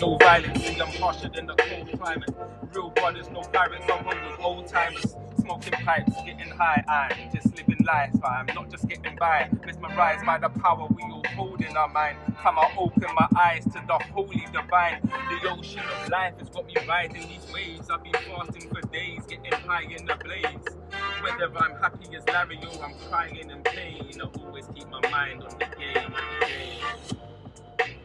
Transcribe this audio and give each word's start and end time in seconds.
No 0.00 0.16
violence, 0.18 0.80
I'm 0.80 0.92
harsher 1.00 1.28
than 1.28 1.46
the 1.46 1.54
cold 1.56 1.90
climate. 1.98 2.30
Real 2.72 2.90
brothers, 2.90 3.28
no 3.30 3.40
pirates, 3.40 3.84
I'm 3.92 4.04
one 4.04 4.16
with 4.30 4.38
old 4.40 4.68
timers. 4.68 5.16
Smoking 5.40 5.72
pipes, 5.72 6.12
getting 6.24 6.50
high, 6.50 6.84
I'm 6.88 7.34
just 7.34 7.56
living 7.56 7.84
life, 7.84 8.10
but 8.14 8.30
I'm 8.30 8.46
not 8.54 8.70
just 8.70 8.88
getting 8.88 9.16
by. 9.16 9.50
Mesmerized 9.66 10.24
by 10.24 10.38
the 10.38 10.50
power 10.50 10.86
we 10.94 11.02
all 11.02 11.24
hold 11.34 11.62
in 11.62 11.76
our 11.76 11.88
mind. 11.88 12.16
Come 12.40 12.58
I 12.60 12.72
open 12.78 13.06
my 13.16 13.26
eyes 13.40 13.64
to 13.64 13.82
the 13.88 13.98
holy 14.12 14.46
divine. 14.52 15.00
The 15.02 15.50
ocean 15.50 15.80
of 15.80 16.08
life 16.10 16.34
has 16.38 16.48
got 16.50 16.66
me 16.66 16.74
riding 16.86 17.26
these 17.26 17.52
waves. 17.52 17.90
I've 17.90 18.04
been 18.04 18.12
fasting 18.12 18.68
for 18.68 18.80
days, 18.92 19.22
getting 19.26 19.52
high 19.52 19.82
in 19.82 20.06
the 20.06 20.14
blaze. 20.22 20.76
Whether 21.22 21.50
I'm 21.58 21.74
happy 21.80 22.14
as 22.16 22.24
Larry 22.28 22.60
or 22.62 22.84
I'm 22.84 22.94
crying 23.10 23.50
in 23.50 23.62
pain, 23.64 24.12
I 24.20 24.40
always 24.44 24.66
keep 24.72 24.88
my 24.90 25.00
mind 25.10 25.42
on 25.42 25.58
the 25.58 25.66
game, 25.76 26.14
on 26.14 26.22
the 26.38 26.46
game. 26.46 26.84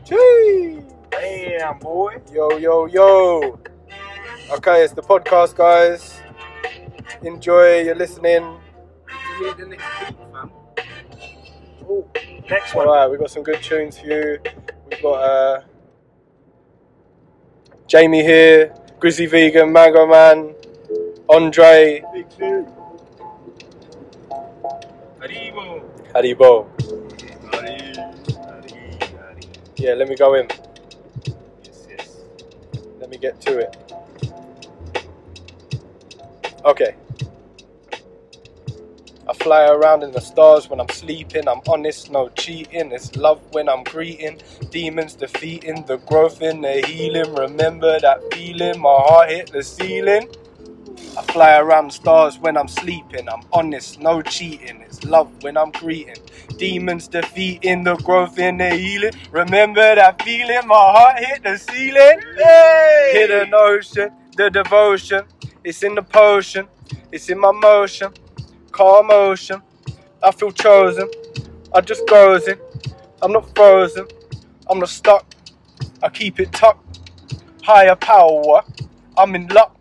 Gee. 0.04 0.93
Damn, 1.20 1.78
boy. 1.80 2.18
Yo, 2.32 2.58
yo, 2.58 2.86
yo. 2.88 3.60
Okay, 4.52 4.84
it's 4.84 4.94
the 4.94 5.02
podcast, 5.02 5.56
guys. 5.56 6.20
Enjoy, 7.22 7.82
you're 7.82 7.96
listening. 7.96 8.58
You 9.40 9.54
the 9.54 9.66
next 9.68 9.86
beat? 10.00 10.18
Ooh. 11.84 12.06
Next 12.50 12.74
one. 12.74 12.88
Alright, 12.88 13.10
we've 13.12 13.20
got 13.20 13.30
some 13.30 13.44
good 13.44 13.62
tunes 13.62 14.00
for 14.00 14.08
you. 14.08 14.40
We've 14.90 15.02
got 15.02 15.22
uh, 15.22 15.62
Jamie 17.88 18.24
here, 18.24 18.74
Grizzly 19.00 19.28
Vegan, 19.28 19.72
Mango 19.72 20.08
Man, 20.08 20.56
Andre, 21.30 22.04
Big 22.14 22.30
two. 22.32 22.68
Arrivo. 25.22 25.84
Haribo. 26.14 26.68
Yeah, 29.76 29.94
let 29.94 30.08
me 30.08 30.16
go 30.16 30.34
in. 30.36 30.48
Me 33.14 33.20
get 33.20 33.40
to 33.42 33.60
it. 33.60 33.78
Okay. 36.66 36.96
I 39.28 39.34
fly 39.34 39.68
around 39.68 40.02
in 40.02 40.12
the 40.12 40.20
stars 40.20 40.68
when 40.68 40.82
I'm 40.82 40.90
sleeping. 40.90 41.48
I'm 41.48 41.62
honest, 41.70 42.10
no 42.12 42.30
cheating. 42.30 42.92
It's 42.92 43.16
love 43.16 43.40
when 43.52 43.70
I'm 43.70 43.84
greeting. 43.84 44.42
Demons 44.72 45.14
defeating, 45.14 45.86
the 45.86 45.98
growth 45.98 46.42
in 46.42 46.62
the 46.62 46.84
healing. 46.88 47.36
Remember 47.36 48.00
that 48.00 48.34
feeling? 48.34 48.82
My 48.82 48.90
heart 48.90 49.30
hit 49.30 49.52
the 49.52 49.62
ceiling. 49.62 50.28
I 51.16 51.22
fly 51.22 51.58
around 51.60 51.90
the 51.90 51.94
stars 51.94 52.40
when 52.40 52.58
I'm 52.58 52.68
sleeping. 52.68 53.30
I'm 53.30 53.44
honest, 53.54 54.00
no 54.00 54.24
cheating. 54.24 54.82
It's 54.82 55.04
love 55.04 55.30
when 55.44 55.58
I'm 55.58 55.72
greeting. 55.72 56.16
Demons 56.58 57.08
defeating 57.08 57.84
the 57.84 57.96
growth 57.98 58.40
in 58.40 58.58
the 58.58 58.72
healing. 58.72 59.14
Remember 59.32 59.96
that 59.96 60.22
feeling? 60.24 60.66
My 60.66 60.76
heart 60.76 61.20
hit 61.20 61.44
the 61.44 61.58
ceiling. 61.58 62.20
Hidden 63.12 63.54
ocean, 63.54 64.12
the 64.36 64.50
devotion. 64.50 65.26
It's 65.64 65.84
in 65.84 65.94
the 65.96 66.02
potion. 66.02 66.68
It's 67.12 67.30
in 67.30 67.40
my 67.40 67.52
motion. 67.52 68.12
Calm 68.72 69.08
motion. 69.08 69.62
I 70.24 70.32
feel 70.32 70.52
chosen. 70.52 71.10
I 71.74 71.82
just 71.82 72.08
goes 72.08 72.48
in. 72.48 72.58
I'm 73.22 73.32
not 73.32 73.54
frozen. 73.56 74.08
I'm 74.68 74.80
not 74.80 74.90
stuck. 74.90 75.26
I 76.02 76.10
keep 76.10 76.40
it 76.40 76.52
tucked. 76.52 77.02
Higher 77.64 77.96
power. 77.96 78.64
I'm 79.16 79.36
in 79.36 79.48
luck. 79.50 79.78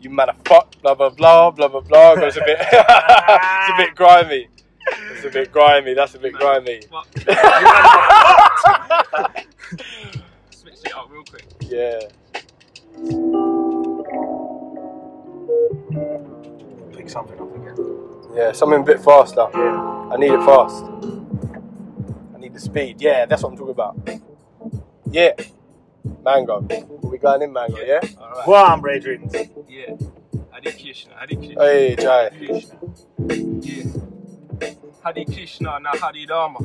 You 0.00 0.10
motherfuck. 0.10 0.80
Blah 0.80 0.94
blah 0.94 1.10
blah 1.10 1.50
blah 1.50 1.68
blah 1.68 1.80
blah. 1.80 2.14
Goes 2.16 2.36
a 2.36 2.40
bit. 2.40 2.58
it's 2.70 3.70
a 3.70 3.76
bit 3.76 3.94
grimy. 3.94 4.48
It's 5.12 5.24
a 5.24 5.30
bit 5.30 5.52
grimy. 5.52 5.94
That's 5.94 6.14
a 6.14 6.18
bit 6.18 6.32
grimy. 6.32 6.80
Switch 10.50 10.78
it 10.84 10.94
up 10.96 11.10
real 11.10 11.22
quick. 11.24 11.44
Yeah. 11.60 12.00
Pick 16.96 17.10
something 17.10 17.38
up 17.38 17.54
again. 17.56 17.76
Yeah. 18.34 18.52
Something 18.52 18.80
a 18.80 18.84
bit 18.84 19.00
faster. 19.00 19.46
Yeah. 19.52 20.08
I 20.12 20.16
need 20.16 20.32
it 20.32 20.44
fast. 20.44 20.84
I 22.34 22.38
need 22.38 22.54
the 22.54 22.60
speed. 22.60 23.00
Yeah, 23.02 23.26
that's 23.26 23.42
what 23.42 23.50
I'm 23.52 23.58
talking 23.58 23.72
about. 23.72 23.96
Yeah. 25.10 25.32
Mango. 26.22 26.60
We 27.02 27.18
going 27.18 27.42
in 27.42 27.52
mango, 27.52 27.78
yeah? 27.78 28.00
Alright. 28.20 28.46
Warm, 28.46 28.80
brethren. 28.80 29.30
Yeah. 29.68 29.96
Hare 30.52 30.72
Krishna, 30.72 31.14
Hare 31.14 31.26
Krishna. 31.28 31.62
Hey, 31.62 31.96
Jai. 31.96 32.28
Krishna. 32.30 32.78
Yeah. 33.60 34.70
Hare 35.04 35.24
Krishna, 35.24 35.80
now 35.80 35.92
Hare 35.94 36.26
Rama. 36.28 36.58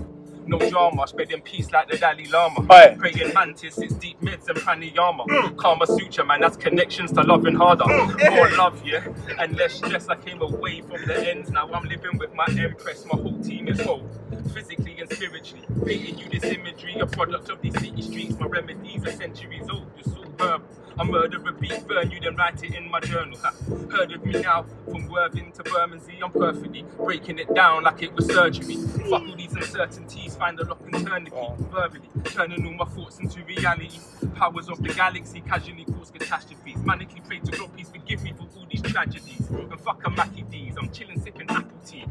No 0.48 0.60
drama, 0.70 1.08
spreading 1.08 1.42
peace 1.42 1.72
like 1.72 1.90
the 1.90 1.98
Dalai 1.98 2.28
Lama. 2.28 2.66
Aye. 2.70 2.96
Praying 3.00 3.34
mantis, 3.34 3.78
it's 3.80 3.94
deep 3.96 4.22
mids 4.22 4.48
and 4.48 4.58
pranayama. 4.58 5.58
Karma 5.58 5.88
Sutra, 5.88 6.26
man, 6.26 6.42
that's 6.42 6.58
connections 6.58 7.12
to 7.14 7.22
loving 7.24 7.56
harder. 7.56 7.84
Mm, 7.86 8.36
More 8.36 8.50
love, 8.58 8.82
yeah, 8.86 9.06
and 9.40 9.56
less 9.58 9.74
stress. 9.74 10.08
I 10.10 10.16
came 10.16 10.42
away 10.42 10.82
from 10.82 11.06
the 11.08 11.30
ends, 11.30 11.50
now 11.52 11.72
I'm 11.74 11.86
living 11.88 12.18
with 12.18 12.34
my 12.36 12.46
empress. 12.60 13.06
My 13.12 13.20
whole 13.20 13.40
team 13.42 13.68
is 13.68 13.82
whole, 13.82 14.08
physically 14.54 14.98
and 15.00 15.12
spiritually. 15.12 15.66
Painting 15.86 16.18
you 16.20 16.30
this 16.30 16.44
imagery, 16.46 16.96
a 17.00 17.08
product 17.08 17.50
of 17.50 17.62
these 17.62 17.74
city 17.80 18.02
streets. 18.02 18.40
My 18.40 18.48
remedies 18.48 19.06
are 19.06 19.12
centuries 19.12 19.68
old, 19.70 19.88
it's 19.98 20.10
all 20.10 20.60
herb. 20.98 21.08
I 21.08 21.12
murder 21.12 21.38
a 21.48 21.54
beat, 21.54 21.88
burn 21.88 22.12
you, 22.12 22.20
then 22.20 22.36
write 22.36 22.64
it 22.64 22.76
in 22.76 22.90
my 22.90 23.00
journal. 23.00 23.38
Ha. 23.40 23.54
Heard 23.92 24.12
of 24.14 24.26
me 24.26 24.42
now, 24.42 24.66
from 24.92 25.08
Worthing 25.10 25.52
to 25.54 25.64
Bermondsey, 25.64 26.20
I'm 26.24 26.32
perfectly 26.32 26.86
breaking 26.98 27.40
it 27.40 27.54
down 27.54 27.84
like 27.84 28.04
it 28.04 28.14
was 28.14 28.28
surgery. 28.28 28.76
Fuck 28.76 29.24
all 29.28 29.36
these 29.36 29.54
uncertainties, 29.54 30.36
find 30.36 30.58
the 30.58 30.66
lock 30.66 30.82
and 30.92 31.08
turn 31.08 31.26
the 31.26 31.32
key 31.32 31.50
verbally, 31.72 32.10
turning 32.26 32.66
all 32.66 32.74
my 32.74 32.86
thoughts 32.86 33.20
into 33.20 33.44
reality. 33.46 34.00
Powers 34.36 34.70
of 34.70 34.82
the 34.84 34.94
galaxy 34.94 35.42
casually 35.42 35.86
cause 35.86 36.12
catastrophes. 36.12 36.78
Manically 36.78 37.26
pray 37.26 37.40
to 37.40 37.52
God, 37.52 37.74
please 37.74 37.90
forgive 37.90 38.24
me 38.24 38.34
for 38.34 38.48
all 38.58 38.65
these 38.76 38.92
tragedies. 38.94 39.48
And 39.50 39.80
fuck 39.80 40.06
a 40.06 40.10
Mackie 40.10 40.44
D's, 40.44 40.76
I'm 40.78 40.92
chilling 40.92 41.20
sipping 41.22 41.50
apple 41.50 41.78
tea. 41.86 42.06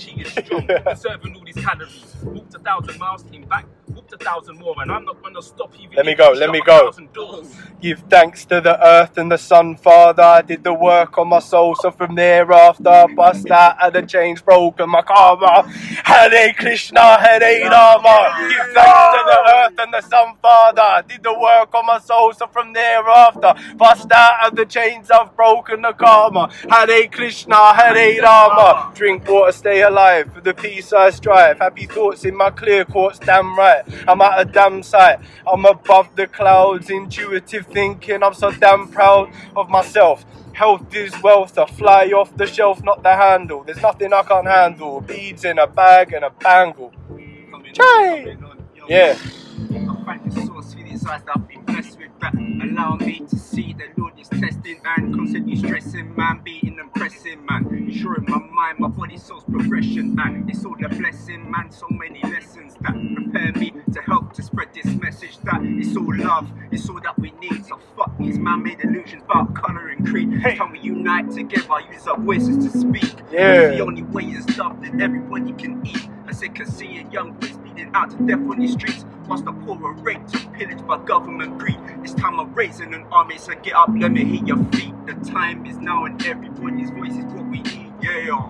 Chi 0.00 0.22
is 0.22 0.32
strong, 0.44 0.68
serving 0.96 1.36
all 1.36 1.44
these 1.44 1.56
calories. 1.56 2.14
Walked 2.22 2.54
a 2.54 2.58
thousand 2.58 2.98
miles, 2.98 3.22
came 3.24 3.44
back, 3.44 3.66
walked 3.88 4.12
a 4.12 4.18
thousand 4.18 4.58
more, 4.58 4.74
and 4.80 4.90
I'm 4.90 5.04
not 5.04 5.22
gonna 5.22 5.42
stop 5.42 5.72
even 5.78 5.96
Let 5.96 6.06
me 6.06 6.14
go, 6.14 6.30
let 6.30 6.50
me 6.50 6.62
go. 6.64 6.92
Give 7.80 7.98
thanks 8.10 8.44
to 8.46 8.60
the 8.60 8.76
earth 8.86 9.18
and 9.18 9.30
the 9.30 9.36
sun, 9.38 9.76
Father. 9.76 10.22
I 10.22 10.42
did 10.42 10.64
the 10.64 10.72
work 10.72 11.18
on 11.18 11.28
my 11.28 11.38
soul, 11.40 11.74
so 11.74 11.90
from 11.90 12.14
thereafter, 12.14 13.06
bust 13.14 13.50
out 13.50 13.82
of 13.82 13.92
the 13.92 14.02
chains, 14.02 14.40
broken 14.42 14.88
my 14.90 15.02
karma. 15.02 15.68
Hare 16.04 16.52
Krishna, 16.54 17.18
Hare 17.20 17.68
Rama. 17.70 18.48
Give 18.48 18.74
thanks 18.74 19.06
to 19.14 19.20
the 19.26 19.38
earth 19.56 19.78
and 19.78 19.94
the 19.94 20.00
sun, 20.02 20.36
Father. 20.42 20.82
I 20.82 21.02
did 21.02 21.22
the 21.22 21.32
work 21.32 21.74
on 21.74 21.86
my 21.86 21.98
soul, 22.00 22.32
so 22.32 22.46
from 22.46 22.72
thereafter, 22.72 23.54
bust 23.76 24.10
out 24.12 24.48
of 24.48 24.56
the 24.56 24.66
chains, 24.66 25.10
I've 25.10 25.34
broken 25.36 25.82
the 25.82 25.92
karma. 25.92 26.09
Hare 26.68 27.08
Krishna, 27.08 27.74
Hare 27.74 28.22
Rama. 28.22 28.92
Drink 28.94 29.28
water, 29.28 29.52
stay 29.52 29.82
alive. 29.82 30.32
For 30.34 30.40
the 30.40 30.54
peace 30.54 30.92
I 30.92 31.10
strive. 31.10 31.58
Happy 31.58 31.86
thoughts 31.86 32.24
in 32.24 32.36
my 32.36 32.50
clear 32.50 32.84
courts, 32.84 33.18
damn 33.18 33.56
right. 33.56 33.82
I'm 34.08 34.20
at 34.20 34.40
a 34.40 34.44
damn 34.44 34.82
sight. 34.82 35.20
I'm 35.46 35.64
above 35.64 36.14
the 36.16 36.26
clouds, 36.26 36.90
intuitive 36.90 37.66
thinking. 37.66 38.22
I'm 38.22 38.34
so 38.34 38.50
damn 38.50 38.88
proud 38.88 39.32
of 39.56 39.68
myself. 39.68 40.24
Health 40.52 40.94
is 40.94 41.14
wealth, 41.22 41.56
I 41.56 41.66
fly 41.66 42.06
off 42.08 42.36
the 42.36 42.46
shelf, 42.46 42.82
not 42.82 43.02
the 43.02 43.14
handle. 43.14 43.62
There's 43.64 43.80
nothing 43.80 44.12
I 44.12 44.22
can't 44.22 44.46
handle. 44.46 45.00
Beads 45.00 45.44
in 45.44 45.58
a 45.58 45.66
bag 45.66 46.12
and 46.12 46.24
a 46.24 46.30
bangle. 46.30 46.92
Chai! 47.72 48.36
Yeah. 48.88 49.16
I 50.06 50.18
source 50.28 50.74
that 51.22 51.22
I've 51.34 51.48
been 51.48 51.62
blessed 51.62 51.98
with 51.98 52.10
that 52.20 52.34
allow 52.34 52.96
me 52.96 53.20
to 53.28 53.36
see 53.36 53.74
the 53.74 53.99
Is 54.20 54.28
testing 54.28 54.78
and 54.84 55.14
constantly 55.14 55.56
stressing, 55.56 56.14
man, 56.14 56.42
beating 56.44 56.78
and 56.78 56.92
pressing, 56.92 57.42
man. 57.46 57.66
Ensuring 57.68 58.26
my 58.28 58.38
mind, 58.38 58.78
my 58.78 58.88
body, 58.88 59.16
soul's 59.16 59.44
progression, 59.44 60.14
man. 60.14 60.44
It's 60.46 60.62
all 60.62 60.76
a 60.84 60.88
blessing, 60.90 61.50
man. 61.50 61.70
So 61.70 61.86
many 61.88 62.20
lessons 62.24 62.74
that 62.82 62.92
prepare 63.14 63.52
me 63.52 63.72
to 63.94 64.02
help 64.02 64.34
to 64.34 64.42
spread 64.42 64.74
this 64.74 64.84
message 65.00 65.38
that 65.44 65.60
it's 65.62 65.96
all 65.96 66.14
love, 66.14 66.50
it's 66.70 66.86
all 66.90 67.00
that 67.00 67.18
we 67.18 67.30
need. 67.40 67.64
So 67.64 67.78
fuck 67.96 68.16
these 68.18 68.38
man-made 68.38 68.80
illusions 68.84 69.22
about 69.22 69.54
colour 69.54 69.88
and 69.88 70.06
creed. 70.06 70.34
Hey. 70.34 70.56
Can 70.56 70.72
we 70.72 70.80
unite 70.80 71.30
together, 71.30 71.72
I 71.72 71.90
use 71.90 72.06
our 72.06 72.18
voices 72.18 72.58
to 72.58 72.78
speak? 72.78 73.14
Yeah. 73.32 73.68
The 73.68 73.80
only 73.80 74.02
way 74.02 74.24
is 74.24 74.58
love 74.58 74.82
that 74.82 75.00
everybody 75.00 75.52
can 75.52 75.80
eat. 75.86 76.08
As 76.28 76.40
they 76.40 76.48
can 76.48 76.66
see 76.66 76.98
a 76.98 77.10
young 77.10 77.32
boys 77.32 77.56
bleeding 77.80 77.94
out 77.94 78.10
to 78.10 78.16
death 78.26 78.38
on 78.50 78.58
the 78.58 78.68
streets, 78.68 79.04
whilst 79.26 79.44
the 79.44 79.52
poor 79.52 79.76
are 79.84 79.92
raped 79.94 80.34
and 80.34 80.52
pillaged 80.54 80.86
by 80.86 80.98
government 81.04 81.58
greed. 81.58 81.78
It's 82.02 82.14
time 82.14 82.38
of 82.38 82.54
raising 82.56 82.94
an 82.94 83.04
army, 83.10 83.38
so 83.38 83.54
get 83.62 83.74
up, 83.74 83.88
let 83.94 84.12
me 84.12 84.24
hear 84.24 84.44
your 84.44 84.64
feet. 84.72 84.94
The 85.06 85.14
time 85.30 85.66
is 85.66 85.76
now, 85.78 86.04
and 86.04 86.24
everybody's 86.26 86.90
voice 86.90 87.12
is 87.12 87.24
what 87.24 87.46
we 87.46 87.62
need. 87.62 87.92
Yeah, 88.02 88.18
yeah. 88.18 88.48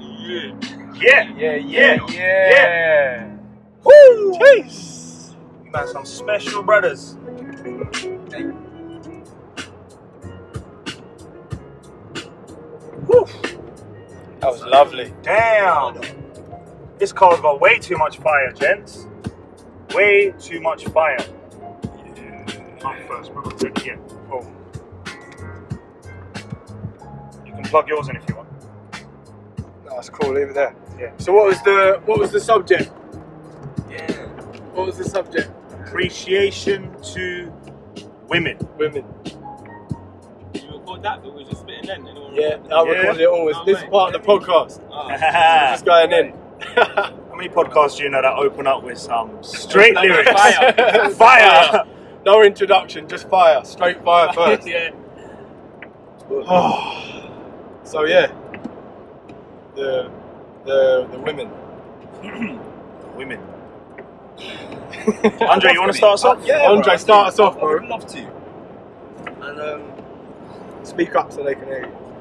Yeah. 0.94 1.30
Yeah, 1.36 1.54
yeah, 1.56 1.98
Yeah. 2.08 2.50
yeah. 2.50 3.36
Woo! 3.84 4.32
Jeez. 4.34 5.34
You 5.64 5.70
man, 5.70 5.88
some 5.88 6.04
special 6.04 6.62
brothers. 6.62 7.16
Woo! 13.06 13.26
That 14.40 14.50
was 14.50 14.62
lovely. 14.62 15.12
Damn. 15.22 16.19
This 17.00 17.12
car's 17.14 17.40
got 17.40 17.62
way 17.62 17.78
too 17.78 17.96
much 17.96 18.18
fire, 18.18 18.52
gents. 18.52 19.06
Way 19.94 20.34
too 20.38 20.60
much 20.60 20.84
fire. 20.88 21.16
I'm 22.84 23.06
first, 23.08 23.32
brother. 23.32 23.56
Good, 23.56 23.82
Yeah. 23.86 23.96
Cool. 24.28 24.46
You 27.46 27.52
can 27.54 27.62
plug 27.64 27.88
yours 27.88 28.10
in 28.10 28.16
if 28.16 28.28
you 28.28 28.36
want. 28.36 28.48
No, 29.86 29.94
that's 29.94 30.10
cool. 30.10 30.34
Leave 30.34 30.50
it 30.50 30.54
there. 30.54 30.74
Yeah. 30.98 31.12
So 31.16 31.32
what 31.32 31.46
was 31.46 31.62
the 31.62 32.02
what 32.04 32.18
was 32.18 32.32
the 32.32 32.40
subject? 32.40 32.90
Yeah. 33.90 34.12
What 34.74 34.84
was 34.86 34.98
the 34.98 35.04
subject? 35.04 35.50
Appreciation 35.86 36.94
to 37.14 37.50
women. 38.28 38.58
Women. 38.76 39.06
Did 40.52 40.64
you 40.64 40.72
record 40.72 41.02
that? 41.02 41.22
But 41.22 41.34
we 41.34 41.44
were 41.44 41.48
just 41.50 41.62
spitting 41.62 41.86
then. 41.86 42.06
Anyone 42.06 42.34
Yeah, 42.34 42.56
record 42.56 42.72
I 42.72 42.84
Yeah. 42.84 42.90
recorded 42.90 43.20
it 43.22 43.28
always. 43.28 43.56
Oh, 43.58 43.64
this 43.64 43.78
is 43.78 43.84
part 43.88 44.14
of 44.14 44.20
the 44.22 44.26
podcast. 44.28 44.82
Ah. 44.92 45.70
Just 45.72 45.86
going 45.86 46.12
in. 46.12 46.39
How 46.76 47.34
many 47.36 47.48
podcasts 47.48 47.96
do 47.98 48.04
you 48.04 48.10
know 48.10 48.22
that 48.22 48.34
open 48.34 48.66
up 48.66 48.82
with 48.82 48.98
some 48.98 49.42
straight 49.42 49.96
Open 49.96 49.98
up 49.98 50.08
with 50.08 50.26
lyrics? 50.26 50.40
fire. 50.40 51.10
Fire! 51.10 51.84
no 52.26 52.42
introduction, 52.42 53.08
just 53.08 53.28
fire. 53.28 53.64
Straight 53.64 54.02
fire 54.04 54.32
first. 54.34 54.66
yeah. 54.66 54.90
Oh, 56.30 57.30
So 57.84 58.04
yeah, 58.04 58.32
the 59.74 60.10
the 60.64 61.08
the 61.12 61.18
women. 61.20 61.50
women. 63.16 63.40
Andre, 65.40 65.72
you 65.72 65.80
want 65.80 65.92
to 65.92 65.98
start 65.98 66.14
us 66.14 66.24
off? 66.24 66.38
Yeah, 66.44 66.66
Andre, 66.68 66.84
bro. 66.84 66.96
start 66.96 67.28
us 67.28 67.38
off, 67.38 67.56
I 67.56 67.60
bro. 67.60 67.72
would 67.80 67.84
love 67.88 68.06
to. 68.08 68.32
And 69.42 69.60
um, 69.60 69.92
Speak 70.84 71.14
up 71.16 71.32
so 71.32 71.42
they 71.44 71.54
can 71.54 71.66
hear 71.66 71.86
you. 71.86 72.14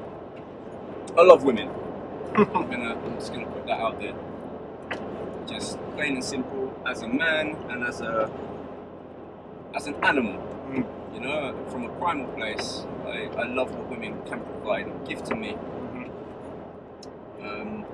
I 1.18 1.22
love 1.22 1.44
women. 1.44 1.70
I'm, 2.36 2.44
gonna, 2.70 2.94
I'm 2.94 3.14
just 3.16 3.32
gonna 3.32 3.46
put 3.46 3.66
that 3.66 3.80
out 3.80 4.00
there. 4.00 4.14
Just 5.50 5.78
plain 5.94 6.14
and 6.14 6.24
simple, 6.24 6.72
as 6.86 7.02
a 7.02 7.08
man 7.08 7.56
and 7.68 7.82
as 7.82 8.00
a 8.00 8.30
as 9.74 9.86
an 9.86 9.94
animal. 10.04 10.34
Mm. 10.70 10.86
You 11.14 11.20
know, 11.20 11.66
from 11.70 11.84
a 11.84 11.88
primal 11.98 12.26
place, 12.34 12.84
I, 13.04 13.28
I 13.36 13.46
love 13.46 13.74
what 13.74 13.90
women 13.90 14.22
can 14.26 14.40
provide 14.40 14.86
and 14.86 15.08
give 15.08 15.24
to 15.24 15.34
me. 15.34 15.56
Um, 17.42 17.84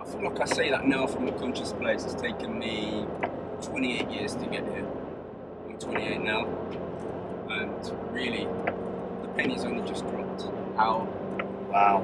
I 0.00 0.04
feel 0.04 0.22
like 0.22 0.40
I 0.40 0.44
say 0.44 0.70
that 0.70 0.86
now 0.86 1.06
from 1.06 1.26
a 1.28 1.32
conscious 1.32 1.72
place. 1.72 2.04
It's 2.04 2.14
taken 2.14 2.58
me 2.58 3.06
28 3.62 4.10
years 4.10 4.34
to 4.36 4.46
get 4.46 4.62
here. 4.64 4.86
I'm 5.68 5.78
28 5.78 6.22
now, 6.22 6.46
and 7.50 8.14
really, 8.14 8.46
the 9.22 9.28
penny's 9.36 9.64
only 9.64 9.86
just 9.88 10.06
dropped. 10.08 10.44
How 10.76 11.08
Wow. 11.76 12.00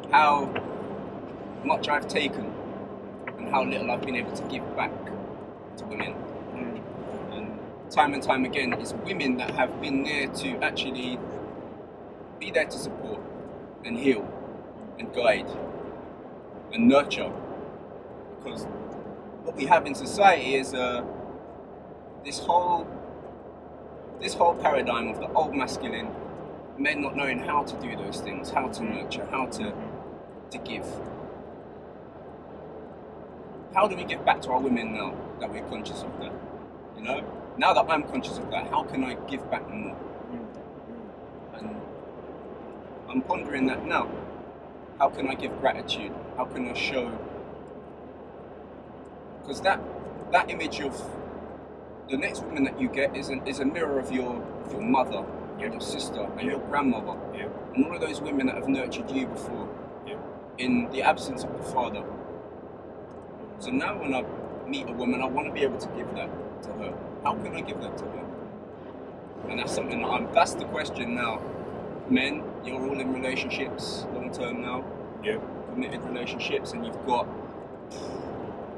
how 0.10 0.52
much 1.64 1.88
I've 1.88 2.08
taken 2.08 2.52
and 3.38 3.48
how 3.50 3.64
little 3.64 3.90
I've 3.90 4.02
been 4.02 4.16
able 4.16 4.32
to 4.32 4.42
give 4.44 4.64
back 4.76 4.92
to 5.78 5.84
women. 5.84 6.14
And 7.32 7.90
time 7.90 8.14
and 8.14 8.22
time 8.22 8.44
again, 8.44 8.72
it's 8.74 8.92
women 8.92 9.36
that 9.38 9.50
have 9.52 9.80
been 9.80 10.04
there 10.04 10.28
to 10.28 10.56
actually 10.62 11.18
be 12.38 12.50
there 12.50 12.66
to 12.66 12.78
support 12.78 13.20
and 13.84 13.98
heal 13.98 14.26
and 14.98 15.12
guide 15.14 15.48
and 16.72 16.88
nurture. 16.88 17.32
Because 18.38 18.64
what 19.44 19.56
we 19.56 19.66
have 19.66 19.86
in 19.86 19.94
society 19.94 20.54
is 20.54 20.74
uh, 20.74 21.04
this 22.24 22.38
whole 22.38 22.86
this 24.20 24.34
whole 24.34 24.54
paradigm 24.54 25.08
of 25.08 25.18
the 25.18 25.28
old 25.32 25.54
masculine 25.54 26.08
men 26.76 27.00
not 27.00 27.16
knowing 27.16 27.38
how 27.38 27.62
to 27.62 27.74
do 27.80 27.96
those 27.96 28.20
things, 28.20 28.50
how 28.50 28.68
to 28.68 28.84
nurture, 28.84 29.26
how 29.30 29.46
to 29.46 29.72
to 30.50 30.58
give. 30.58 30.86
How 33.74 33.86
do 33.86 33.94
we 33.94 34.04
get 34.04 34.24
back 34.24 34.42
to 34.42 34.50
our 34.50 34.60
women 34.60 34.94
now 34.94 35.14
that 35.38 35.50
we're 35.50 35.62
conscious 35.68 36.02
of 36.02 36.18
that? 36.18 36.32
You 36.96 37.02
know, 37.02 37.24
now 37.56 37.72
that 37.72 37.86
I'm 37.88 38.02
conscious 38.02 38.36
of 38.36 38.50
that, 38.50 38.68
how 38.68 38.82
can 38.82 39.04
I 39.04 39.14
give 39.28 39.48
back 39.48 39.68
more? 39.70 39.96
And 41.54 41.80
I'm 43.08 43.22
pondering 43.22 43.66
that 43.66 43.86
now. 43.86 44.10
How 44.98 45.08
can 45.08 45.28
I 45.28 45.34
give 45.34 45.56
gratitude? 45.60 46.12
How 46.36 46.46
can 46.46 46.68
I 46.68 46.74
show? 46.74 47.16
Because 49.40 49.60
that 49.62 49.80
that 50.32 50.50
image 50.50 50.80
of 50.80 51.00
the 52.08 52.16
next 52.16 52.42
woman 52.42 52.64
that 52.64 52.80
you 52.80 52.88
get 52.88 53.16
is 53.16 53.28
an, 53.28 53.46
is 53.46 53.60
a 53.60 53.64
mirror 53.64 54.00
of 54.00 54.10
your 54.10 54.42
of 54.64 54.72
your 54.72 54.82
mother, 54.82 55.24
your 55.60 55.80
sister, 55.80 56.28
and 56.38 56.42
your 56.42 56.58
grandmother, 56.58 57.16
and 57.34 57.86
all 57.86 57.94
of 57.94 58.00
those 58.00 58.20
women 58.20 58.46
that 58.46 58.56
have 58.56 58.68
nurtured 58.68 59.10
you 59.10 59.28
before, 59.28 59.68
in 60.58 60.90
the 60.90 61.02
absence 61.02 61.44
of 61.44 61.52
the 61.56 61.64
father. 61.72 62.04
So 63.60 63.70
now 63.70 63.94
when 64.00 64.14
I 64.14 64.24
meet 64.66 64.88
a 64.88 64.92
woman, 64.92 65.20
I 65.20 65.26
want 65.26 65.46
to 65.48 65.52
be 65.52 65.60
able 65.60 65.78
to 65.78 65.88
give 65.88 66.14
that 66.14 66.30
to 66.62 66.68
her. 66.72 66.94
How 67.22 67.34
can 67.34 67.54
I 67.54 67.60
give 67.60 67.78
that 67.82 67.96
to 67.98 68.04
her? 68.04 68.24
And 69.50 69.58
that's 69.58 69.74
something 69.74 70.00
that 70.00 70.08
I'm. 70.08 70.32
That's 70.32 70.54
the 70.54 70.64
question 70.64 71.14
now. 71.14 71.40
Men, 72.08 72.42
you're 72.64 72.80
all 72.80 72.98
in 72.98 73.12
relationships 73.12 74.06
long 74.14 74.32
term 74.32 74.62
now, 74.62 74.84
Yeah. 75.22 75.38
committed 75.72 76.02
relationships, 76.04 76.72
and 76.72 76.86
you've 76.86 77.06
got. 77.06 77.26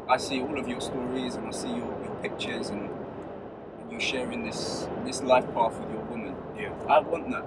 I 0.09 0.17
see 0.17 0.41
all 0.41 0.59
of 0.59 0.67
your 0.69 0.81
stories 0.81 1.37
and 1.37 1.47
I 1.47 1.51
see 1.53 1.69
your, 1.69 1.95
your 2.05 2.17
pictures 2.21 2.71
and, 2.71 2.91
and 3.81 3.93
you 3.93 4.01
sharing 4.01 4.45
this 4.45 4.89
this 5.05 5.23
life 5.23 5.47
path 5.55 5.79
with 5.79 5.91
your 5.93 6.03
woman. 6.03 6.35
Yeah. 6.59 6.73
I 6.89 6.99
want 6.99 7.31
that. 7.31 7.45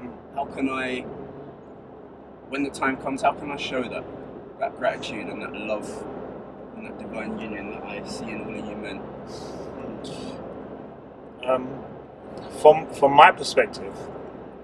Mm. 0.00 0.12
How 0.34 0.44
can 0.46 0.68
I, 0.68 1.02
when 2.48 2.64
the 2.64 2.70
time 2.70 2.96
comes, 2.96 3.22
how 3.22 3.32
can 3.34 3.52
I 3.52 3.56
show 3.56 3.82
that 3.84 4.04
that 4.58 4.76
gratitude 4.78 5.28
and 5.28 5.40
that 5.42 5.52
love 5.54 5.86
that 6.82 6.98
divine 6.98 7.38
union 7.38 7.70
that 7.70 7.82
I 7.84 8.06
see 8.06 8.24
in 8.30 8.42
all 8.42 8.58
of 8.58 8.66
you 8.66 8.76
men? 8.76 9.00
Um, 11.44 11.84
from 12.60 12.86
from 12.94 13.12
my 13.12 13.30
perspective, 13.32 13.96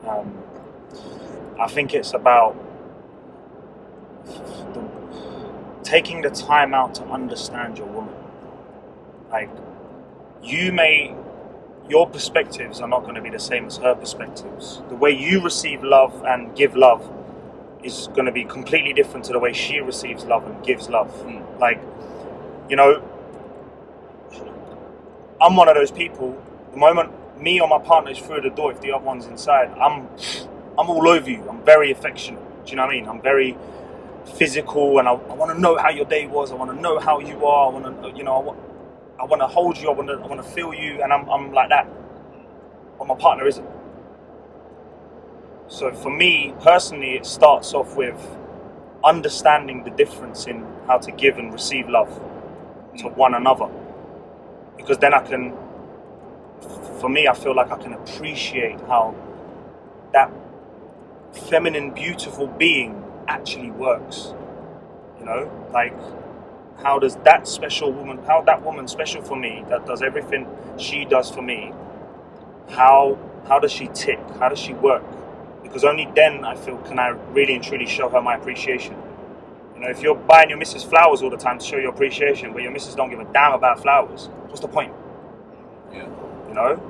um, 0.06 0.36
I 1.58 1.66
think 1.68 1.94
it's 1.94 2.14
about 2.14 2.56
the, 4.26 4.88
taking 5.82 6.22
the 6.22 6.30
time 6.30 6.74
out 6.74 6.94
to 6.96 7.04
understand 7.04 7.78
your 7.78 7.88
woman. 7.88 8.14
Like 9.30 9.50
you 10.42 10.72
may, 10.72 11.14
your 11.88 12.08
perspectives 12.08 12.80
are 12.80 12.88
not 12.88 13.02
going 13.02 13.16
to 13.16 13.22
be 13.22 13.30
the 13.30 13.40
same 13.40 13.66
as 13.66 13.78
her 13.78 13.94
perspectives. 13.94 14.82
The 14.88 14.94
way 14.94 15.10
you 15.10 15.42
receive 15.42 15.82
love 15.82 16.22
and 16.24 16.54
give 16.56 16.76
love 16.76 17.10
is 17.82 18.08
going 18.08 18.26
to 18.26 18.32
be 18.32 18.44
completely 18.44 18.92
different 18.92 19.24
to 19.26 19.32
the 19.32 19.38
way 19.38 19.52
she 19.52 19.80
receives 19.80 20.24
love 20.24 20.46
and 20.46 20.64
gives 20.64 20.88
love. 20.88 21.12
Mm. 21.24 21.58
Like, 21.60 21.80
you 22.68 22.76
know, 22.76 23.02
I'm 25.40 25.56
one 25.56 25.68
of 25.68 25.76
those 25.76 25.90
people. 25.92 26.40
The 26.72 26.78
moment 26.78 27.12
me 27.40 27.60
or 27.60 27.68
my 27.68 27.78
partner 27.78 28.10
is 28.12 28.18
through 28.18 28.42
the 28.42 28.50
door, 28.50 28.72
if 28.72 28.80
the 28.80 28.92
other 28.92 29.04
one's 29.04 29.26
inside, 29.26 29.70
I'm 29.78 30.08
I'm 30.78 30.90
all 30.90 31.08
over 31.08 31.30
you. 31.30 31.48
I'm 31.48 31.64
very 31.64 31.90
affectionate. 31.90 32.42
Do 32.64 32.70
you 32.70 32.76
know 32.76 32.84
what 32.86 32.94
I 32.94 33.00
mean? 33.00 33.08
I'm 33.08 33.22
very 33.22 33.56
physical, 34.36 34.98
and 34.98 35.08
I, 35.08 35.12
I 35.12 35.34
want 35.34 35.54
to 35.54 35.60
know 35.60 35.76
how 35.76 35.90
your 35.90 36.04
day 36.06 36.26
was. 36.26 36.52
I 36.52 36.54
want 36.56 36.70
to 36.74 36.80
know 36.80 36.98
how 36.98 37.20
you 37.20 37.46
are. 37.46 37.70
I 37.70 37.78
want 37.78 38.02
to, 38.02 38.18
you 38.18 38.24
know, 38.24 38.36
I 38.36 38.40
want, 38.40 38.60
I 39.20 39.24
want 39.24 39.42
to 39.42 39.48
hold 39.48 39.78
you. 39.78 39.90
I 39.90 39.94
want 39.94 40.08
to, 40.08 40.14
I 40.14 40.26
want 40.26 40.42
to 40.42 40.48
feel 40.50 40.74
you, 40.74 41.02
and 41.02 41.12
I'm, 41.12 41.28
I'm 41.28 41.52
like 41.52 41.70
that. 41.70 41.88
But 42.98 43.08
my 43.08 43.14
partner 43.16 43.46
isn't. 43.46 43.68
So 45.68 45.92
for 45.94 46.10
me 46.10 46.54
personally, 46.62 47.12
it 47.14 47.26
starts 47.26 47.74
off 47.74 47.96
with 47.96 48.16
understanding 49.04 49.84
the 49.84 49.90
difference 49.90 50.46
in 50.46 50.66
how 50.86 50.98
to 50.98 51.12
give 51.12 51.38
and 51.38 51.52
receive 51.52 51.88
love 51.88 52.20
to 52.98 53.08
one 53.08 53.34
another, 53.34 53.68
because 54.76 54.98
then 54.98 55.14
I 55.14 55.20
can. 55.20 55.54
For 57.00 57.08
me, 57.08 57.28
I 57.28 57.34
feel 57.34 57.54
like 57.54 57.70
I 57.70 57.78
can 57.78 57.92
appreciate 57.92 58.80
how 58.82 59.14
that 60.12 60.30
feminine, 61.32 61.90
beautiful 61.92 62.48
being 62.48 63.04
actually 63.28 63.70
works. 63.70 64.34
You 65.18 65.24
know, 65.26 65.68
like 65.72 65.94
how 66.82 66.98
does 66.98 67.16
that 67.18 67.48
special 67.48 67.92
woman, 67.92 68.18
how 68.26 68.42
that 68.42 68.62
woman 68.64 68.88
special 68.88 69.22
for 69.22 69.36
me, 69.36 69.64
that 69.68 69.86
does 69.86 70.02
everything 70.02 70.48
she 70.78 71.04
does 71.04 71.30
for 71.30 71.42
me, 71.42 71.72
how 72.70 73.18
how 73.48 73.58
does 73.58 73.72
she 73.72 73.88
tick? 73.88 74.20
How 74.38 74.48
does 74.48 74.58
she 74.58 74.74
work? 74.74 75.04
Because 75.62 75.84
only 75.84 76.08
then 76.14 76.44
I 76.44 76.56
feel 76.56 76.78
can 76.78 76.98
I 76.98 77.08
really 77.08 77.56
and 77.56 77.64
truly 77.64 77.86
show 77.86 78.08
her 78.08 78.22
my 78.22 78.36
appreciation. 78.36 78.96
You 79.78 79.84
know, 79.84 79.90
if 79.90 80.02
you're 80.02 80.16
buying 80.16 80.48
your 80.48 80.58
missus 80.58 80.82
flowers 80.82 81.22
all 81.22 81.30
the 81.30 81.36
time 81.36 81.60
to 81.60 81.64
show 81.64 81.76
your 81.76 81.90
appreciation, 81.90 82.52
but 82.52 82.62
your 82.62 82.72
missus 82.72 82.96
don't 82.96 83.10
give 83.10 83.20
a 83.20 83.24
damn 83.32 83.52
about 83.52 83.80
flowers, 83.80 84.28
what's 84.48 84.58
the 84.58 84.66
point? 84.66 84.92
Yeah. 85.92 86.08
You 86.48 86.54
know? 86.54 86.82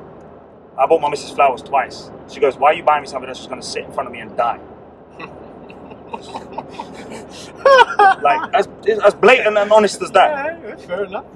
I 0.78 0.86
bought 0.86 1.02
my 1.02 1.10
missus 1.10 1.30
flowers 1.30 1.60
twice. 1.60 2.10
She 2.30 2.40
goes, 2.40 2.56
Why 2.56 2.70
are 2.70 2.74
you 2.74 2.82
buying 2.82 3.02
me 3.02 3.08
something 3.08 3.26
that's 3.26 3.40
just 3.40 3.50
gonna 3.50 3.60
sit 3.60 3.84
in 3.84 3.92
front 3.92 4.06
of 4.06 4.12
me 4.12 4.20
and 4.20 4.34
die? 4.38 4.58
like 8.22 8.54
as 8.54 8.66
as 9.04 9.14
blatant 9.14 9.58
and 9.58 9.70
honest 9.70 10.00
as 10.00 10.10
that. 10.12 10.30
Yeah, 10.62 10.68
yeah, 10.68 10.76
fair 10.76 11.04
enough. 11.04 11.26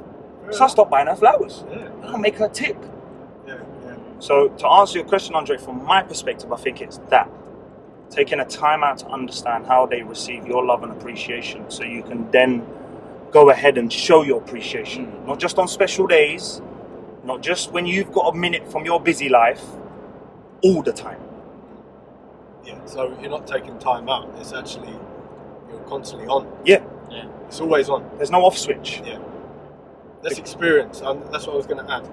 Fair 0.45 0.53
So 0.55 0.65
I 0.65 0.69
stopped 0.69 0.91
buying 0.91 1.07
her 1.07 1.17
flowers. 1.17 1.65
enough. 1.71 1.93
I 2.03 2.13
don't 2.13 2.23
make 2.23 2.37
her 2.37 2.49
tick. 2.49 2.79
Yeah, 3.47 3.59
yeah, 3.85 3.97
So 4.21 4.49
to 4.49 4.67
answer 4.69 5.01
your 5.01 5.07
question, 5.07 5.35
Andre, 5.35 5.59
from 5.59 5.85
my 5.85 6.03
perspective, 6.03 6.51
I 6.51 6.57
think 6.57 6.81
it's 6.81 6.97
that. 7.11 7.31
Taking 8.13 8.41
a 8.41 8.47
time 8.47 8.85
out 8.85 8.99
to 8.99 9.09
understand 9.09 9.67
how 9.67 9.87
they 9.87 10.03
receive 10.05 10.47
your 10.47 10.65
love 10.65 10.85
and 10.85 10.93
appreciation 10.93 11.71
so 11.71 11.85
you 11.85 12.03
can 12.05 12.31
then 12.31 12.67
go 13.33 13.51
ahead 13.51 13.79
and 13.79 13.93
show 13.93 14.23
your 14.23 14.41
appreciation. 14.43 15.27
Not 15.27 15.41
just 15.41 15.59
on 15.59 15.69
special 15.69 16.07
days, 16.07 16.61
Not 17.25 17.43
just 17.43 17.73
when 17.73 17.87
you've 17.87 18.13
got 18.13 18.35
a 18.35 18.37
minute 18.37 18.71
from 18.71 18.85
your 18.85 19.01
busy 19.01 19.29
life, 19.29 19.63
all 20.63 20.83
the 20.83 20.93
time. 20.93 21.21
Yeah. 22.65 22.85
So 22.87 23.17
you're 23.21 23.31
not 23.31 23.47
taking 23.47 23.79
time 23.79 24.09
out. 24.09 24.29
It's 24.39 24.53
actually 24.53 24.93
you're 25.71 25.81
constantly 25.89 26.27
on. 26.29 26.49
Yeah. 26.65 26.85
Yeah. 27.11 27.29
It's 27.47 27.61
always 27.61 27.89
on. 27.89 28.11
There's 28.17 28.31
no 28.31 28.45
off 28.45 28.59
switch. 28.59 29.03
Yeah. 29.05 29.19
That's 30.23 30.39
experience, 30.39 31.01
and 31.01 31.23
that's 31.33 31.47
what 31.47 31.55
I 31.55 31.57
was 31.57 31.67
going 31.67 31.85
to 31.85 31.93
add. 31.93 32.09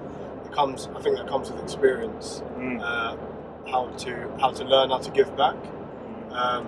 It 0.46 0.52
comes. 0.54 0.90
I 0.96 1.02
think 1.02 1.18
that 1.18 1.28
comes 1.28 1.52
with 1.52 1.62
experience. 1.64 2.44
Mm. 2.58 2.82
Uh, 2.82 3.18
how 3.72 3.88
to 3.88 4.38
how 4.40 4.52
to 4.52 4.64
learn 4.64 4.90
how 4.92 5.00
to 5.00 5.12
give 5.12 5.36
back. 5.38 5.56
Um, 6.32 6.68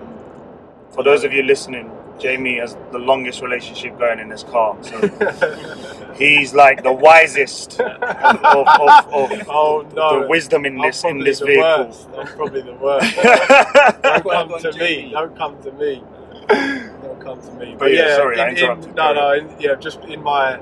For 0.92 1.02
those 1.04 1.24
of 1.24 1.32
you 1.32 1.42
listening, 1.42 1.90
Jamie 2.18 2.58
has 2.58 2.76
the 2.92 2.98
longest 2.98 3.42
relationship 3.42 3.98
going 3.98 4.18
in 4.20 4.28
this 4.28 4.42
car. 4.44 4.76
So 4.82 4.98
he's 6.16 6.54
like 6.54 6.82
the 6.82 6.92
wisest 6.92 7.80
of, 7.80 8.02
of, 8.02 8.68
of, 8.68 9.32
of 9.32 9.48
oh 9.48 9.86
no! 9.94 10.22
the 10.22 10.28
wisdom 10.28 10.66
in 10.66 10.80
I'm 10.80 10.88
this 10.88 11.04
in 11.04 11.18
this 11.20 11.40
vehicle. 11.40 11.62
Worst. 11.86 12.08
I'm 12.16 12.26
probably 12.28 12.62
the 12.62 12.74
worst. 12.74 13.16
Don't 14.02 14.24
Well 14.24 14.48
come 14.48 14.62
done, 14.62 14.72
to 14.72 14.78
me. 14.78 15.10
Don't 15.12 15.36
come 15.36 15.62
to 15.62 15.72
me. 15.72 16.04
Don't 16.48 17.20
come 17.20 17.40
to 17.40 17.52
me. 17.54 17.76
But 17.78 17.92
yeah, 17.92 18.16
sorry, 18.16 18.40
I 18.40 18.48
in- 18.50 18.58
in- 18.58 18.94
no, 18.94 19.12
no, 19.14 19.32
in, 19.32 19.56
yeah, 19.60 19.74
just 19.76 20.00
in 20.02 20.22
my 20.22 20.60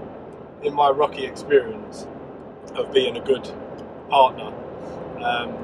in 0.63 0.75
my 0.75 0.91
rocky 0.91 1.25
experience 1.27 2.07
of 2.75 2.93
being 2.93 3.17
a 3.17 3.21
good 3.21 3.51
partner. 4.11 4.53
Um, 5.23 5.55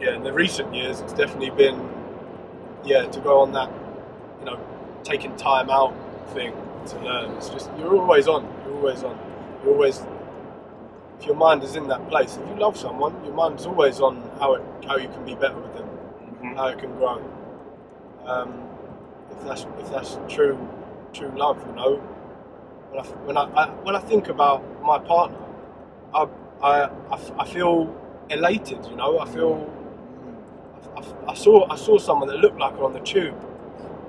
yeah, 0.00 0.14
in 0.14 0.22
the 0.22 0.32
recent 0.32 0.74
years, 0.74 1.00
it's 1.00 1.12
definitely 1.12 1.50
been 1.50 1.88
yeah 2.84 3.06
to 3.06 3.20
go 3.20 3.40
on 3.40 3.52
that 3.52 3.70
you 4.40 4.44
know 4.46 4.58
taking 5.04 5.34
time 5.36 5.70
out 5.70 5.94
thing 6.34 6.52
to 6.86 6.98
learn. 7.00 7.32
It's 7.36 7.48
just 7.50 7.70
you're 7.78 7.96
always 7.96 8.28
on. 8.28 8.44
You're 8.64 8.76
always 8.76 9.02
on. 9.02 9.18
You're 9.64 9.74
always 9.74 10.04
if 11.20 11.26
your 11.26 11.36
mind 11.36 11.62
is 11.64 11.76
in 11.76 11.88
that 11.88 12.08
place. 12.08 12.36
If 12.36 12.48
you 12.48 12.56
love 12.56 12.76
someone, 12.76 13.12
your 13.24 13.34
mind's 13.34 13.66
always 13.66 14.00
on 14.00 14.22
how 14.38 14.54
it 14.54 14.62
how 14.86 14.96
you 14.96 15.08
can 15.08 15.24
be 15.24 15.34
better 15.34 15.56
with 15.56 15.74
them 15.74 15.88
Mhm. 16.42 16.56
how 16.56 16.66
it 16.68 16.78
can 16.78 16.92
grow. 16.96 17.20
Um, 18.24 18.68
if 19.30 19.44
that's 19.44 19.66
if 19.80 19.90
that's 19.90 20.18
true 20.28 20.58
true 21.12 21.32
love, 21.36 21.58
you 21.66 21.74
know. 21.74 22.00
When 22.90 23.00
I 23.00 23.06
when 23.26 23.36
I, 23.36 23.42
I 23.56 23.68
when 23.84 23.96
I 23.96 24.00
think 24.00 24.28
about 24.28 24.62
my 24.82 24.98
partner, 24.98 25.38
I, 26.14 26.28
I, 26.62 26.72
I 27.10 27.14
f- 27.14 27.32
I 27.38 27.44
feel 27.46 27.94
elated. 28.30 28.84
You 28.86 28.96
know, 28.96 29.18
I 29.18 29.26
feel. 29.26 29.68
I, 30.96 31.30
I- 31.30 31.34
saw 31.34 31.66
I 31.70 31.76
saw 31.76 31.98
someone 31.98 32.28
that 32.28 32.38
looked 32.38 32.58
like 32.58 32.74
her 32.76 32.84
on 32.84 32.92
the 32.92 33.00
tube 33.00 33.34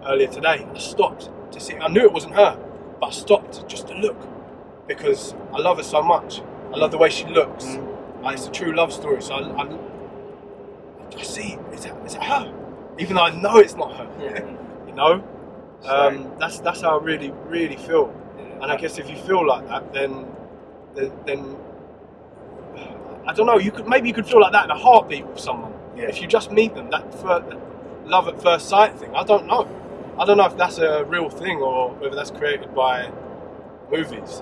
earlier 0.05 0.27
today. 0.27 0.67
I 0.73 0.77
stopped 0.79 1.29
to 1.51 1.59
see. 1.59 1.75
I 1.75 1.87
knew 1.87 2.01
it 2.01 2.11
wasn't 2.13 2.35
her, 2.35 2.57
but 2.99 3.07
I 3.07 3.11
stopped 3.11 3.67
just 3.67 3.87
to 3.87 3.93
look 3.93 4.17
because 4.87 5.33
I 5.53 5.59
love 5.59 5.77
her 5.77 5.83
so 5.83 6.01
much. 6.01 6.41
I 6.73 6.77
love 6.77 6.91
the 6.91 6.97
way 6.97 7.09
she 7.09 7.25
looks. 7.27 7.65
Mm. 7.65 8.21
Like, 8.23 8.37
it's 8.37 8.47
a 8.47 8.51
true 8.51 8.75
love 8.75 8.91
story. 8.93 9.21
So 9.21 9.33
I, 9.35 9.63
I, 9.63 9.77
I 11.17 11.21
see, 11.23 11.57
is 11.73 11.83
that, 11.83 12.05
is 12.05 12.13
that 12.13 12.23
her? 12.23 12.53
Even 12.97 13.15
though 13.15 13.23
I 13.23 13.35
know 13.39 13.57
it's 13.57 13.75
not 13.75 13.95
her. 13.95 14.55
You 14.89 14.95
know, 14.95 15.23
um, 15.85 16.31
that's 16.39 16.59
that's 16.59 16.81
how 16.81 16.99
I 16.99 17.03
really 17.03 17.31
really 17.45 17.77
feel. 17.77 18.13
And 18.61 18.71
I 18.71 18.75
guess 18.75 18.97
if 18.97 19.09
you 19.09 19.15
feel 19.15 19.45
like 19.47 19.65
that, 19.67 19.93
then 19.93 20.25
then, 20.95 21.11
then 21.25 21.55
I 23.25 23.33
don't 23.33 23.45
know. 23.45 23.57
You 23.59 23.71
could 23.71 23.87
maybe 23.87 24.07
you 24.07 24.13
could 24.13 24.25
feel 24.27 24.41
like 24.41 24.51
that 24.51 24.65
in 24.65 24.71
a 24.71 24.77
heartbeat 24.77 25.25
with 25.25 25.39
someone. 25.39 25.73
Yeah. 25.99 26.07
If 26.09 26.21
you 26.21 26.27
just 26.27 26.51
meet 26.51 26.75
them, 26.75 26.89
that 26.91 27.03
love 28.05 28.27
at 28.27 28.41
first 28.41 28.69
sight 28.69 28.97
thing. 28.99 29.13
I 29.15 29.23
don't 29.23 29.45
know. 29.47 29.67
I 30.17 30.25
don't 30.25 30.37
know 30.37 30.45
if 30.45 30.57
that's 30.57 30.77
a 30.77 31.03
real 31.05 31.29
thing 31.29 31.57
or 31.59 31.91
whether 31.95 32.15
that's 32.15 32.31
created 32.31 32.73
by 32.73 33.11
movies. 33.91 34.41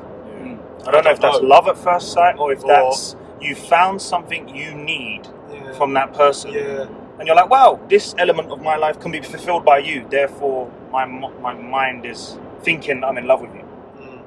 I 0.86 0.92
don't 0.92 1.04
know 1.06 1.12
if 1.12 1.20
that's 1.20 1.42
know. 1.42 1.48
love 1.48 1.68
at 1.68 1.78
first 1.78 2.12
sight 2.12 2.36
or 2.38 2.52
if 2.52 2.64
Or- 2.64 2.68
that's 2.68 3.16
you 3.42 3.56
found 3.56 4.02
something 4.02 4.48
you 4.50 4.74
need 4.74 5.28
Yeah. 5.52 5.74
from 5.74 5.94
that 5.94 6.14
person. 6.14 6.52
yeah. 6.54 6.86
and 7.20 7.26
you're 7.28 7.36
like, 7.36 7.50
wow, 7.50 7.80
this 7.90 8.14
element 8.20 8.52
of 8.52 8.62
my 8.62 8.76
life 8.76 9.00
can 9.00 9.12
be 9.12 9.20
fulfilled 9.22 9.66
by 9.66 9.80
you. 9.80 10.06
Therefore, 10.08 10.70
my 10.92 11.04
my 11.48 11.54
mind 11.54 12.06
is 12.06 12.38
thinking 12.62 13.04
I'm 13.04 13.18
in 13.18 13.26
love 13.26 13.42
with 13.42 13.56
you. 13.56 13.64
Mm. 14.00 14.20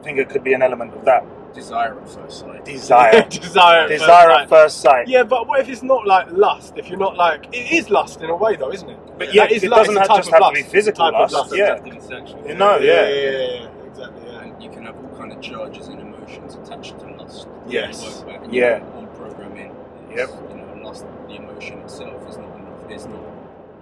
I 0.00 0.02
think 0.02 0.18
it 0.18 0.30
could 0.30 0.42
be 0.42 0.54
an 0.54 0.62
element 0.62 0.94
of 0.94 1.04
that 1.04 1.24
Desire 1.54 1.98
at 2.00 2.08
first 2.08 2.40
sight. 2.40 2.64
desire, 2.64 3.22
Desire. 3.30 3.80
at 3.82 3.88
desire 3.88 4.28
sight. 4.30 4.42
at 4.42 4.48
first 4.48 4.80
sight. 4.80 5.08
Yeah, 5.08 5.22
but 5.24 5.46
what 5.48 5.60
if 5.60 5.68
it's 5.68 5.82
not 5.82 6.06
like 6.06 6.30
lust? 6.30 6.74
If 6.76 6.88
you're 6.88 6.98
not 6.98 7.16
like, 7.16 7.46
it 7.52 7.72
is 7.72 7.90
lust 7.90 8.20
in 8.20 8.30
a 8.30 8.36
way, 8.36 8.54
though, 8.56 8.72
isn't 8.72 8.88
it? 8.88 8.98
But 9.18 9.34
yeah, 9.34 9.44
That 9.44 9.52
is 9.52 9.64
it 9.64 9.70
lust, 9.70 9.86
doesn't 9.90 9.96
it's 10.02 10.08
a 10.08 10.12
have, 10.12 10.16
type 10.16 10.16
just 10.18 10.28
of 10.28 10.32
have 10.34 10.40
lust. 10.42 10.56
to 10.56 10.62
be 10.64 10.68
physical 10.68 11.04
Type 11.10 11.12
lust. 11.14 11.34
lust. 11.34 11.56
Yeah, 11.56 11.76
Subjective 11.76 11.92
and 11.94 12.02
sensual. 12.02 12.48
you 12.48 12.54
know, 12.54 12.78
yeah, 12.78 12.92
yeah. 12.92 13.08
yeah, 13.08 13.30
yeah, 13.30 13.62
yeah, 13.62 13.86
exactly. 13.90 14.22
Yeah. 14.30 14.40
And 14.42 14.62
you 14.62 14.70
can 14.70 14.84
have 14.86 14.96
all 14.96 15.16
kind 15.18 15.32
of 15.32 15.40
charges 15.40 15.88
and 15.88 16.00
emotions 16.00 16.54
attached 16.54 16.98
to 17.00 17.06
lust. 17.16 17.48
Yes. 17.66 18.22
Work 18.24 18.44
and 18.44 18.52
Yeah. 18.54 18.76
You 18.78 18.80
know, 18.84 18.92
old 18.96 19.14
programming. 19.16 19.74
Yep. 20.14 20.28
You 20.50 20.56
know, 20.56 20.80
lust, 20.84 21.04
the 21.26 21.34
emotion 21.36 21.78
itself 21.80 22.28
is 22.28 22.36
not 22.36 22.54
enough. 22.56 22.88
There's 22.88 23.06
not 23.06 23.22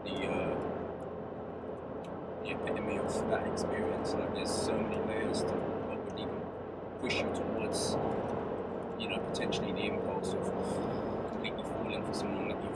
the 0.04 0.26
uh, 0.28 0.54
the 2.42 2.50
epitome 2.52 2.98
of 2.98 3.30
that 3.30 3.46
experience. 3.46 4.14
Like 4.14 4.34
there's 4.34 4.50
so 4.50 4.72
many 4.72 4.96
layers 5.08 5.40
to 5.42 5.46
what 5.46 5.54
would 5.56 5.62
even 5.62 5.65
push 7.00 7.14
you 7.16 7.24
towards, 7.34 7.96
you 8.98 9.08
know, 9.08 9.18
potentially 9.18 9.72
the 9.72 9.86
impulse 9.86 10.34
of 10.34 10.52
completely 11.30 11.62
falling 11.64 12.04
for 12.04 12.14
someone 12.14 12.48
that 12.48 12.56
you 12.62 12.70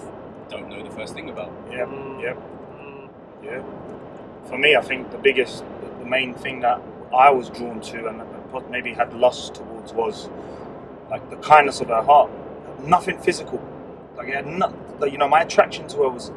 don't 0.48 0.68
know 0.68 0.82
the 0.82 0.90
first 0.90 1.14
thing 1.14 1.30
about. 1.30 1.52
Yep, 1.70 1.88
Mm. 1.88 2.22
yep, 2.22 2.36
Mm. 2.36 3.08
yeah. 3.42 3.62
For 4.48 4.58
me, 4.58 4.76
I 4.76 4.80
think 4.80 5.10
the 5.10 5.18
biggest, 5.18 5.64
the 6.00 6.04
main 6.06 6.34
thing 6.34 6.60
that 6.60 6.80
I 7.14 7.30
was 7.30 7.50
drawn 7.50 7.80
to 7.80 8.06
and 8.08 8.22
maybe 8.70 8.92
had 8.92 9.12
lust 9.14 9.54
towards 9.54 9.92
was 9.92 10.28
like 11.10 11.28
the 11.30 11.36
kindness 11.36 11.80
of 11.80 11.88
her 11.88 12.02
heart. 12.02 12.30
Nothing 12.84 13.18
physical. 13.18 13.60
Like 14.16 14.28
it 14.28 14.34
had 14.34 14.46
like, 15.00 15.12
you 15.12 15.18
know, 15.18 15.28
my 15.28 15.42
attraction 15.42 15.86
to 15.88 15.98
her 15.98 16.08
was 16.08 16.30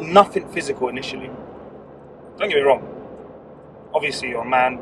nothing 0.00 0.48
physical 0.48 0.88
initially. 0.88 1.30
Don't 2.38 2.48
get 2.48 2.56
me 2.56 2.60
wrong. 2.60 2.86
Obviously, 3.94 4.28
you're 4.30 4.42
a 4.42 4.48
man. 4.48 4.80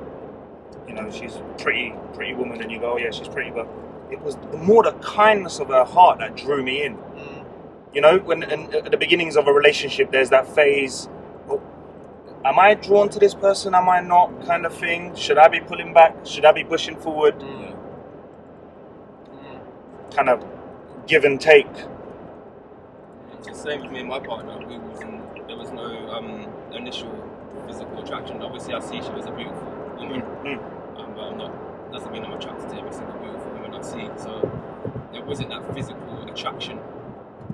You 0.86 0.94
know, 0.94 1.10
she's 1.10 1.36
a 1.36 1.40
pretty, 1.58 1.94
pretty 2.14 2.34
woman, 2.34 2.60
and 2.62 2.70
you 2.70 2.78
go, 2.78 2.92
oh 2.92 2.96
yeah, 2.96 3.10
she's 3.10 3.28
pretty. 3.28 3.50
But 3.50 3.68
it 4.10 4.20
was 4.20 4.36
the 4.36 4.56
more 4.58 4.82
the 4.82 4.92
kindness 4.92 5.58
of 5.58 5.68
her 5.68 5.84
heart 5.84 6.18
that 6.20 6.36
drew 6.36 6.62
me 6.62 6.84
in. 6.84 6.96
Mm. 6.96 7.44
You 7.92 8.00
know, 8.00 8.18
when 8.18 8.42
in, 8.42 8.72
at 8.74 8.90
the 8.90 8.96
beginnings 8.96 9.36
of 9.36 9.48
a 9.48 9.52
relationship, 9.52 10.10
there's 10.12 10.30
that 10.30 10.46
phase. 10.54 11.08
oh, 11.48 11.60
Am 12.44 12.58
I 12.58 12.74
drawn 12.74 13.08
to 13.10 13.18
this 13.18 13.34
person? 13.34 13.74
Am 13.74 13.88
I 13.88 14.00
not? 14.00 14.46
Kind 14.46 14.64
of 14.66 14.74
thing. 14.74 15.14
Should 15.16 15.38
I 15.38 15.48
be 15.48 15.60
pulling 15.60 15.92
back? 15.92 16.14
Should 16.24 16.44
I 16.44 16.52
be 16.52 16.62
pushing 16.64 16.96
forward? 16.96 17.38
Mm. 17.40 17.76
Mm. 19.30 20.14
Kind 20.14 20.28
of 20.28 20.44
give 21.06 21.24
and 21.24 21.40
take. 21.40 21.66
It's 23.38 23.48
the 23.48 23.54
same 23.54 23.82
with 23.82 23.90
me 23.90 24.00
and 24.00 24.08
my 24.08 24.20
partner. 24.20 24.58
We 24.66 24.78
wasn't, 24.78 25.48
there 25.48 25.56
was 25.56 25.70
no 25.72 26.10
um, 26.10 26.46
initial 26.72 27.10
physical 27.66 28.02
attraction. 28.02 28.42
Obviously, 28.42 28.74
I 28.74 28.80
see 28.80 29.02
she 29.02 29.10
was 29.10 29.26
a 29.26 29.30
beautiful 29.30 29.75
woman, 29.98 30.22
Mm. 30.44 30.58
um, 30.98 31.12
but 31.14 31.22
I'm 31.24 31.38
not. 31.38 31.92
Doesn't 31.92 32.12
mean 32.12 32.24
I'm 32.24 32.32
attracted 32.34 32.68
to 32.70 32.76
every 32.76 32.92
single 32.92 33.14
beautiful 33.18 33.52
woman 33.52 33.74
I 33.74 33.80
see. 33.82 34.08
So 34.16 34.50
there 35.12 35.22
wasn't 35.24 35.50
that 35.50 35.74
physical 35.74 36.22
attraction. 36.28 36.80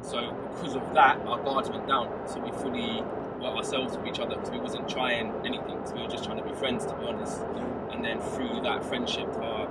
So 0.00 0.34
because 0.54 0.75
of 0.75 0.94
that, 0.94 1.20
our 1.26 1.38
guards 1.38 1.70
went 1.70 1.87
down. 1.87 2.08
So 2.26 2.40
we 2.40 2.50
fully 2.52 3.02
were 3.40 3.49
ourselves 3.56 3.96
with 3.96 4.06
each 4.06 4.18
other 4.20 4.34
because 4.37 4.50
we 4.50 4.58
wasn't 4.58 4.88
trying 4.88 5.32
anything. 5.44 5.78
So 5.84 5.94
we 5.94 6.02
were 6.02 6.08
just 6.08 6.25
trying 6.25 6.38
to 6.38 6.44
be 6.44 6.54
friends, 6.54 6.87
to 6.87 6.94
be 6.94 7.06
honest. 7.06 7.40
And 7.92 8.04
then 8.04 8.20
through 8.20 8.62
that 8.62 8.84
friendship, 8.84 9.28
our 9.37 9.68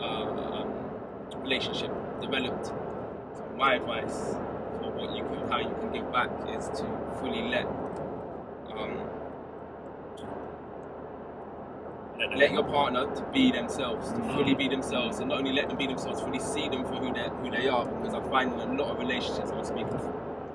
uh, 0.00 0.04
um, 0.04 0.72
relationship 1.42 1.92
developed. 2.20 2.66
So 2.66 3.44
my 3.56 3.74
advice 3.74 4.34
for 4.80 4.90
what 4.90 5.14
you 5.16 5.22
can, 5.24 5.48
how 5.50 5.58
you 5.58 5.74
can 5.80 5.92
give 5.92 6.10
back 6.12 6.30
is 6.56 6.68
to 6.80 6.84
fully 7.20 7.42
let 7.48 7.66
um, 8.72 8.98
let 12.18 12.52
your 12.52 12.64
partner 12.64 13.12
to 13.14 13.22
be 13.32 13.50
themselves, 13.50 14.10
to 14.12 14.18
fully 14.34 14.54
be 14.54 14.68
themselves, 14.68 15.18
and 15.18 15.28
not 15.28 15.38
only 15.38 15.52
let 15.52 15.68
them 15.68 15.76
be 15.76 15.86
themselves, 15.86 16.20
fully 16.20 16.38
see 16.38 16.68
them 16.68 16.84
for 16.84 16.96
who 16.96 17.12
they 17.12 17.28
who 17.28 17.50
they 17.50 17.68
are. 17.68 17.86
Because 17.86 18.14
I 18.14 18.20
find 18.30 18.52
in 18.60 18.70
a 18.70 18.82
lot 18.82 18.92
of 18.92 18.98
relationships, 18.98 19.50
I'm 19.50 19.64
speaking 19.64 19.98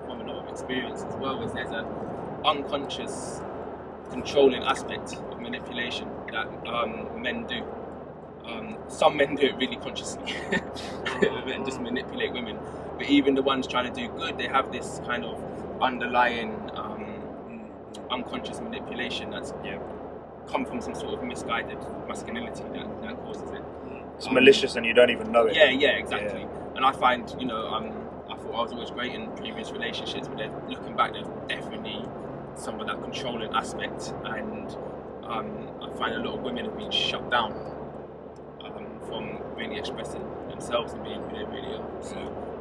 from 0.05 0.21
a 0.21 0.23
lot 0.23 0.43
of 0.43 0.49
experience 0.49 1.03
as 1.03 1.15
well, 1.15 1.41
is 1.43 1.53
there's 1.53 1.71
a 1.71 1.85
unconscious 2.45 3.41
controlling 4.09 4.63
aspect 4.63 5.13
of 5.31 5.39
manipulation 5.39 6.09
that 6.31 6.47
um, 6.67 7.21
men 7.21 7.45
do. 7.45 7.63
Um, 8.45 8.77
some 8.87 9.17
men 9.17 9.35
do 9.35 9.45
it 9.47 9.57
really 9.57 9.75
consciously 9.75 10.33
and 11.21 11.65
just 11.65 11.79
manipulate 11.81 12.31
women. 12.31 12.57
But 12.97 13.07
even 13.07 13.35
the 13.35 13.43
ones 13.43 13.67
trying 13.67 13.93
to 13.93 14.01
do 14.01 14.07
good, 14.13 14.37
they 14.37 14.47
have 14.47 14.71
this 14.71 15.01
kind 15.05 15.23
of 15.23 15.39
underlying 15.81 16.53
um, 16.73 17.05
unconscious 18.09 18.59
manipulation 18.59 19.29
that's 19.29 19.53
yeah, 19.63 19.77
come 20.51 20.65
from 20.65 20.81
some 20.81 20.95
sort 20.95 21.13
of 21.13 21.23
misguided 21.23 21.77
masculinity 22.07 22.63
that, 22.73 23.01
that 23.01 23.17
causes 23.23 23.49
it. 23.51 23.61
It's 24.17 24.27
Um, 24.27 24.33
malicious 24.33 24.75
and 24.75 24.85
you 24.85 24.93
don't 24.93 25.09
even 25.09 25.31
know 25.31 25.45
it. 25.45 25.55
Yeah, 25.55 25.69
yeah, 25.69 25.91
exactly. 25.91 26.45
And 26.75 26.85
I 26.85 26.91
find, 26.91 27.33
you 27.39 27.45
know, 27.45 27.67
um, 27.67 27.91
I 28.29 28.35
thought 28.35 28.53
I 28.55 28.61
was 28.61 28.71
always 28.71 28.91
great 28.91 29.13
in 29.13 29.31
previous 29.37 29.71
relationships, 29.71 30.27
but 30.27 30.37
then 30.37 30.51
looking 30.69 30.95
back, 30.95 31.13
there's 31.13 31.27
definitely 31.47 32.05
some 32.55 32.79
of 32.79 32.87
that 32.87 33.01
controlling 33.01 33.53
aspect, 33.53 34.13
and 34.25 34.75
um, 35.23 35.69
I 35.81 35.89
find 35.97 36.15
a 36.15 36.19
lot 36.19 36.35
of 36.37 36.41
women 36.41 36.65
have 36.65 36.77
been 36.77 36.91
shut 36.91 37.29
down 37.31 37.53
um, 38.63 38.99
from 39.07 39.39
really 39.55 39.77
expressing 39.77 40.23
themselves 40.49 40.93
and 40.93 41.03
being 41.03 41.21
who 41.21 41.37
they 41.37 41.45
really 41.45 41.75
are. 41.77 41.87
So 42.01 42.15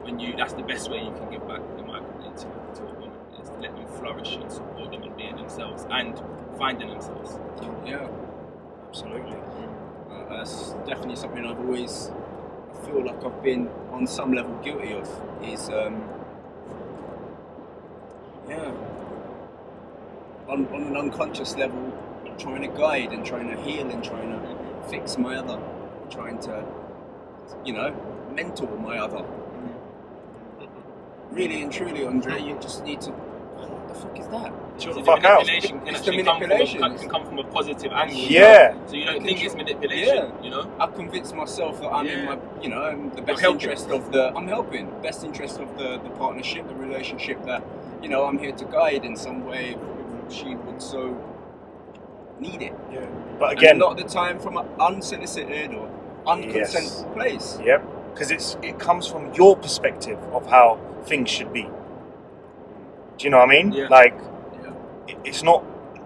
when 0.04 0.18
you, 0.20 0.36
that's 0.36 0.52
the 0.52 0.62
best 0.62 0.90
way 0.90 0.98
you 0.98 1.10
can 1.12 1.30
give 1.30 1.46
back, 1.48 1.60
in 1.78 1.86
my 1.86 1.98
opinion, 1.98 2.34
to, 2.36 2.46
to 2.76 2.82
a 2.82 2.94
woman 2.94 3.18
is 3.40 3.48
to 3.50 3.56
let 3.58 3.74
them 3.74 3.86
flourish 3.98 4.36
and 4.36 4.50
support 4.52 4.90
them 4.92 5.02
in 5.02 5.12
being 5.16 5.36
themselves 5.36 5.86
and 5.90 6.20
finding 6.58 6.90
themselves. 6.90 7.38
Yeah, 7.86 8.06
Absolutely. 8.88 9.36
uh, 10.10 10.28
that's 10.28 10.72
definitely 10.86 11.16
something 11.16 11.46
I've 11.46 11.58
always 11.58 12.10
I 12.74 12.86
feel 12.86 13.04
like 13.04 13.24
I've 13.24 13.42
been 13.42 13.68
on 13.92 14.06
some 14.06 14.32
level 14.32 14.54
guilty 14.62 14.92
of. 14.92 15.08
Is 15.42 15.68
um, 15.68 16.02
yeah, 18.48 18.72
on, 20.48 20.66
on 20.68 20.82
an 20.82 20.96
unconscious 20.96 21.56
level, 21.56 21.92
trying 22.38 22.62
to 22.62 22.68
guide 22.68 23.12
and 23.12 23.24
trying 23.24 23.48
to 23.48 23.60
heal 23.62 23.88
and 23.90 24.02
trying 24.02 24.30
to 24.30 24.88
fix 24.88 25.18
my 25.18 25.36
other, 25.36 25.60
trying 26.10 26.38
to, 26.40 26.64
you 27.64 27.72
know, 27.72 27.94
mentor 28.34 28.74
my 28.78 28.98
other. 28.98 29.24
Really 31.30 31.62
and 31.62 31.72
truly, 31.72 32.06
Andre, 32.06 32.40
you 32.40 32.58
just 32.60 32.84
need 32.84 33.00
to. 33.02 33.12
What 33.88 33.94
the 33.94 34.00
fuck 34.00 34.18
is 34.18 34.26
that? 34.28 34.52
Chill 34.78 34.92
So 34.92 34.98
the 35.00 35.04
fuck 35.04 35.24
out. 35.24 35.40
manipulation 35.40 35.78
can 35.80 35.88
It's 35.88 36.00
the 36.02 36.10
actually 36.10 36.22
come 36.24 36.40
manipulation. 36.40 36.84
a, 36.84 36.98
can 36.98 37.08
come 37.08 37.24
from 37.26 37.38
a 37.38 37.44
positive 37.44 37.92
angle. 37.92 38.16
as 38.16 38.30
Yeah. 38.30 38.74
well. 38.74 38.88
So 38.88 38.96
you 38.96 39.04
don't 39.06 39.22
think 39.24 39.44
it's 39.44 39.54
manipulation, 39.54 40.16
Yeah. 40.16 40.42
you 40.42 40.50
know? 40.50 40.70
I 40.78 40.86
convince 40.86 41.32
myself 41.32 41.80
that 41.80 41.88
I'm 41.88 42.06
in 42.06 42.24
my, 42.26 42.38
you 42.62 42.68
know, 42.68 42.82
I'm 42.82 43.10
the 43.10 43.22
best 43.22 43.42
interest 43.42 43.90
of 43.90 44.12
the, 44.12 44.32
I'm 44.36 44.46
helping, 44.46 44.90
best 45.02 45.24
interest 45.24 45.58
of 45.58 45.76
the, 45.78 45.98
the 45.98 46.10
partnership, 46.10 46.68
the 46.68 46.74
relationship 46.74 47.42
that, 47.44 47.62
you 48.02 48.08
know, 48.08 48.24
I'm 48.26 48.38
here 48.38 48.52
to 48.52 48.64
guide 48.66 49.04
in 49.04 49.16
some 49.16 49.44
way. 49.46 49.76
if 50.28 50.34
She 50.34 50.54
would 50.54 50.82
so 50.82 51.16
need 52.38 52.60
it. 52.62 52.74
Yeah. 52.92 53.00
But 53.38 53.50
And 53.50 53.58
again, 53.58 53.76
a 53.80 53.84
lot 53.86 53.98
of 53.98 54.06
the 54.06 54.12
time 54.12 54.38
from 54.38 54.56
an 54.58 54.66
unsolicited 54.78 55.74
or 55.74 55.88
unconsented 56.26 56.92
Yes. 56.92 57.04
place. 57.14 57.58
Yep, 57.64 57.82
because 58.12 58.30
it's 58.30 58.56
it 58.62 58.78
comes 58.78 59.06
from 59.06 59.32
your 59.34 59.56
perspective 59.56 60.18
of 60.32 60.46
how 60.46 60.78
things 61.04 61.30
should 61.30 61.52
be. 61.52 61.66
Do 63.18 63.24
you 63.24 63.30
know 63.30 63.38
what 63.38 63.48
I 63.50 63.52
mean? 63.52 63.72
Yeah. 63.72 63.88
Like 63.88 64.14
Yeah. 64.64 65.14
it's 65.24 65.42
not. 65.42 65.64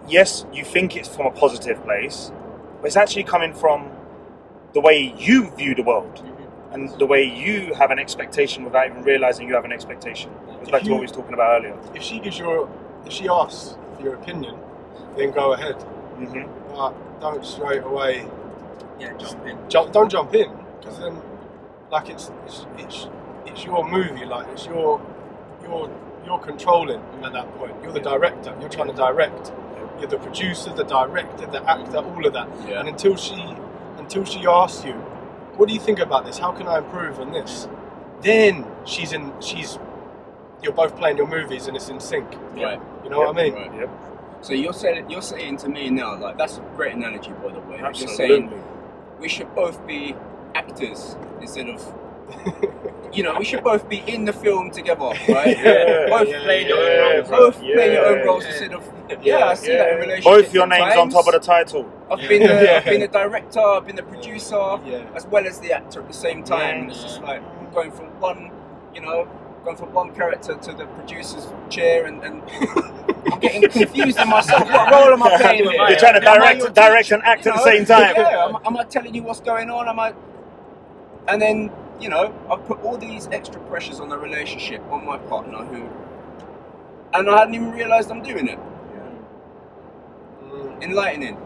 Yes, 0.08 0.44
you 0.52 0.64
think 0.64 0.96
it's 0.96 1.08
from 1.08 1.26
a 1.26 1.30
positive 1.30 1.82
place, 1.84 2.32
but 2.80 2.86
it's 2.88 2.96
actually 2.96 3.24
coming 3.24 3.52
from 3.54 3.90
the 4.72 4.80
way 4.80 5.14
you 5.16 5.50
view 5.50 5.74
the 5.74 5.82
world 5.82 6.22
and 6.72 6.88
the 6.98 7.06
way 7.06 7.22
you 7.22 7.74
have 7.74 7.90
an 7.90 7.98
expectation 7.98 8.64
without 8.64 8.86
even 8.86 9.02
realizing 9.04 9.46
you 9.46 9.54
have 9.54 9.64
an 9.64 9.72
expectation. 9.72 10.30
It's 10.60 10.68
If 10.68 10.72
back 10.72 10.80
to 10.82 10.86
you- 10.86 10.92
what 10.92 11.00
we 11.00 11.04
was 11.04 11.12
talking 11.12 11.34
about 11.34 11.58
earlier. 11.60 11.76
If 11.94 12.02
she 12.02 12.18
gives 12.18 12.38
your, 12.38 12.68
if 13.06 13.12
she 13.12 13.28
asks 13.28 13.76
for 13.96 14.02
your 14.02 14.14
opinion, 14.14 14.56
then 15.16 15.30
go 15.30 15.52
ahead. 15.52 15.74
hmm 16.16 16.42
But 16.74 16.94
don't 17.20 17.44
straight 17.44 17.84
away 17.84 18.26
Yeah, 18.98 19.12
jump 19.18 19.46
in. 19.46 19.58
jump. 19.68 19.92
Don't 19.92 20.10
jump 20.10 20.34
in 20.34 20.50
because 20.80 20.98
then, 20.98 21.20
like 21.90 22.08
it's 22.08 22.30
it's 22.46 22.66
it's, 22.78 23.08
it's 23.46 23.64
your 23.64 23.86
movie. 23.88 24.24
Like 24.24 24.46
it's 24.52 24.66
your 24.66 25.00
your 25.62 25.90
you're 26.24 26.38
controlling 26.38 27.02
at 27.22 27.32
that 27.32 27.52
point. 27.58 27.74
You're 27.82 27.92
the 27.92 28.00
director. 28.00 28.56
You're 28.60 28.68
trying 28.68 28.88
to 28.88 28.94
direct. 28.94 29.52
You're 29.98 30.08
the 30.08 30.18
producer, 30.18 30.72
the 30.72 30.84
director, 30.84 31.46
the 31.46 31.62
actor, 31.68 31.98
all 31.98 32.26
of 32.26 32.32
that. 32.32 32.48
Yeah. 32.66 32.80
And 32.80 32.88
until 32.88 33.16
she 33.16 33.34
until 33.98 34.24
she 34.24 34.46
asks 34.46 34.84
you, 34.84 34.94
what 35.56 35.68
do 35.68 35.74
you 35.74 35.80
think 35.80 35.98
about 35.98 36.24
this? 36.24 36.38
How 36.38 36.52
can 36.52 36.66
I 36.66 36.78
improve 36.78 37.20
on 37.20 37.32
this? 37.32 37.68
Then 38.20 38.66
she's 38.84 39.12
in. 39.12 39.32
She's 39.40 39.78
you're 40.62 40.72
both 40.72 40.96
playing 40.96 41.16
your 41.16 41.26
movies 41.26 41.66
and 41.66 41.76
it's 41.76 41.88
in 41.88 42.00
sync. 42.00 42.26
Right. 42.52 42.80
You 43.04 43.10
know 43.10 43.18
what 43.18 43.36
I 43.36 43.42
mean? 43.42 43.54
Right. 43.54 43.74
Yep. 43.80 43.90
So 44.42 44.54
you're 44.54 44.72
saying 44.72 45.10
you're 45.10 45.22
saying 45.22 45.58
to 45.58 45.68
me 45.68 45.90
now, 45.90 46.18
like 46.18 46.36
that's 46.38 46.58
a 46.58 46.60
great 46.76 46.94
analogy, 46.94 47.30
by 47.30 47.52
the 47.52 47.60
way. 47.60 47.78
Absolutely. 47.78 47.78
You're 47.78 47.86
Absolutely. 47.86 48.16
saying 48.16 48.64
we 49.20 49.28
should 49.28 49.54
both 49.54 49.86
be 49.86 50.16
actors 50.54 51.16
instead 51.40 51.68
of, 51.68 51.80
you 53.12 53.22
know, 53.22 53.34
we 53.38 53.44
should 53.44 53.62
both 53.62 53.88
be 53.88 53.98
in 54.06 54.24
the 54.24 54.32
film 54.32 54.70
together, 54.70 55.00
right? 55.28 55.56
Yeah. 55.62 56.06
both 56.08 56.28
Yeah, 56.28 56.42
playing 56.42 56.68
your 56.68 56.78
yeah, 56.78 57.02
own 57.02 57.14
roles. 57.16 57.28
bro. 57.28 57.38
both 57.38 57.58
playing 57.60 57.92
your 57.92 58.06
own 58.06 58.18
Yeah. 58.18 58.24
roles 58.24 58.44
Yeah. 58.44 58.50
instead 58.50 58.72
of. 58.74 58.92
Yeah, 59.22 59.46
I 59.48 59.54
see 59.54 59.66
that 59.72 59.88
in 59.88 59.94
Yeah. 59.94 60.00
relationships. 60.00 60.24
Both 60.46 60.54
your 60.54 60.66
names 60.66 60.96
on 60.96 61.10
top 61.10 61.26
of 61.26 61.32
the 61.34 61.40
title. 61.40 61.84
I've 62.10 62.18
been 62.28 62.42
the, 62.42 62.64
Yeah. 62.64 62.76
I've 62.78 62.84
been 62.84 63.00
the 63.00 63.08
director, 63.08 63.60
I've 63.60 63.86
been 63.86 63.96
the 63.96 64.02
producer, 64.02 64.78
Yeah. 64.86 65.02
as 65.14 65.26
well 65.26 65.46
as 65.46 65.60
the 65.60 65.72
actor 65.72 66.00
at 66.00 66.08
the 66.08 66.14
same 66.14 66.42
time. 66.42 66.60
Yeah. 66.60 66.74
And 66.82 66.90
it's 66.90 67.02
just 67.02 67.22
like 67.22 67.42
going 67.74 67.90
from 67.92 68.06
one, 68.20 68.50
you 68.94 69.00
know, 69.02 69.28
going 69.64 69.76
from 69.76 69.92
one 69.92 70.14
character 70.14 70.54
to 70.56 70.72
the 70.72 70.86
producer's 70.86 71.46
chair, 71.68 72.06
and, 72.06 72.22
and 72.24 72.42
I'm 73.32 73.38
getting 73.38 73.68
confused 73.68 74.18
in 74.18 74.28
myself. 74.28 74.64
What 74.64 74.90
role 74.90 75.12
am 75.12 75.22
I 75.22 75.36
playing 75.36 75.64
here? 75.70 75.72
You're 75.88 75.98
trying 75.98 76.20
to 76.20 76.28
Am 76.28 76.38
direct, 76.40 76.74
direct 76.74 77.04
teacher? 77.04 77.14
and 77.16 77.24
act 77.24 77.44
You 77.44 77.52
at 77.52 77.58
the 77.58 77.64
same 77.64 77.84
time. 77.84 78.14
Yeah, 78.16 78.44
am, 78.46 78.56
am 78.64 78.76
I 78.76 78.84
telling 78.84 79.14
you 79.14 79.22
what's 79.22 79.40
going 79.40 79.70
on? 79.70 79.88
Am 79.88 80.00
I? 80.00 80.14
And 81.28 81.40
then 81.40 81.70
you 82.02 82.08
know, 82.08 82.34
I've 82.50 82.66
put 82.66 82.82
all 82.82 82.98
these 82.98 83.28
extra 83.28 83.60
pressures 83.62 84.00
on 84.00 84.08
the 84.08 84.18
relationship 84.18 84.82
on 84.90 85.06
my 85.06 85.18
partner 85.18 85.58
who, 85.58 85.88
and 87.14 87.30
I 87.30 87.38
hadn't 87.38 87.54
even 87.54 87.70
realised 87.72 88.10
I'm 88.10 88.22
doing 88.22 88.48
it. 88.48 88.58
Mm. 90.44 90.82
Enlightening. 90.82 91.38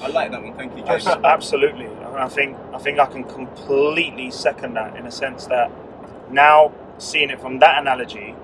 I 0.00 0.08
like 0.08 0.30
that 0.30 0.42
one. 0.42 0.54
Thank 0.54 0.76
you, 0.76 0.84
Jason. 0.84 1.24
Absolutely. 1.24 1.88
I 2.16 2.28
think 2.28 2.56
I 2.72 2.78
think 2.78 2.98
I 2.98 3.06
can 3.06 3.24
completely 3.24 4.30
second 4.30 4.74
that 4.74 4.96
in 4.96 5.06
a 5.06 5.10
sense 5.10 5.46
that 5.46 5.70
now 6.30 6.72
seeing 6.98 7.30
it 7.30 7.40
from 7.40 7.58
that 7.58 7.80
analogy, 7.80 8.36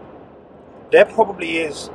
there 0.90 1.04
probably 1.04 1.58
is, 1.58 1.90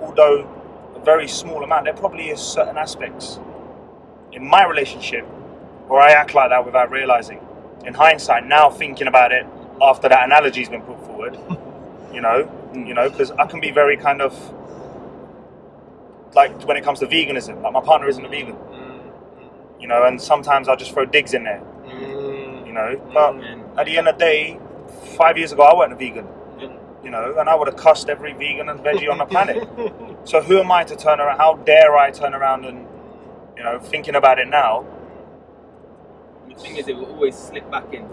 although 0.00 0.48
a 0.94 1.04
very 1.04 1.28
small 1.28 1.62
amount, 1.64 1.84
there 1.84 1.94
probably 1.94 2.30
is 2.30 2.40
certain 2.40 2.78
aspects 2.78 3.38
in 4.32 4.46
my 4.46 4.66
relationship 4.66 5.24
where 5.88 6.00
I 6.00 6.12
act 6.12 6.34
like 6.34 6.50
that 6.50 6.64
without 6.64 6.90
realizing. 6.90 7.40
In 7.84 7.94
hindsight, 7.94 8.46
now 8.46 8.70
thinking 8.70 9.06
about 9.06 9.32
it 9.32 9.46
after 9.80 10.08
that 10.08 10.24
analogy's 10.24 10.68
been 10.68 10.82
put 10.82 10.98
forward, 11.06 11.38
you 12.12 12.20
know, 12.20 12.50
you 12.74 12.94
know, 12.94 13.08
because 13.10 13.30
I 13.32 13.46
can 13.46 13.60
be 13.60 13.70
very 13.70 13.96
kind 13.96 14.20
of 14.22 14.34
like 16.34 16.62
when 16.66 16.76
it 16.76 16.84
comes 16.84 16.98
to 17.00 17.06
veganism, 17.06 17.62
like 17.62 17.72
my 17.72 17.80
partner 17.80 18.08
isn't 18.08 18.24
a 18.24 18.28
vegan 18.28 18.54
mm-hmm. 18.54 19.80
you 19.80 19.88
know, 19.88 20.04
and 20.04 20.20
sometimes 20.20 20.68
I 20.68 20.76
just 20.76 20.92
throw 20.92 21.04
digs 21.06 21.34
in 21.34 21.44
there, 21.44 21.62
Mm. 21.86 22.66
you 22.66 22.72
know. 22.72 23.00
But 23.14 23.36
And 23.36 23.78
at 23.78 23.86
the 23.86 23.96
end 23.98 24.08
of 24.08 24.18
the 24.18 24.24
day, 24.24 24.58
five 25.16 25.38
years 25.38 25.52
ago, 25.52 25.62
I 25.62 25.74
wasn't 25.74 25.94
a 25.94 25.96
vegan, 25.96 26.26
you 27.02 27.10
know, 27.10 27.36
and 27.38 27.48
I 27.48 27.54
would 27.54 27.68
have 27.68 27.76
cussed 27.76 28.08
every 28.10 28.32
vegan 28.34 28.68
and 28.68 28.80
veggie 28.80 29.10
on 29.10 29.18
the 29.18 29.24
planet. 29.26 29.68
So 30.24 30.42
who 30.42 30.58
am 30.60 30.70
I 30.70 30.84
to 30.84 30.94
turn 30.94 31.20
around? 31.20 31.38
How 31.38 31.54
dare 31.56 31.96
I 31.96 32.10
turn 32.10 32.34
around 32.34 32.66
and, 32.66 32.86
you 33.56 33.64
know, 33.64 33.78
thinking 33.78 34.14
about 34.14 34.38
it 34.38 34.48
now? 34.48 34.84
The 36.58 36.64
thing 36.64 36.76
is, 36.76 36.88
it 36.88 36.96
will 36.96 37.06
always 37.06 37.36
slip 37.36 37.70
back 37.70 37.92
in 37.94 38.08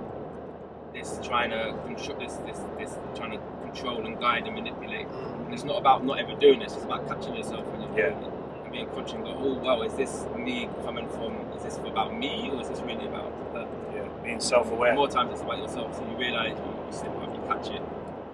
this 0.93 1.19
trying 1.23 1.49
to 1.49 1.75
control, 1.86 2.17
this, 2.19 2.34
this, 2.45 2.60
this 2.77 2.97
trying 3.15 3.31
to 3.31 3.39
control 3.62 4.05
and 4.05 4.19
guide 4.19 4.45
and 4.45 4.55
manipulate. 4.55 5.08
And 5.08 5.53
it's 5.53 5.63
not 5.63 5.77
about 5.79 6.05
not 6.05 6.19
ever 6.19 6.36
doing 6.39 6.60
this. 6.60 6.73
It's 6.73 6.84
about 6.86 7.08
catching 7.08 7.36
yourself 7.36 7.65
when 7.67 7.81
you're 7.81 8.10
Yeah. 8.12 8.15
and 8.63 8.71
being 8.71 8.88
conscious 8.89 9.13
and 9.13 9.23
go, 9.25 9.36
oh 9.38 9.53
wow, 9.55 9.81
is 9.81 9.93
this 9.93 10.25
me 10.38 10.69
coming 10.84 11.08
from? 11.10 11.34
Is 11.58 11.63
this 11.63 11.77
about 11.77 12.15
me 12.17 12.49
or 12.53 12.62
is 12.62 12.69
this 12.69 12.79
really 12.81 13.05
about 13.08 13.31
her? 13.53 13.67
Yeah, 13.93 14.08
being 14.23 14.39
self-aware. 14.39 14.95
More 14.95 15.08
times 15.10 15.34
it's 15.34 15.41
about 15.41 15.58
yourself. 15.58 15.95
So 15.95 16.08
you 16.10 16.15
realise 16.17 16.58
you, 16.58 16.86
you 16.88 16.93
slip 16.93 17.12
up, 17.21 17.34
you 17.36 17.41
catch 17.47 17.67
it, 17.75 17.81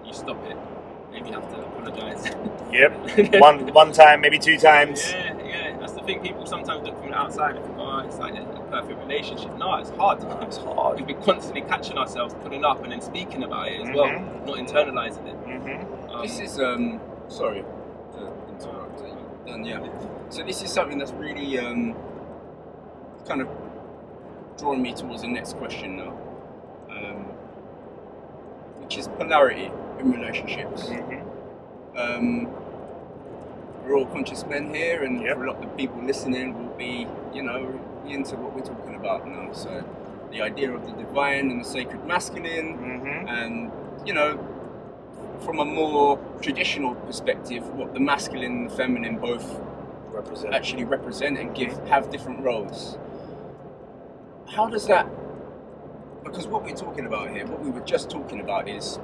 you 0.04 0.12
stop 0.12 0.44
it. 0.46 0.56
Maybe 1.12 1.28
you 1.28 1.34
have 1.34 1.48
to 1.50 1.58
apologise. 1.58 2.24
Yep. 2.72 3.34
one 3.40 3.72
one 3.74 3.92
time, 3.92 4.20
maybe 4.20 4.38
two 4.38 4.56
times. 4.58 5.12
Yeah, 5.12 5.34
yeah. 6.02 6.08
That's 6.08 6.14
the 6.14 6.14
thing. 6.14 6.22
People 6.22 6.46
sometimes 6.46 6.86
look 6.86 6.98
from 7.00 7.10
the 7.10 7.16
outside 7.16 7.56
and 7.56 7.64
think, 7.64 7.78
oh, 7.78 7.98
it's 7.98 8.18
like 8.18 8.34
a, 8.34 8.42
a 8.42 8.60
perfect 8.70 8.98
relationship. 9.00 9.56
No, 9.58 9.74
it's 9.76 9.90
hard. 9.90 10.22
It's 10.42 10.56
hard. 10.68 10.96
We've 10.98 11.06
been 11.06 11.22
constantly 11.22 11.62
catching 11.62 11.98
ourselves, 11.98 12.34
putting 12.42 12.64
up, 12.64 12.82
and 12.82 12.92
then 12.92 13.00
speaking 13.00 13.42
about 13.44 13.68
it 13.68 13.80
as 13.80 13.88
well, 13.94 14.06
Mhm. 14.06 14.46
not 14.46 14.56
internalizing 14.58 15.26
it. 15.26 15.36
hmm 15.36 16.14
Um, 16.14 16.22
This 16.22 16.40
is 16.40 16.58
um 16.60 17.00
sorry 17.28 17.62
to 18.12 18.32
interrupt. 18.50 19.02
And 19.48 19.66
yeah, 19.66 19.80
so 20.28 20.42
this 20.44 20.62
is 20.62 20.70
something 20.72 20.98
that's 20.98 21.12
really 21.12 21.58
um 21.58 21.94
kind 23.26 23.40
of 23.40 23.48
drawing 24.58 24.82
me 24.82 24.92
towards 24.94 25.22
the 25.22 25.28
next 25.28 25.56
question 25.56 25.96
now, 25.96 26.12
um, 26.90 27.24
which 28.82 28.98
is 28.98 29.08
polarity 29.08 29.70
in 29.98 30.12
relationships. 30.12 30.88
hmm 30.88 32.46
We're 33.84 33.96
all 33.96 34.06
conscious 34.06 34.44
men 34.46 34.72
here, 34.74 35.02
and 35.02 35.22
Yep. 35.22 35.36
for 35.36 35.44
a 35.44 35.46
lot 35.52 35.56
of 35.56 35.62
the 35.62 35.76
people 35.76 36.02
listening 36.02 36.54
will 36.58 36.74
be, 36.76 37.06
you 37.34 37.42
know, 37.42 37.80
into 38.06 38.36
what 38.36 38.54
we're 38.54 38.62
talking 38.62 38.94
about 38.94 39.26
now. 39.28 39.52
So 39.52 39.84
the 40.30 40.42
idea 40.42 40.72
of 40.72 40.86
the 40.86 40.92
divine 40.92 41.50
and 41.50 41.60
the 41.60 41.68
sacred 41.68 42.04
masculine, 42.06 42.74
hmm 42.74 43.28
and 43.28 43.70
you 44.06 44.14
know 44.14 44.38
from 45.40 45.58
a 45.58 45.64
more 45.64 46.18
traditional 46.40 46.94
perspective 46.94 47.68
what 47.70 47.94
the 47.94 48.00
masculine 48.00 48.52
and 48.58 48.70
the 48.70 48.74
feminine 48.74 49.18
both 49.18 49.60
Represent. 50.12 50.54
actually 50.54 50.84
represent 50.84 51.38
and 51.38 51.54
give 51.54 51.72
have 51.88 52.10
different 52.10 52.40
roles 52.40 52.96
how 54.46 54.68
does 54.68 54.86
that 54.86 55.06
because 56.24 56.46
what 56.46 56.62
we're 56.62 56.76
talking 56.76 57.06
about 57.06 57.30
here 57.30 57.46
what 57.46 57.60
we 57.60 57.70
were 57.70 57.80
just 57.80 58.10
talking 58.10 58.40
about 58.40 58.68
is 58.68 58.98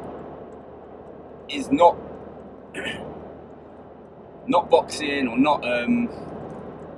is 1.49 1.71
not 1.73 1.97
not 4.49 4.69
boxing 4.71 5.29
or 5.29 5.39
not 5.39 5.65
um 5.65 6.09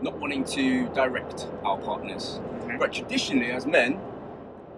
not 0.02 0.18
wanting 0.18 0.44
to 0.44 0.88
direct 1.00 1.46
our 1.64 1.76
partners 1.78 2.40
Mhm. 2.66 2.78
but 2.78 2.92
traditionally 2.92 3.50
as 3.52 3.66
men 3.66 3.98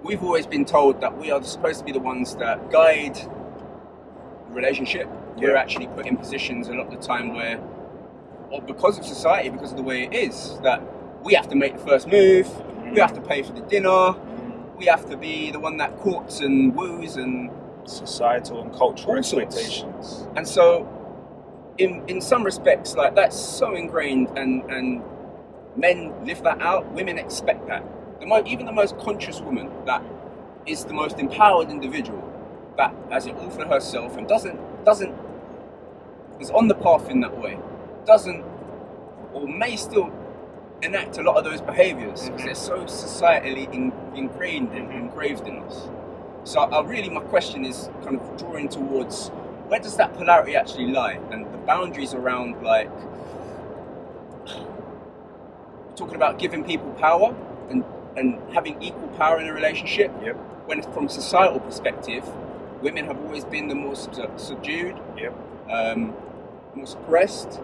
we've 0.02 0.24
always 0.24 0.46
been 0.46 0.64
told 0.64 1.00
that 1.00 1.16
we 1.16 1.30
are 1.30 1.40
supposed 1.44 1.78
to 1.78 1.84
be 1.84 1.92
the 1.92 2.00
ones 2.00 2.34
that 2.36 2.70
guide 2.72 3.14
the 3.14 4.52
relationship. 4.52 5.06
We're 5.36 5.54
actually 5.56 5.86
put 5.86 6.06
in 6.06 6.16
positions 6.16 6.68
a 6.68 6.72
lot 6.74 6.86
of 6.86 6.90
the 6.90 6.96
time 7.06 7.34
where, 7.34 7.60
or 8.50 8.60
because 8.62 8.98
of 8.98 9.04
society, 9.06 9.48
because 9.48 9.70
of 9.70 9.76
the 9.76 9.84
way 9.84 10.02
it 10.02 10.12
is, 10.12 10.58
that 10.64 10.82
we 11.22 11.34
have 11.34 11.48
to 11.50 11.54
make 11.54 11.74
the 11.78 11.84
first 11.86 12.08
move, 12.08 12.48
we 12.92 12.98
have 12.98 13.12
to 13.14 13.20
pay 13.20 13.44
for 13.44 13.52
the 13.52 13.60
dinner, 13.62 14.14
we 14.76 14.86
have 14.86 15.08
to 15.08 15.16
be 15.16 15.52
the 15.52 15.60
one 15.60 15.76
that 15.76 15.96
courts 16.00 16.40
and 16.40 16.74
woos 16.74 17.16
and 17.16 17.50
Societal 17.84 18.60
and 18.62 18.72
cultural 18.72 19.16
expectations. 19.16 20.26
and 20.36 20.46
so 20.48 20.86
in 21.82 22.08
in 22.08 22.20
some 22.20 22.44
respects 22.44 22.94
like 22.94 23.14
that's 23.14 23.38
so 23.38 23.74
ingrained 23.74 24.28
and 24.38 24.62
and 24.70 25.02
men 25.76 26.12
live 26.24 26.42
that 26.44 26.60
out 26.60 26.90
women 26.92 27.18
expect 27.18 27.66
that. 27.66 27.82
The 28.20 28.26
mo- 28.26 28.44
even 28.46 28.66
the 28.66 28.72
most 28.72 28.96
conscious 28.98 29.40
woman 29.40 29.70
that 29.86 30.02
is 30.66 30.84
the 30.84 30.92
most 30.94 31.18
empowered 31.18 31.70
individual 31.70 32.22
that 32.76 32.94
has 33.10 33.26
it 33.26 33.34
all 33.36 33.50
for 33.50 33.66
herself 33.66 34.16
and 34.16 34.28
doesn't 34.28 34.58
doesn't 34.84 35.14
is 36.40 36.50
on 36.50 36.68
the 36.68 36.74
path 36.74 37.10
in 37.10 37.20
that 37.20 37.36
way 37.38 37.58
doesn't 38.06 38.44
or 39.32 39.48
may 39.48 39.76
still 39.76 40.12
enact 40.82 41.18
a 41.18 41.22
lot 41.22 41.36
of 41.36 41.44
those 41.44 41.60
behaviors 41.60 42.28
because 42.28 42.44
they're 42.44 42.54
so 42.54 42.78
societally 42.84 43.72
in, 43.72 43.92
ingrained 44.14 44.70
and 44.72 44.92
engraved 44.92 45.46
in 45.46 45.58
us. 45.62 45.88
So 46.44 46.60
uh, 46.60 46.82
really 46.82 47.08
my 47.08 47.20
question 47.20 47.64
is 47.64 47.88
kind 48.02 48.20
of 48.20 48.36
drawing 48.36 48.68
towards 48.68 49.30
where 49.72 49.80
does 49.80 49.96
that 49.96 50.12
polarity 50.18 50.54
actually 50.54 50.88
lie? 50.88 51.18
And 51.30 51.46
the 51.46 51.56
boundaries 51.56 52.12
around 52.12 52.62
like 52.62 52.90
talking 55.96 56.14
about 56.14 56.38
giving 56.38 56.62
people 56.62 56.90
power 57.00 57.34
and 57.70 57.82
and 58.14 58.38
having 58.52 58.82
equal 58.82 59.08
power 59.16 59.40
in 59.40 59.48
a 59.48 59.52
relationship. 59.54 60.12
Yep. 60.22 60.36
when 60.66 60.82
from 60.92 61.06
a 61.06 61.08
societal 61.08 61.58
perspective 61.58 62.22
women 62.82 63.06
have 63.06 63.18
always 63.24 63.46
been 63.46 63.68
the 63.68 63.74
more 63.74 63.96
sub- 63.96 64.38
subdued 64.38 65.00
Yep. 65.16 65.34
um, 65.70 66.14
more 66.74 66.86
suppressed. 66.86 67.58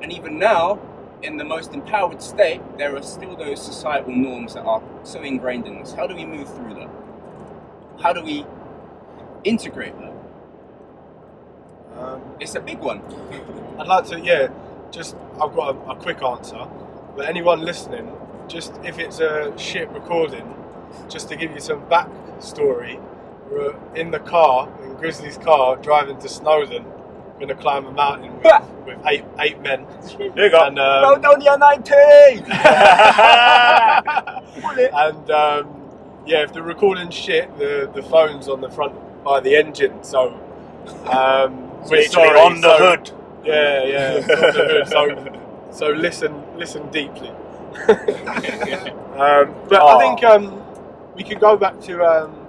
And 0.00 0.10
even 0.10 0.38
now 0.38 0.78
in 1.22 1.36
the 1.36 1.44
most 1.44 1.74
empowered 1.74 2.22
state 2.22 2.62
there 2.78 2.96
are 2.96 3.02
still 3.02 3.36
those 3.36 3.60
societal 3.60 4.16
norms 4.16 4.54
that 4.54 4.64
are 4.64 4.82
so 5.02 5.20
ingrained 5.20 5.66
in 5.66 5.76
us. 5.82 5.92
How 5.92 6.06
do 6.06 6.14
we 6.14 6.24
move 6.24 6.48
through 6.56 6.72
that 6.80 6.90
how 8.00 8.14
do 8.14 8.24
we 8.24 8.46
integrate 9.44 9.98
that 10.00 10.19
Um, 12.00 12.22
it's 12.40 12.54
a 12.54 12.60
big 12.60 12.78
one 12.78 13.02
I'd 13.80 13.86
like 13.86 14.04
to, 14.08 14.20
yeah, 14.20 14.48
just, 14.90 15.16
I've 15.40 15.54
got 15.54 15.74
a, 15.74 15.92
a 15.92 15.96
quick 15.96 16.22
answer. 16.22 16.66
But 17.16 17.26
anyone 17.26 17.62
listening, 17.62 18.12
just 18.46 18.74
if 18.84 18.98
it's 18.98 19.20
a 19.20 19.56
shit 19.58 19.88
recording, 19.88 20.54
just 21.08 21.30
to 21.30 21.36
give 21.36 21.52
you 21.52 21.60
some 21.60 21.80
backstory, 21.86 23.02
we're 23.50 23.74
in 23.94 24.10
the 24.10 24.18
car, 24.18 24.68
in 24.84 24.96
Grizzly's 24.96 25.38
car, 25.38 25.76
driving 25.76 26.18
to 26.18 26.28
Snowdon, 26.28 26.84
going 27.36 27.48
to 27.48 27.54
climb 27.54 27.86
a 27.86 27.90
mountain 27.90 28.36
with, 28.42 28.52
with 28.86 28.98
eight, 29.06 29.24
eight 29.38 29.62
men. 29.62 29.86
There 30.18 30.44
you 30.44 30.50
go. 30.50 30.66
And, 30.66 30.78
um, 30.78 31.22
down 31.22 31.40
your 31.40 31.56
90 31.56 31.94
and 34.92 35.30
um, 35.30 35.90
yeah, 36.26 36.42
if 36.42 36.52
the 36.52 36.62
recording's 36.62 37.14
shit, 37.14 37.56
the, 37.56 37.90
the 37.94 38.02
phone's 38.02 38.46
on 38.46 38.60
the 38.60 38.68
front 38.68 38.94
by 39.24 39.40
the 39.40 39.56
engine, 39.56 40.04
so 40.04 40.38
um, 41.06 41.69
Literally 41.82 42.04
sorry. 42.08 42.40
on 42.40 42.60
the 42.60 42.78
so- 42.78 42.86
hood. 42.86 43.10
Yeah, 43.44 43.84
yeah, 43.84 44.14
on 44.16 44.26
the 44.26 44.84
hood. 44.86 44.88
So, 45.70 45.86
so 45.86 45.92
listen, 45.92 46.42
listen 46.58 46.90
deeply. 46.90 47.30
um, 47.88 49.54
but 49.68 49.80
I 49.82 49.98
think 49.98 50.24
um, 50.24 50.62
we 51.14 51.22
could 51.24 51.40
go 51.40 51.56
back 51.56 51.80
to 51.82 52.04
um, 52.04 52.46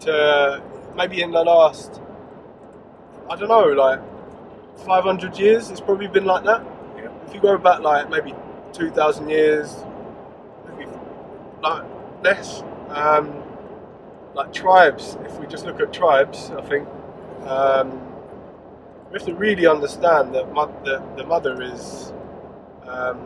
to 0.00 0.62
maybe 0.96 1.22
in 1.22 1.30
the 1.30 1.42
last, 1.44 2.00
I 3.30 3.36
don't 3.36 3.48
know, 3.48 3.66
like 3.68 4.00
500 4.84 5.38
years. 5.38 5.70
It's 5.70 5.80
probably 5.80 6.08
been 6.08 6.24
like 6.24 6.44
that. 6.44 6.64
Yeah. 6.96 7.08
If 7.26 7.34
you 7.34 7.40
go 7.40 7.56
back 7.58 7.80
like 7.80 8.10
maybe 8.10 8.34
2,000 8.72 9.28
years, 9.28 9.76
maybe 10.68 10.90
like 11.62 11.84
less. 12.22 12.62
Um, 12.88 13.42
like 14.34 14.52
tribes. 14.52 15.16
If 15.24 15.38
we 15.38 15.46
just 15.46 15.64
look 15.64 15.80
at 15.80 15.92
tribes, 15.92 16.50
I 16.50 16.60
think. 16.62 16.88
Um, 17.46 18.03
we 19.14 19.20
have 19.20 19.28
to 19.28 19.36
really 19.36 19.66
understand 19.68 20.34
that 20.36 20.52
mo- 20.54 20.74
the, 20.84 21.02
the 21.16 21.24
mother 21.26 21.62
is 21.62 22.12
um, 22.86 23.18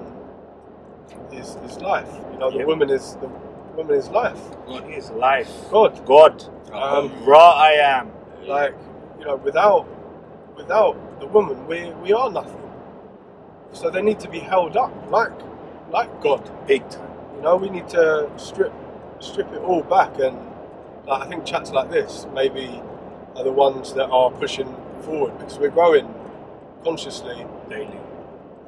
is 1.33 1.57
is 1.67 1.79
life. 1.81 2.11
You 2.33 2.39
know, 2.39 2.51
the 2.51 2.67
woman 2.67 2.91
is 2.91 3.17
the 3.17 3.29
woman 3.77 3.97
is 3.97 4.09
life. 4.11 4.41
God 4.67 4.91
is 4.93 5.11
life. 5.13 5.53
God, 5.71 6.07
God. 6.07 6.45
um, 6.73 7.13
Right 7.25 7.39
I 7.57 7.73
am. 8.01 8.13
like 8.49 8.75
you 9.21 9.27
know, 9.27 9.37
without 9.37 9.87
without 10.57 11.21
the 11.21 11.27
woman, 11.29 11.67
we 11.69 11.91
we 12.03 12.13
are 12.15 12.31
nothing. 12.31 12.63
So 13.73 13.91
they 13.91 14.03
need 14.03 14.21
to 14.21 14.31
be 14.31 14.41
held 14.41 14.77
up 14.77 14.93
like 15.11 15.33
like 15.91 16.23
God. 16.23 16.51
Big 16.69 16.89
time. 16.91 17.11
You 17.37 17.43
know, 17.43 17.57
we 17.57 17.71
need 17.71 17.89
to 17.91 18.31
strip 18.37 18.73
strip 19.21 19.53
it 19.53 19.61
all 19.63 19.83
back, 19.85 20.19
and 20.21 20.39
like, 21.07 21.23
I 21.23 21.29
think 21.29 21.47
chats 21.47 21.73
like 21.73 21.91
this 21.91 22.27
maybe 22.35 22.83
are 23.37 23.45
the 23.45 23.53
ones 23.53 23.95
that 23.95 24.09
are 24.11 24.31
pushing 24.33 24.75
forward 25.03 25.39
because 25.39 25.59
we're 25.59 25.71
growing 25.71 26.13
consciously. 26.85 27.47
Daily. 27.69 27.99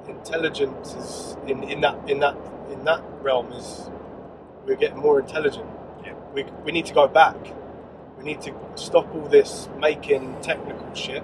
Intelligence 0.09 0.95
is 0.95 1.37
in, 1.47 1.63
in 1.65 1.81
that 1.83 1.97
in 2.11 2.21
that 2.21 2.37
in 2.71 2.85
that 2.85 3.03
realm 3.23 3.53
is 3.53 3.89
we're 4.67 4.77
getting 4.77 4.99
more 4.99 5.21
intelligent. 5.21 5.67
Yeah. 6.05 6.15
We 6.35 6.45
we 6.65 6.73
need 6.73 6.87
to 6.87 6.95
go 6.95 7.07
back. 7.07 7.37
We 8.19 8.25
need 8.25 8.41
to 8.43 8.55
stop 8.75 9.15
all 9.15 9.29
this 9.29 9.69
making 9.79 10.37
technical 10.43 10.93
shit. 10.95 11.23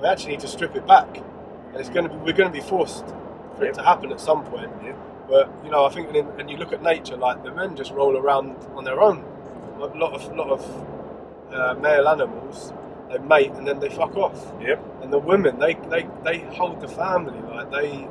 We 0.00 0.08
actually 0.08 0.32
need 0.32 0.40
to 0.40 0.48
strip 0.48 0.74
it 0.76 0.86
back, 0.86 1.18
and 1.18 1.76
it's 1.76 1.88
going 1.90 2.08
to 2.08 2.10
be 2.12 2.16
we're 2.16 2.32
going 2.32 2.52
to 2.52 2.58
be 2.60 2.66
forced 2.66 3.04
for 3.56 3.64
Yeah. 3.64 3.70
it 3.70 3.74
to 3.74 3.82
happen 3.82 4.10
at 4.12 4.20
some 4.20 4.44
point. 4.44 4.70
Yeah. 4.84 4.94
But 5.28 5.50
you 5.64 5.70
know, 5.70 5.84
I 5.84 5.90
think 5.90 6.12
when, 6.12 6.24
when 6.36 6.48
you 6.48 6.56
look 6.56 6.72
at 6.72 6.82
nature, 6.82 7.16
like 7.16 7.42
the 7.44 7.50
men 7.52 7.76
just 7.76 7.92
roll 7.92 8.16
around 8.16 8.56
on 8.76 8.84
their 8.84 9.00
own. 9.00 9.24
A 9.78 9.86
lot 9.98 10.14
of 10.14 10.34
lot 10.36 10.48
of 10.48 10.86
uh, 11.52 11.74
male 11.80 12.08
animals, 12.08 12.72
they 13.10 13.18
mate 13.18 13.52
and 13.52 13.66
then 13.66 13.78
they 13.80 13.88
fuck 13.88 14.16
off. 14.16 14.52
Yep. 14.60 14.82
And 15.02 15.12
the 15.12 15.18
women, 15.18 15.58
they 15.58 15.74
they, 15.88 16.08
they 16.24 16.38
hold 16.54 16.80
the 16.80 16.88
family, 16.88 17.38
like 17.50 17.70
they, 17.70 18.08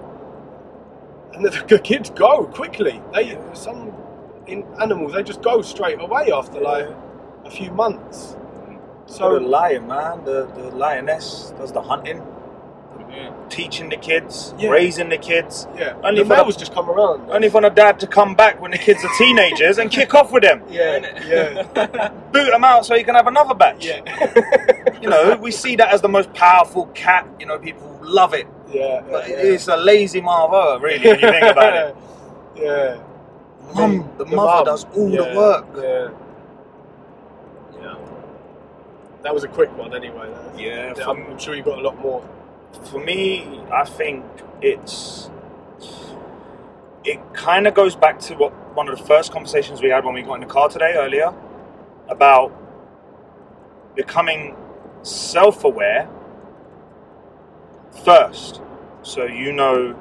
and 1.33 1.45
the, 1.45 1.65
the 1.67 1.79
kids 1.79 2.09
go 2.09 2.45
quickly. 2.45 3.01
They 3.13 3.37
some 3.53 3.93
in 4.47 4.63
animals 4.79 5.13
they 5.13 5.23
just 5.23 5.41
go 5.41 5.61
straight 5.61 5.99
away 5.99 6.31
after 6.31 6.59
like 6.59 6.87
a 7.45 7.51
few 7.51 7.71
months. 7.71 8.35
Mm. 8.35 8.79
So 9.07 9.33
the 9.35 9.39
lion, 9.39 9.87
man, 9.87 10.23
the, 10.23 10.45
the 10.55 10.69
lioness 10.75 11.53
does 11.57 11.71
the 11.71 11.81
hunting, 11.81 12.21
teaching 13.49 13.89
the 13.89 13.97
kids, 13.97 14.53
Yeah. 14.57 14.69
raising 14.69 15.09
the 15.09 15.17
kids. 15.17 15.67
yeah, 15.77 15.93
Only 16.03 16.21
the 16.23 16.25
for 16.29 16.35
the- 16.35 16.43
males 16.43 16.57
just 16.57 16.73
come 16.73 16.89
around. 16.89 17.29
Only 17.29 17.49
for 17.49 17.61
the 17.61 17.69
dad 17.69 17.99
to 18.01 18.07
come 18.07 18.35
back 18.35 18.59
when 18.61 18.71
the 18.71 18.77
kids 18.77 19.03
are 19.05 19.11
teenagers 19.17 19.77
and 19.77 19.89
kick 19.91 20.13
off 20.15 20.31
with 20.31 20.43
them. 20.43 20.63
yeah, 20.69 20.99
yeah, 21.27 22.09
Boot 22.31 22.51
them 22.51 22.63
out 22.63 22.85
so 22.85 22.95
you 22.95 23.05
can 23.05 23.15
have 23.15 23.27
another 23.27 23.53
batch. 23.53 23.85
yeah, 23.85 24.01
You 25.01 25.09
know, 25.09 25.35
we 25.37 25.51
see 25.51 25.75
that 25.75 25.93
as 25.93 26.01
the 26.01 26.09
most 26.09 26.33
powerful 26.33 26.87
cat. 26.87 27.27
You 27.39 27.45
know, 27.45 27.59
people 27.59 27.99
love 28.01 28.33
it. 28.33 28.47
yeah. 28.71 29.01
But 29.09 29.29
yeah. 29.29 29.35
it's 29.37 29.67
a 29.67 29.77
lazy 29.77 30.21
mother, 30.21 30.79
really, 30.81 31.07
when 31.07 31.19
you 31.19 31.29
think 31.29 31.43
about 31.45 31.73
it. 31.75 31.95
yeah. 32.55 32.97
Mum, 33.75 34.09
the, 34.17 34.25
mother 34.25 34.35
mum, 34.35 34.65
does 34.65 34.85
all 34.95 35.09
yeah, 35.09 35.21
the 35.29 35.35
work. 35.37 35.65
Yeah. 35.75 36.09
Yeah. 37.81 37.95
That 39.23 39.33
was 39.33 39.43
a 39.43 39.47
quick 39.47 39.75
one, 39.77 39.93
anyway. 39.95 40.29
That- 40.29 40.59
Yeah, 40.59 40.93
Yeah, 40.97 41.09
I'm, 41.09 41.25
I'm 41.27 41.37
sure 41.39 41.55
you've 41.55 41.65
got 41.65 41.79
a 41.79 41.81
lot 41.81 41.99
more. 41.99 42.23
For 42.83 43.03
me, 43.03 43.61
I 43.71 43.85
think 43.85 44.25
it's. 44.61 45.29
It 47.03 47.19
kind 47.33 47.67
of 47.67 47.75
goes 47.75 47.95
back 47.95 48.19
to 48.21 48.35
what 48.35 48.51
one 48.75 48.89
of 48.89 48.97
the 48.97 49.03
first 49.05 49.31
conversations 49.31 49.81
we 49.81 49.89
had 49.89 50.03
when 50.03 50.15
we 50.15 50.23
got 50.23 50.35
in 50.35 50.41
the 50.41 50.47
car 50.47 50.69
today 50.69 50.95
earlier 50.95 51.33
about 52.09 52.51
becoming 53.95 54.55
self 55.03 55.63
aware 55.63 56.09
first. 58.03 58.61
So 59.03 59.25
you 59.25 59.51
know 59.51 59.93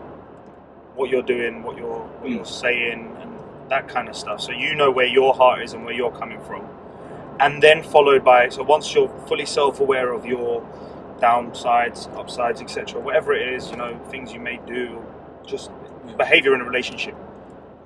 what 0.94 1.10
you're 1.10 1.22
doing, 1.22 1.62
what 1.62 1.76
you're 1.76 2.00
what 2.20 2.30
you're 2.30 2.40
mm. 2.40 2.46
saying, 2.46 3.16
and 3.20 3.38
that 3.68 3.88
kind 3.88 4.08
of 4.08 4.16
stuff. 4.16 4.40
So 4.40 4.52
you 4.52 4.74
know 4.74 4.90
where 4.90 5.06
your 5.06 5.34
heart 5.34 5.62
is 5.62 5.72
and 5.72 5.84
where 5.84 5.94
you're 5.94 6.12
coming 6.12 6.40
from, 6.42 6.66
and 7.40 7.62
then 7.62 7.82
followed 7.82 8.24
by 8.24 8.48
so 8.48 8.62
once 8.62 8.94
you're 8.94 9.08
fully 9.26 9.46
self 9.46 9.80
aware 9.80 10.12
of 10.12 10.24
your 10.24 10.62
downsides, 11.20 12.12
upsides, 12.16 12.60
etc., 12.60 13.00
whatever 13.00 13.32
it 13.34 13.54
is, 13.54 13.70
you 13.70 13.76
know, 13.76 13.98
things 14.10 14.32
you 14.32 14.40
may 14.40 14.60
do, 14.66 15.04
just 15.46 15.70
behavior 16.16 16.54
in 16.54 16.60
a 16.60 16.64
relationship. 16.64 17.14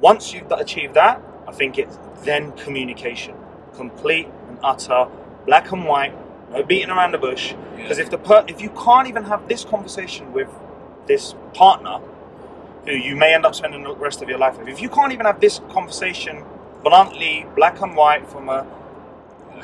Once 0.00 0.32
you've 0.32 0.50
achieved 0.52 0.94
that, 0.94 1.20
I 1.46 1.52
think 1.52 1.78
it's 1.78 1.98
then 2.22 2.52
communication, 2.52 3.34
complete 3.74 4.28
and 4.48 4.58
utter, 4.62 5.08
black 5.46 5.72
and 5.72 5.84
white, 5.84 6.14
no 6.50 6.62
beating 6.62 6.90
around 6.90 7.12
the 7.12 7.18
bush. 7.18 7.54
Because 7.76 7.98
if 7.98 8.10
the 8.10 8.18
per- 8.18 8.44
if 8.48 8.60
you 8.60 8.70
can't 8.70 9.08
even 9.08 9.24
have 9.24 9.48
this 9.48 9.64
conversation 9.64 10.32
with 10.32 10.48
this 11.06 11.34
partner, 11.54 12.00
who 12.84 12.92
you 12.92 13.16
may 13.16 13.34
end 13.34 13.44
up 13.44 13.54
spending 13.54 13.82
the 13.82 13.94
rest 13.94 14.22
of 14.22 14.28
your 14.28 14.38
life 14.38 14.58
with, 14.58 14.68
if 14.68 14.80
you 14.80 14.88
can't 14.88 15.12
even 15.12 15.26
have 15.26 15.40
this 15.40 15.60
conversation 15.70 16.44
bluntly, 16.82 17.46
black 17.56 17.80
and 17.80 17.96
white, 17.96 18.28
from 18.28 18.48
a 18.48 18.66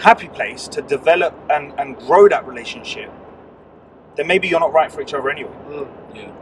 happy 0.00 0.28
place 0.28 0.68
to 0.68 0.82
develop 0.82 1.34
and, 1.50 1.72
and 1.78 1.96
grow 1.98 2.28
that 2.28 2.46
relationship, 2.46 3.10
then 4.16 4.26
maybe 4.26 4.48
you're 4.48 4.60
not 4.60 4.72
right 4.72 4.90
for 4.90 5.00
each 5.02 5.14
other 5.14 5.28
anyway. 5.30 5.52
Mm. 5.68 5.88
Yeah. 6.14 6.32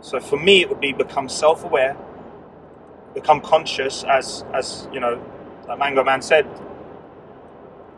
So 0.00 0.20
for 0.20 0.36
me, 0.38 0.60
it 0.62 0.68
would 0.68 0.80
be 0.80 0.92
become 0.92 1.28
self-aware, 1.28 1.96
become 3.14 3.40
conscious, 3.40 4.04
as 4.04 4.44
as 4.52 4.88
you 4.92 5.00
know, 5.00 5.22
like 5.68 5.78
Mango 5.78 6.02
Man 6.04 6.22
said, 6.22 6.46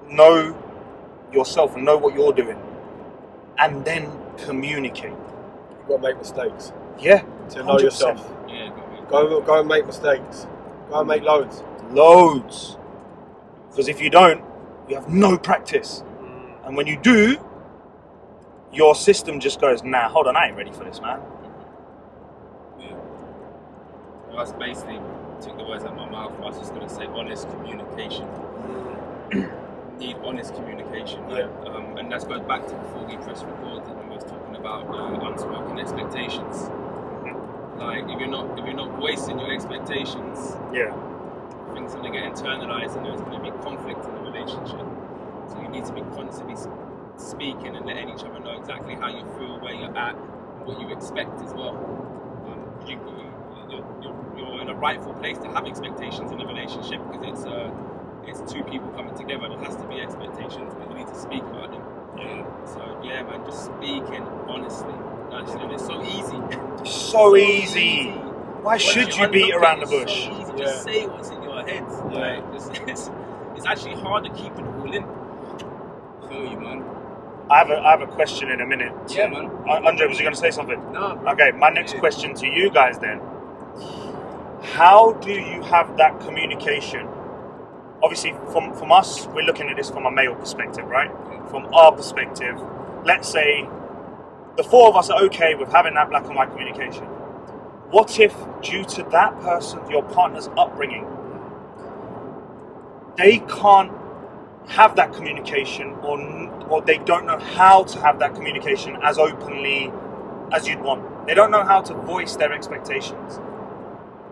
know 0.08 0.56
yourself 1.32 1.74
and 1.76 1.84
know 1.84 1.96
what 1.96 2.14
you're 2.14 2.32
doing, 2.32 2.58
and 3.58 3.84
then 3.84 4.10
communicate. 4.38 5.12
You've 5.12 5.88
got 5.88 5.96
to 5.96 6.02
make 6.02 6.18
mistakes 6.18 6.72
Yeah, 6.98 7.22
to 7.50 7.62
know 7.64 7.76
100%. 7.76 7.82
yourself. 7.82 8.32
Yeah. 8.48 8.70
Go, 9.08 9.40
go 9.40 9.60
and 9.60 9.68
make 9.68 9.86
mistakes. 9.86 10.46
Go 10.90 11.00
and 11.00 11.08
make 11.08 11.22
loads. 11.22 11.62
loads. 11.90 12.76
Because 13.70 13.88
if 13.88 14.00
you 14.00 14.08
don't, 14.10 14.42
you 14.88 14.94
have 14.94 15.08
no 15.08 15.36
practice, 15.38 16.02
and 16.64 16.76
when 16.76 16.86
you 16.86 16.96
do, 17.00 17.38
your 18.74 18.94
system 18.94 19.40
just 19.40 19.60
goes, 19.60 19.82
"Nah, 19.82 20.08
hold 20.08 20.26
on, 20.26 20.36
I 20.36 20.48
ain't 20.48 20.56
ready 20.56 20.72
for 20.72 20.84
this, 20.84 21.00
man." 21.00 21.20
Yeah. 22.78 22.96
Well, 24.28 24.38
that's 24.38 24.52
basically 24.52 25.00
took 25.42 25.56
the 25.58 25.64
words 25.64 25.84
out 25.84 25.92
of 25.92 25.96
my 25.96 26.08
mouth. 26.08 26.32
I 26.38 26.46
was 26.46 26.58
just 26.58 26.74
going 26.74 26.86
to 26.86 26.94
say 26.94 27.06
honest 27.06 27.48
communication. 27.50 28.26
Need 29.98 30.16
honest 30.24 30.54
communication, 30.54 31.24
right? 31.26 31.44
Um, 31.68 31.96
and 31.98 32.10
that 32.10 32.26
goes 32.28 32.40
back 32.42 32.66
to 32.66 32.74
before 32.74 33.04
we 33.06 33.16
press 33.18 33.42
record 33.44 33.86
and 33.86 34.08
we 34.08 34.16
was 34.16 34.24
talking 34.24 34.56
about 34.56 34.88
uh, 34.88 35.28
unspoken 35.28 35.78
expectations. 35.78 36.68
Like 37.78 38.04
if 38.08 38.18
you're 38.18 38.28
not 38.28 38.58
if 38.58 38.64
you're 38.64 38.74
not 38.74 38.98
voicing 38.98 39.38
your 39.38 39.52
expectations, 39.52 40.56
Yeah, 40.72 40.90
things 41.74 41.94
are 41.94 41.98
going 41.98 42.12
to 42.12 42.18
get 42.18 42.32
internalized 42.32 42.96
and 42.96 43.04
there's 43.06 43.20
going 43.20 43.38
to 43.38 43.50
be 43.50 43.50
conflict 43.62 44.04
in 44.04 44.14
the 44.14 44.20
relationship. 44.20 44.86
So 45.50 45.60
you 45.60 45.68
need 45.68 45.84
to 45.84 45.92
be 45.92 46.00
constantly 46.14 46.56
speaking 47.16 47.76
and 47.76 47.86
letting 47.86 48.10
each 48.10 48.24
other 48.24 48.40
know 48.40 48.58
exactly 48.58 48.94
how 48.94 49.08
you 49.08 49.24
feel, 49.38 49.58
where 49.60 49.74
you're 49.74 49.96
at, 49.96 50.14
and 50.14 50.66
what 50.66 50.80
you 50.80 50.90
expect 50.90 51.40
as 51.40 51.52
well. 51.54 51.76
Um, 52.46 52.86
you, 52.86 52.94
you, 52.94 53.32
you're, 53.70 54.02
you're, 54.02 54.34
you're 54.36 54.60
in 54.60 54.68
a 54.68 54.74
rightful 54.74 55.14
place 55.14 55.38
to 55.38 55.48
have 55.48 55.66
expectations 55.66 56.32
in 56.32 56.40
a 56.40 56.46
relationship 56.46 57.00
because 57.10 57.26
it's 57.26 57.44
uh, 57.46 57.70
it's 58.26 58.40
two 58.50 58.62
people 58.64 58.88
coming 58.90 59.14
together. 59.14 59.48
There 59.48 59.58
has 59.58 59.76
to 59.76 59.86
be 59.88 60.00
expectations, 60.00 60.74
but 60.78 60.90
you 60.90 60.96
need 60.96 61.08
to 61.08 61.18
speak 61.18 61.42
about 61.42 61.70
them. 61.70 61.82
Yeah. 62.16 62.64
So 62.66 63.00
yeah, 63.04 63.22
man, 63.22 63.44
just 63.44 63.66
speaking 63.66 64.22
honestly. 64.48 64.94
That's, 65.30 65.52
and 65.52 65.72
it's 65.72 65.86
so 65.86 66.02
easy. 66.02 66.88
so 66.88 67.36
easy. 67.36 68.10
Why 68.10 68.72
Once 68.72 68.82
should 68.82 69.16
you 69.16 69.28
beat 69.28 69.52
around 69.54 69.80
the 69.80 69.86
bush? 69.86 70.24
So 70.24 70.40
easy. 70.40 70.52
Yeah. 70.52 70.56
Just 70.56 70.84
say 70.84 71.06
what's 71.06 71.30
in 71.30 71.42
your 71.42 71.62
head. 71.62 71.84
Yeah. 72.12 72.40
Like, 72.40 72.54
it's, 72.54 72.68
it's, 72.86 73.10
it's 73.56 73.66
actually 73.66 73.94
hard 74.00 74.24
to 74.24 74.30
keep 74.30 74.52
it 74.52 74.64
all 74.64 74.92
in. 74.92 75.04
Feel 76.28 76.50
you, 76.50 76.60
man. 76.60 76.93
I 77.50 77.58
have 77.58 77.70
a, 77.70 77.78
I 77.78 77.90
have 77.92 78.02
a 78.02 78.06
question 78.06 78.50
in 78.50 78.60
a 78.60 78.66
minute. 78.66 78.92
Yeah, 79.08 79.28
man. 79.28 79.46
Uh, 79.68 79.80
Andre, 79.88 80.08
was 80.08 80.18
you 80.18 80.24
going 80.24 80.34
to 80.34 80.40
say 80.40 80.50
something? 80.50 80.80
No. 80.92 81.22
Okay, 81.28 81.52
my 81.52 81.70
next 81.70 81.94
Yeah. 81.94 82.00
question 82.00 82.34
to 82.36 82.46
you 82.46 82.70
guys 82.70 82.98
then. 82.98 83.20
How 84.62 85.12
do 85.14 85.32
you 85.32 85.62
have 85.64 85.96
that 85.98 86.20
communication? 86.20 87.08
Obviously, 88.02 88.34
from, 88.52 88.74
from 88.74 88.92
us, 88.92 89.26
we're 89.28 89.42
looking 89.44 89.68
at 89.70 89.76
this 89.76 89.90
from 89.90 90.06
a 90.06 90.10
male 90.10 90.34
perspective, 90.34 90.86
right? 90.86 91.10
From 91.50 91.66
our 91.74 91.92
perspective, 91.92 92.60
let's 93.04 93.28
say 93.28 93.68
the 94.56 94.64
four 94.64 94.88
of 94.88 94.96
us 94.96 95.10
are 95.10 95.22
okay 95.24 95.54
with 95.54 95.70
having 95.72 95.94
that 95.94 96.10
black 96.10 96.26
and 96.26 96.36
white 96.36 96.50
communication. 96.50 97.04
What 97.90 98.18
if, 98.20 98.34
due 98.62 98.84
to 98.84 99.02
that 99.12 99.40
person, 99.40 99.80
your 99.90 100.02
partner's 100.02 100.48
upbringing, 100.56 101.06
they 103.16 103.38
can't 103.40 103.92
have 104.68 104.96
that 104.96 105.12
communication 105.12 105.92
or, 106.02 106.18
or 106.68 106.82
they 106.82 106.98
don't 106.98 107.26
know 107.26 107.38
how 107.38 107.84
to 107.84 107.98
have 108.00 108.18
that 108.18 108.34
communication 108.34 108.96
as 109.02 109.18
openly 109.18 109.92
as 110.52 110.66
you'd 110.66 110.80
want. 110.80 111.26
They 111.26 111.34
don't 111.34 111.50
know 111.50 111.64
how 111.64 111.82
to 111.82 111.94
voice 111.94 112.36
their 112.36 112.52
expectations. 112.52 113.40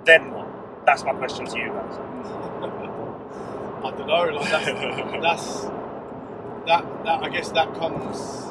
Then 0.05 0.33
what? 0.33 0.49
That's 0.87 1.05
my 1.05 1.13
question 1.13 1.47
to 1.47 1.59
you 1.59 1.69
guys. 1.69 1.99
I 3.85 3.91
don't 3.91 4.07
know. 4.07 4.25
Like 4.25 4.51
that's, 4.51 4.67
that's 5.23 5.61
that. 6.67 7.05
That 7.05 7.23
I 7.23 7.29
guess 7.29 7.51
that 7.51 7.75
comes 7.75 8.47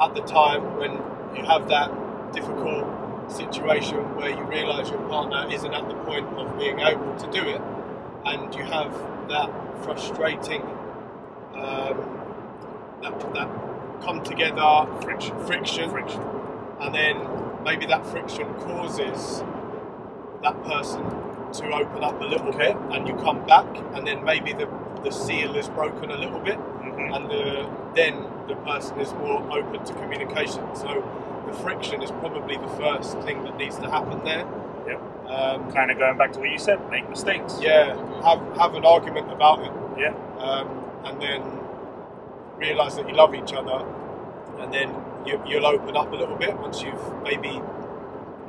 at 0.00 0.14
the 0.14 0.22
time 0.22 0.76
when 0.76 0.92
you 1.36 1.44
have 1.44 1.68
that 1.68 1.90
difficult 2.32 2.86
situation 3.30 3.96
where 4.16 4.30
you 4.30 4.42
realise 4.44 4.90
your 4.90 5.00
partner 5.08 5.46
isn't 5.52 5.72
at 5.72 5.88
the 5.88 5.94
point 6.04 6.26
of 6.36 6.58
being 6.58 6.78
able 6.80 7.16
to 7.16 7.30
do 7.30 7.48
it, 7.48 7.60
and 8.26 8.54
you 8.54 8.64
have 8.64 8.92
that 9.28 9.50
frustrating 9.84 10.62
um, 11.54 11.96
that 13.02 13.34
that 13.34 13.48
come 14.02 14.22
together 14.22 14.86
Friction. 15.02 15.38
friction, 15.46 15.90
Friction. 15.90 16.22
and 16.80 16.94
then 16.94 17.16
maybe 17.64 17.86
that 17.86 18.04
friction 18.06 18.46
causes 18.54 19.42
that 20.42 20.62
person 20.64 21.02
to 21.52 21.66
open 21.74 22.02
up 22.02 22.18
a 22.20 22.24
little 22.24 22.48
Okay. 22.48 22.68
bit 22.72 22.76
and 22.92 23.06
you 23.06 23.14
come 23.16 23.44
back 23.46 23.66
and 23.94 24.06
then 24.06 24.24
maybe 24.24 24.52
the, 24.52 24.68
the 25.04 25.10
seal 25.10 25.54
is 25.56 25.68
broken 25.68 26.10
a 26.10 26.16
little 26.16 26.38
bit 26.40 26.58
Mhm. 26.82 27.14
and 27.16 27.30
the, 27.30 27.68
then 27.94 28.24
the 28.48 28.54
person 28.56 28.98
is 29.00 29.12
more 29.14 29.42
open 29.50 29.84
to 29.84 29.92
communication 29.94 30.62
so 30.74 31.04
the 31.46 31.52
friction 31.54 32.02
is 32.02 32.10
probably 32.12 32.56
the 32.56 32.68
first 32.68 33.18
thing 33.18 33.42
that 33.44 33.56
needs 33.58 33.76
to 33.78 33.90
happen 33.90 34.22
there 34.24 34.46
Yep. 34.86 35.00
um, 35.28 35.72
Kind 35.72 35.90
of 35.90 35.98
going 35.98 36.16
back 36.16 36.32
to 36.32 36.40
what 36.40 36.48
you 36.50 36.58
said, 36.58 36.78
make 36.90 37.08
mistakes. 37.10 37.58
yeah 37.60 37.96
have, 38.22 38.40
have 38.56 38.74
an 38.74 38.84
argument 38.86 39.30
about 39.30 39.60
it 39.60 39.72
Yeah. 39.98 40.14
um, 40.38 40.68
and 41.04 41.20
then 41.20 41.42
realize 42.56 42.96
that 42.96 43.08
you 43.08 43.14
love 43.14 43.34
each 43.34 43.52
other, 43.52 43.84
and 44.58 44.72
then 44.72 44.94
you, 45.26 45.42
you'll 45.46 45.66
open 45.66 45.96
up 45.96 46.12
a 46.12 46.16
little 46.16 46.36
bit 46.36 46.58
once 46.58 46.82
you've 46.82 47.22
maybe 47.22 47.60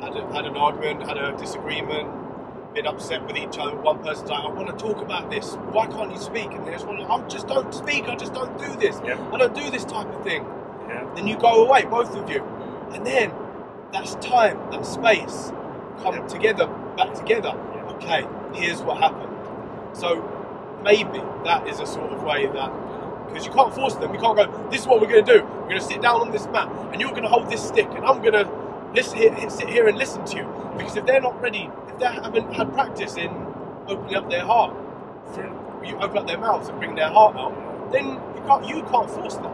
had, 0.01 0.15
a, 0.15 0.33
had 0.33 0.45
an 0.45 0.57
argument, 0.57 1.03
had 1.07 1.17
a 1.17 1.35
disagreement, 1.37 2.09
been 2.73 2.87
upset 2.87 3.25
with 3.27 3.35
each 3.37 3.57
other. 3.57 3.75
One 3.75 3.99
person's 3.99 4.29
like, 4.29 4.43
"I 4.43 4.49
want 4.49 4.67
to 4.67 4.75
talk 4.75 5.01
about 5.01 5.29
this. 5.29 5.55
Why 5.71 5.87
can't 5.87 6.11
you 6.11 6.19
speak?" 6.19 6.51
And 6.51 6.65
the 6.65 6.73
other 6.73 6.87
one, 6.87 7.01
"I 7.01 7.27
just 7.27 7.47
don't 7.47 7.73
speak. 7.73 8.07
I 8.07 8.15
just 8.15 8.33
don't 8.33 8.57
do 8.57 8.75
this. 8.77 8.99
Yeah. 9.05 9.19
I 9.33 9.37
don't 9.37 9.53
do 9.53 9.69
this 9.69 9.83
type 9.85 10.07
of 10.07 10.23
thing." 10.23 10.45
Yeah. 10.87 11.05
Then 11.15 11.27
you 11.27 11.37
go 11.37 11.65
away, 11.65 11.83
both 11.85 12.15
of 12.15 12.29
you, 12.29 12.43
and 12.93 13.05
then 13.05 13.31
that's 13.91 14.15
time, 14.15 14.57
that 14.71 14.85
space, 14.85 15.51
come 16.01 16.15
Yeah. 16.15 16.27
together, 16.27 16.67
back 16.95 17.13
together. 17.13 17.53
Okay, 17.95 18.25
here's 18.53 18.81
what 18.81 18.97
happened. 18.97 19.35
So 19.93 20.23
maybe 20.83 21.19
that 21.43 21.67
is 21.67 21.79
a 21.79 21.85
sort 21.85 22.11
of 22.11 22.23
way 22.23 22.47
that 22.47 22.71
because 23.27 23.45
you 23.45 23.51
can't 23.51 23.73
force 23.73 23.95
them. 23.95 24.13
You 24.13 24.19
can't 24.19 24.35
go. 24.35 24.69
This 24.69 24.81
is 24.81 24.87
what 24.87 24.99
we're 24.99 25.07
going 25.07 25.25
to 25.25 25.39
do. 25.39 25.43
We're 25.43 25.69
going 25.69 25.79
to 25.79 25.85
sit 25.85 26.01
down 26.01 26.21
on 26.21 26.31
this 26.31 26.47
mat, 26.47 26.69
and 26.91 26.99
you're 26.99 27.11
going 27.11 27.23
to 27.23 27.29
hold 27.29 27.49
this 27.49 27.65
stick, 27.65 27.87
and 27.91 28.05
I'm 28.05 28.21
going 28.21 28.33
to 28.33 28.49
listen 28.93 29.17
here, 29.17 29.49
sit 29.49 29.69
here 29.69 29.87
and 29.87 29.97
listen 29.97 30.25
to 30.25 30.37
you. 30.37 30.73
Because 30.77 30.97
if 30.97 31.05
they're 31.05 31.21
not 31.21 31.41
ready, 31.41 31.69
if 31.87 31.97
they 31.97 32.05
haven't 32.05 32.53
had 32.53 32.73
practice 32.73 33.15
in 33.15 33.29
opening 33.87 34.15
up 34.15 34.29
their 34.29 34.45
heart, 34.45 34.75
you 35.85 35.95
open 35.97 36.17
up 36.17 36.27
their 36.27 36.37
mouths 36.37 36.67
and 36.69 36.77
bring 36.77 36.95
their 36.95 37.09
heart 37.09 37.35
out, 37.37 37.91
then 37.91 38.05
you 38.35 38.43
can't. 38.45 38.67
You 38.67 38.83
can't 38.83 39.09
force 39.09 39.35
them. 39.35 39.53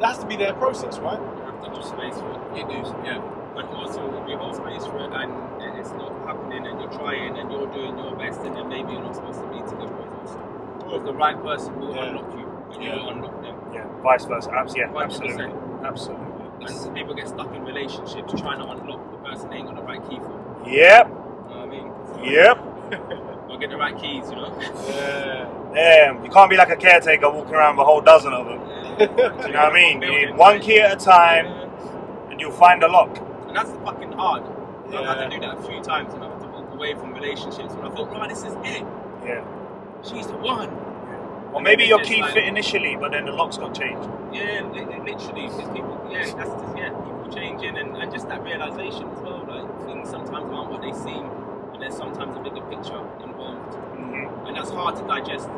That 0.00 0.08
has 0.08 0.18
to 0.18 0.26
be 0.26 0.36
their 0.36 0.52
process, 0.54 0.98
right? 0.98 1.20
You 1.20 1.44
have 1.44 1.62
to 1.64 1.70
hold 1.70 1.84
space 1.84 2.20
for 2.20 2.30
it. 2.30 2.58
You 2.58 2.66
do, 2.66 2.78
yeah. 3.04 3.22
But 3.54 3.66
also, 3.66 4.02
you 4.28 4.36
hold 4.36 4.56
space 4.56 4.84
for 4.84 4.98
it 4.98 5.12
and 5.12 5.78
it's 5.78 5.92
not 5.92 6.12
happening 6.26 6.66
and 6.66 6.80
you're 6.80 6.90
trying 6.90 7.38
and 7.38 7.50
you're 7.52 7.66
doing 7.68 7.96
your 7.98 8.16
best 8.16 8.40
and 8.40 8.56
then 8.56 8.68
maybe 8.68 8.92
you're 8.92 9.02
not 9.02 9.14
supposed 9.14 9.40
to 9.40 9.46
be 9.48 9.58
together 9.60 9.94
also. 9.96 10.03
If 10.90 11.04
the 11.04 11.12
right 11.14 11.40
person 11.42 11.78
will 11.80 11.94
Yeah. 11.94 12.02
unlock 12.04 12.32
you 12.36 12.46
and 12.74 12.82
you 12.82 12.90
Yeah. 12.90 12.96
will 12.96 13.08
unlock 13.10 13.42
them. 13.42 13.56
Yeah. 13.72 13.84
Vice 14.02 14.24
versa. 14.24 14.50
Abs- 14.52 14.76
yeah, 14.76 14.88
100%. 14.90 15.04
absolutely. 15.30 15.52
Absolutely. 15.84 16.24
And 16.86 16.94
people 16.94 17.14
get 17.14 17.28
stuck 17.28 17.54
in 17.54 17.64
relationships 17.64 18.32
trying 18.40 18.58
to 18.60 18.64
unlock 18.70 19.10
the 19.10 19.18
person 19.28 19.50
they 19.50 19.56
ain't 19.56 19.66
got 19.66 19.76
the 19.76 19.82
right 19.82 20.02
key 20.08 20.18
for. 20.18 20.68
Yep. 20.68 21.08
You 21.08 21.14
know 21.14 21.20
what 21.48 21.58
I 21.58 21.66
mean? 21.66 21.92
So, 22.14 22.20
Yep. 22.22 22.58
Or 23.50 23.58
get 23.58 23.70
the 23.70 23.76
right 23.76 23.96
keys, 23.96 24.28
you 24.30 24.36
know? 24.36 24.52
Yeah. 24.88 25.46
Damn. 25.74 26.24
You 26.24 26.30
can't 26.30 26.50
be 26.50 26.56
like 26.56 26.70
a 26.70 26.76
caretaker 26.76 27.30
walking 27.30 27.54
around 27.54 27.76
with 27.76 27.82
a 27.82 27.86
whole 27.86 28.00
dozen 28.00 28.32
of 28.32 28.46
them. 28.46 28.60
Yeah. 28.98 29.06
Do 29.06 29.46
you 29.46 29.52
know 29.52 29.62
what 29.64 29.72
I 29.72 29.74
mean? 29.74 30.02
You 30.02 30.10
need 30.26 30.36
one 30.36 30.58
key 30.60 30.80
at 30.80 30.92
a 31.00 31.04
time, 31.04 31.46
Yeah. 31.46 32.30
and 32.30 32.40
you'll 32.40 32.50
find 32.52 32.82
a 32.82 32.88
lock. 32.88 33.16
And 33.46 33.56
that's 33.56 33.70
fucking 33.84 34.12
hard. 34.12 34.42
I've 34.92 35.04
had 35.18 35.30
to 35.30 35.36
do 35.36 35.40
that 35.46 35.58
a 35.58 35.62
few 35.62 35.80
times 35.82 36.14
and 36.14 36.24
I've 36.24 36.32
had 36.32 36.40
to 36.42 36.48
walk 36.48 36.72
away 36.74 36.94
from 36.94 37.12
relationships 37.14 37.74
and 37.74 37.84
I 37.86 37.90
thought, 37.90 38.10
right, 38.12 38.28
this 38.28 38.44
is 38.44 38.54
it. 38.64 38.84
Yeah. 39.24 39.42
She's 40.04 40.26
the 40.26 40.36
one. 40.36 40.70
Or 41.52 41.60
maybe 41.62 41.84
your 41.84 42.00
It's 42.00 42.08
key 42.08 42.20
like- 42.20 42.34
fit 42.34 42.44
initially, 42.44 42.96
but 42.96 43.12
then 43.12 43.26
the 43.26 43.32
locks 43.32 43.56
got 43.58 43.74
changed. 43.74 44.08
Yeah, 44.32 44.62
li- 44.72 44.84
li- 44.84 45.12
literally, 45.12 45.46
because 45.48 45.68
people, 45.70 45.96
yeah, 46.10 46.18
that's 46.24 46.32
just, 46.34 46.76
yeah, 46.76 46.90
people 46.90 47.28
changing 47.32 47.76
and, 47.78 47.96
and 47.96 48.12
just 48.12 48.28
that 48.28 48.42
realization 48.42 49.08
as 49.10 49.20
well. 49.20 49.44
Like, 49.46 49.86
things 49.86 50.10
sometimes 50.10 50.52
aren't 50.52 50.70
what 50.70 50.82
they 50.82 50.92
seem, 50.92 51.30
and 51.72 51.80
there's 51.80 51.96
sometimes 51.96 52.36
a 52.36 52.40
bigger 52.40 52.60
picture 52.62 52.98
involved, 53.22 53.72
Mm-hmm. 53.94 54.46
and 54.48 54.56
that's 54.56 54.70
hard 54.70 54.96
to 54.96 55.02
digest. 55.06 55.48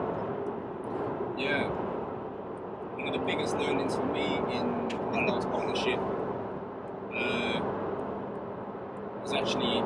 Yeah. 1.39 1.69
One 2.99 3.09
of 3.09 3.13
the 3.15 3.27
biggest 3.27 3.57
learnings 3.57 3.95
for 3.97 4.05
me 4.07 4.37
in 4.53 4.89
my 5.13 5.25
last 5.27 5.49
partnership 5.51 5.99
uh, 7.15 7.61
was 9.23 9.33
actually 9.33 9.81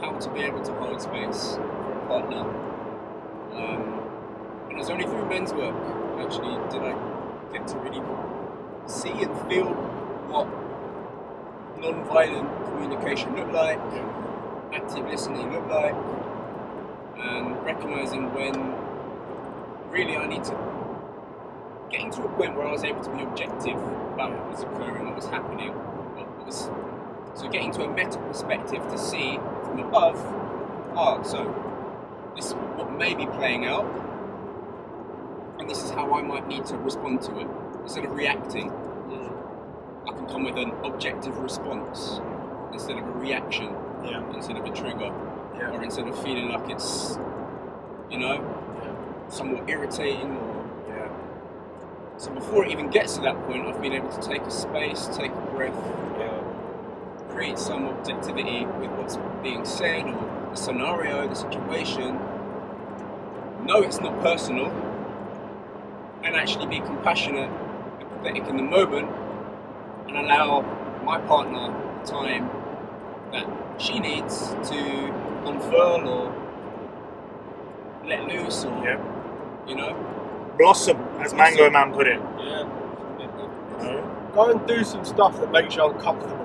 how 0.00 0.12
to 0.18 0.30
be 0.30 0.40
able 0.42 0.62
to 0.62 0.72
hold 0.74 1.00
space 1.02 1.56
for 1.56 1.92
a 1.92 2.06
partner 2.08 2.44
Um, 3.52 4.00
and 4.68 4.72
it 4.72 4.78
was 4.78 4.90
only 4.90 5.04
through 5.04 5.28
men's 5.28 5.52
work 5.52 5.74
actually 6.20 6.54
did 6.70 6.82
I 6.82 6.94
get 7.52 7.66
to 7.68 7.76
really 7.78 8.02
see 8.86 9.10
and 9.10 9.50
feel 9.50 9.66
what 10.30 10.46
non-violent 11.80 12.48
communication 12.66 13.34
looked 13.34 13.52
like, 13.52 13.80
active 14.72 15.06
listening 15.08 15.52
looked 15.52 15.68
like, 15.68 15.94
and 17.18 17.64
recognizing 17.64 18.32
when 18.34 18.74
really 19.90 20.16
I 20.16 20.26
need 20.26 20.44
to 20.44 20.56
getting 21.90 22.10
to 22.12 22.22
a 22.22 22.28
point 22.28 22.54
where 22.56 22.68
I 22.68 22.70
was 22.70 22.84
able 22.84 23.02
to 23.02 23.10
be 23.10 23.22
objective 23.24 23.76
about 24.14 24.30
what 24.30 24.50
was 24.50 24.62
occurring, 24.62 25.06
what 25.06 25.16
was 25.16 25.26
happening, 25.26 25.70
what 25.70 26.46
was 26.46 26.70
so 27.34 27.48
getting 27.48 27.72
to 27.72 27.82
a 27.82 27.92
meta 27.92 28.18
perspective 28.18 28.82
to 28.90 28.98
see 28.98 29.38
from 29.64 29.80
above, 29.80 30.16
ah, 30.96 31.22
so 31.22 31.69
this 32.36 32.46
is 32.46 32.52
what 32.54 32.92
may 32.92 33.14
be 33.14 33.26
playing 33.26 33.66
out, 33.66 33.84
and 35.58 35.68
this 35.68 35.82
is 35.82 35.90
how 35.90 36.12
I 36.14 36.22
might 36.22 36.46
need 36.48 36.64
to 36.66 36.76
respond 36.78 37.22
to 37.22 37.38
it. 37.40 37.46
Instead 37.82 38.04
of 38.04 38.12
reacting, 38.12 38.68
hmm. 38.70 40.08
I 40.08 40.12
can 40.12 40.26
come 40.26 40.44
with 40.44 40.56
an 40.56 40.72
objective 40.84 41.36
response 41.38 42.20
instead 42.72 42.96
of 42.98 43.06
a 43.06 43.12
reaction, 43.12 43.74
Yeah. 44.04 44.22
instead 44.34 44.56
of 44.56 44.64
a 44.64 44.70
trigger, 44.70 45.12
Yeah. 45.58 45.72
or 45.72 45.82
instead 45.82 46.08
of 46.08 46.18
feeling 46.18 46.48
like 46.50 46.70
it's, 46.70 47.18
you 48.10 48.18
know, 48.18 48.40
somewhat 49.28 49.68
irritating 49.68 50.36
or 50.36 50.64
Yeah. 50.88 51.08
so 52.16 52.30
before 52.32 52.64
it 52.64 52.70
even 52.70 52.88
gets 52.90 53.16
to 53.16 53.22
that 53.22 53.36
point, 53.46 53.66
I've 53.66 53.80
been 53.80 53.92
able 53.92 54.08
to 54.08 54.20
take 54.20 54.42
a 54.42 54.50
space, 54.50 55.08
take 55.16 55.32
a 55.32 55.54
breath, 55.56 55.92
Yeah. 56.18 56.30
create 57.32 57.58
some 57.58 57.86
objectivity 57.88 58.66
with 58.80 58.90
what's 58.92 59.18
being 59.42 59.64
said 59.64 60.06
or 60.06 60.39
the 60.50 60.56
scenario, 60.56 61.28
the 61.28 61.34
situation. 61.34 62.18
Know 63.64 63.82
it's 63.82 64.00
not 64.00 64.20
personal, 64.22 64.66
and 66.24 66.34
actually 66.34 66.66
be 66.66 66.80
compassionate 66.80 67.50
and 67.50 68.08
empathetic 68.10 68.48
in 68.48 68.56
the 68.56 68.62
moment, 68.62 69.08
and 70.08 70.16
allow 70.16 70.62
my 71.04 71.18
partner 71.20 71.68
the 72.02 72.10
time 72.10 72.50
that 73.32 73.46
she 73.78 73.98
needs 73.98 74.48
to 74.70 75.14
unfurl 75.44 76.08
or 76.08 76.34
let 78.04 78.24
loose 78.26 78.64
or 78.64 78.72
Yeah. 78.84 78.98
you 79.66 79.76
know. 79.76 79.94
Blossom, 80.58 80.98
as 81.20 81.32
Mango 81.32 81.70
Man 81.70 81.92
put 81.92 82.06
it. 82.06 82.20
Yeah. 82.38 82.64
Go 84.34 84.50
and 84.50 84.66
do 84.66 84.84
some 84.84 85.04
stuff 85.04 85.38
that 85.40 85.50
makes 85.50 85.74
you 85.76 85.84
uncomfortable. 85.84 86.36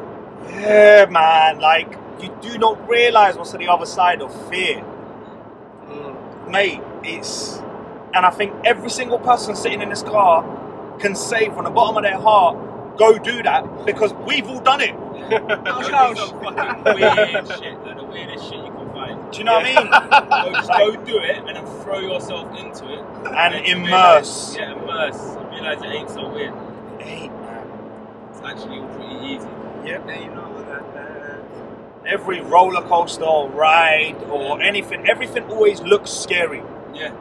Yeah, 0.50 1.06
man. 1.10 1.60
Like 1.60 1.98
you 2.21 2.38
do 2.41 2.58
not 2.58 2.88
realize 2.89 3.36
what's 3.38 3.54
on 3.54 3.60
the 3.60 3.67
other 3.67 3.86
side 3.86 4.21
of 4.21 4.32
fear, 4.49 4.84
mm. 5.88 6.49
mate. 6.49 6.82
It's 7.04 7.58
and 8.13 8.25
I 8.25 8.32
think 8.32 8.54
every 8.65 8.89
single 8.89 9.19
person 9.19 9.56
sitting 9.56 9.82
in 9.82 9.89
this 9.89 10.04
car 10.04 10.43
can 10.99 11.15
say 11.15 11.49
from 11.49 11.65
the 11.65 11.69
bottom 11.69 11.97
of 11.97 12.04
their 12.04 12.19
heart, 12.19 12.97
"Go 12.97 13.17
do 13.17 13.43
that," 13.43 13.86
because 13.86 14.13
we've 14.25 14.47
all 14.47 14.62
done 14.62 14.82
it. 14.82 14.95
Ouch, 15.32 15.91
ouch. 15.91 16.34
Weird 16.86 17.47
shit, 17.47 17.84
like 17.84 17.97
the 17.97 18.04
weirdest 18.04 18.43
shit 18.45 18.63
you 18.63 18.71
can 18.71 18.93
find. 18.93 19.32
Do 19.32 19.39
you 19.39 19.43
know 19.43 19.54
what 19.54 19.65
I 19.65 20.43
Go, 20.45 20.54
just 20.54 20.69
go 20.69 20.95
do 21.04 21.17
it 21.17 21.38
and 21.38 21.56
then 21.58 21.65
throw 21.82 21.99
yourself 21.99 22.56
into 22.60 22.93
it. 22.93 23.04
And 23.34 23.65
you 23.65 23.75
immerse. 23.75 24.56
Realize, 24.56 24.58
yeah, 24.58 24.84
immerse. 24.84 25.36
And 25.36 25.49
realize 25.49 25.82
it 25.82 25.88
ain't 25.88 26.10
so 26.12 26.30
weird. 26.30 26.54
mean? 26.54 26.99
Hey, 26.99 27.28
man. 27.30 27.67
It's 28.30 28.41
actually 28.41 28.82
pretty 28.95 29.25
easy. 29.25 29.47
Now 29.47 30.19
you 30.19 30.30
know 30.30 30.58
that. 30.60 30.64
Every 32.08 32.41
roller 32.41 32.82
coaster 32.84 33.24
or 33.24 33.50
ride 33.50 34.15
or 34.30 34.62
anything, 34.62 35.08
everything 35.10 35.44
always 35.50 35.82
looks 35.82 36.12
scary. 36.12 36.62
Yeah. 36.94 37.12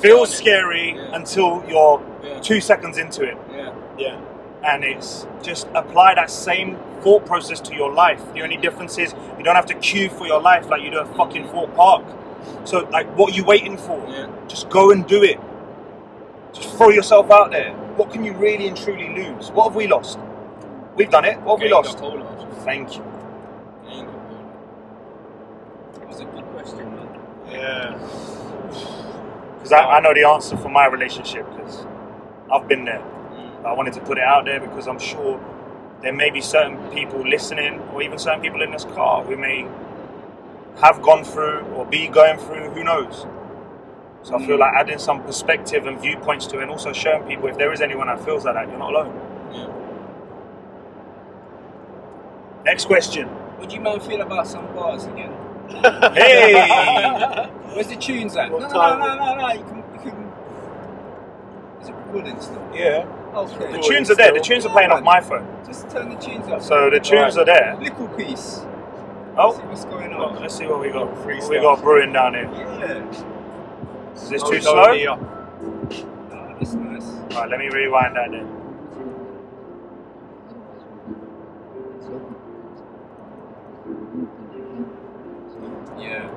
Feels 0.00 0.34
scary 0.34 0.94
Yeah. 0.96 1.14
until 1.14 1.62
you're. 1.68 2.02
Yeah. 2.24 2.40
two 2.40 2.60
seconds 2.60 2.98
into 2.98 3.22
it. 3.22 3.36
Yeah. 3.52 3.72
Yeah. 3.98 4.20
and 4.64 4.82
it's 4.82 5.26
just 5.42 5.68
apply 5.76 6.14
that 6.16 6.28
same 6.28 6.76
thought 7.02 7.24
process 7.24 7.60
to 7.60 7.74
your 7.74 7.92
life. 7.92 8.20
The 8.34 8.42
only 8.42 8.56
difference 8.56 8.98
is 8.98 9.14
you 9.38 9.44
don't 9.44 9.54
have 9.54 9.66
to 9.66 9.74
queue 9.74 10.08
for 10.10 10.26
your 10.26 10.40
life 10.40 10.68
like 10.68 10.82
you 10.82 10.90
do 10.90 10.98
at 10.98 11.16
fucking 11.16 11.46
Thorpe 11.50 11.72
Park. 11.76 12.02
So 12.64 12.80
like 12.90 13.06
what 13.16 13.32
are 13.32 13.36
you 13.36 13.44
waiting 13.44 13.76
for? 13.76 14.04
Yeah. 14.08 14.26
Just 14.48 14.68
go 14.70 14.90
and 14.90 15.06
do 15.06 15.22
it. 15.22 15.38
Just 16.52 16.70
throw 16.76 16.88
yourself 16.88 17.30
out 17.30 17.52
there. 17.52 17.72
What 17.96 18.10
can 18.10 18.24
you 18.24 18.32
really 18.32 18.66
and 18.66 18.76
truly 18.76 19.08
lose? 19.14 19.52
What 19.52 19.64
have 19.68 19.76
we 19.76 19.86
lost? 19.86 20.18
We've 20.96 21.10
done 21.10 21.24
it. 21.26 21.38
What 21.42 21.60
have 21.60 21.64
we 21.64 21.72
lost? 21.72 21.98
a 21.98 22.00
whole 22.00 22.18
lot. 22.18 22.64
Thank 22.64 22.96
you. 22.96 23.04
Gained 23.86 24.08
a 24.08 24.12
whole 24.12 24.32
lot. 24.32 26.16
that 26.18 26.55
was 26.66 26.80
a 26.80 26.82
good 26.82 26.86
question, 26.86 26.96
man. 26.96 27.08
Yeah. 27.50 27.92
Because 29.54 29.72
I, 29.72 29.84
I 29.84 30.00
know 30.00 30.14
the 30.14 30.24
answer 30.24 30.56
for 30.56 30.68
my 30.68 30.86
relationship 30.86 31.48
because 31.50 31.86
I've 32.52 32.68
been 32.68 32.84
there. 32.84 33.00
Mm. 33.00 33.64
I 33.64 33.72
wanted 33.72 33.94
to 33.94 34.00
put 34.00 34.18
it 34.18 34.24
out 34.24 34.44
there 34.44 34.60
because 34.60 34.86
I'm 34.86 34.98
sure 34.98 35.40
there 36.02 36.12
may 36.12 36.30
be 36.30 36.40
certain 36.40 36.76
people 36.90 37.26
listening, 37.26 37.80
or 37.92 38.02
even 38.02 38.18
certain 38.18 38.42
people 38.42 38.62
in 38.62 38.70
this 38.70 38.84
car 38.84 39.24
who 39.24 39.36
may 39.36 39.66
have 40.80 41.00
gone 41.02 41.24
through 41.24 41.60
or 41.74 41.86
be 41.86 42.06
going 42.08 42.38
through. 42.38 42.70
Who 42.70 42.84
knows? 42.84 43.26
So 44.22 44.36
I 44.36 44.44
feel 44.44 44.58
like 44.58 44.74
adding 44.74 44.98
some 44.98 45.22
perspective 45.22 45.86
and 45.86 46.00
viewpoints 46.00 46.46
to 46.48 46.58
it, 46.58 46.62
and 46.62 46.70
also 46.70 46.92
showing 46.92 47.22
people 47.26 47.48
if 47.48 47.56
there 47.56 47.72
is 47.72 47.80
anyone 47.80 48.08
that 48.08 48.24
feels 48.24 48.44
like 48.44 48.54
that, 48.54 48.68
you're 48.68 48.78
not 48.78 48.92
alone. 48.92 49.14
Yeah. 49.52 49.72
Next 52.64 52.86
question. 52.86 53.28
Would 53.60 53.72
you 53.72 53.80
man 53.80 54.00
feel 54.00 54.20
about 54.20 54.46
some 54.46 54.66
bars 54.74 55.04
again? 55.04 55.32
Hey, 55.70 56.52
Where's 57.74 57.88
the 57.88 57.96
tunes 57.96 58.36
at? 58.36 58.50
What 58.50 58.62
no, 58.62 58.68
no, 58.68 58.96
no, 58.98 59.14
no, 59.16 59.16
no, 59.16 59.34
no. 59.36 59.52
You 59.52 59.64
can, 59.64 59.76
you 59.76 60.00
can. 60.00 60.32
Is 61.82 61.88
it 61.88 61.94
recording 61.94 62.40
still? 62.40 62.70
yeah. 62.74 63.04
Oh, 63.34 63.46
okay. 63.46 63.72
The 63.72 63.78
tunes 63.82 64.10
are 64.10 64.14
there. 64.14 64.32
The 64.32 64.40
tunes 64.40 64.64
are 64.64 64.72
playing 64.72 64.90
off 64.90 65.02
my 65.02 65.20
phone, 65.20 65.46
Just 65.66 65.90
turn 65.90 66.08
the 66.08 66.16
tunes 66.16 66.48
up. 66.48 66.62
so 66.62 66.88
the 66.90 67.00
tunes 67.00 67.36
are 67.36 67.44
there. 67.44 67.76
Little 67.80 68.08
piece. 68.08 68.60
Oh. 69.36 69.52
See 69.54 69.60
Oh, 69.62 69.66
what's 69.68 69.84
going 69.84 70.10
well, 70.10 70.26
on. 70.30 70.40
let's 70.40 70.56
see 70.56 70.66
what 70.66 70.80
we 70.80 70.88
got. 70.88 71.08
Freestyle. 71.16 71.40
What 71.42 71.50
we 71.50 71.60
got 71.60 71.82
brewing 71.82 72.12
down 72.12 72.32
here. 72.34 72.44
Yeah. 72.50 74.12
Is 74.14 74.30
this 74.30 74.42
No, 74.42 74.50
too 74.50 74.60
slow? 74.62 74.92
Nia. 74.94 75.12
Oh, 75.12 76.56
that's 76.58 76.72
nice. 76.72 77.04
Alright, 77.34 77.50
let 77.50 77.58
me 77.58 77.68
rewind 77.68 78.16
that 78.16 78.30
then. 78.30 78.55
Yeah. 85.98 86.28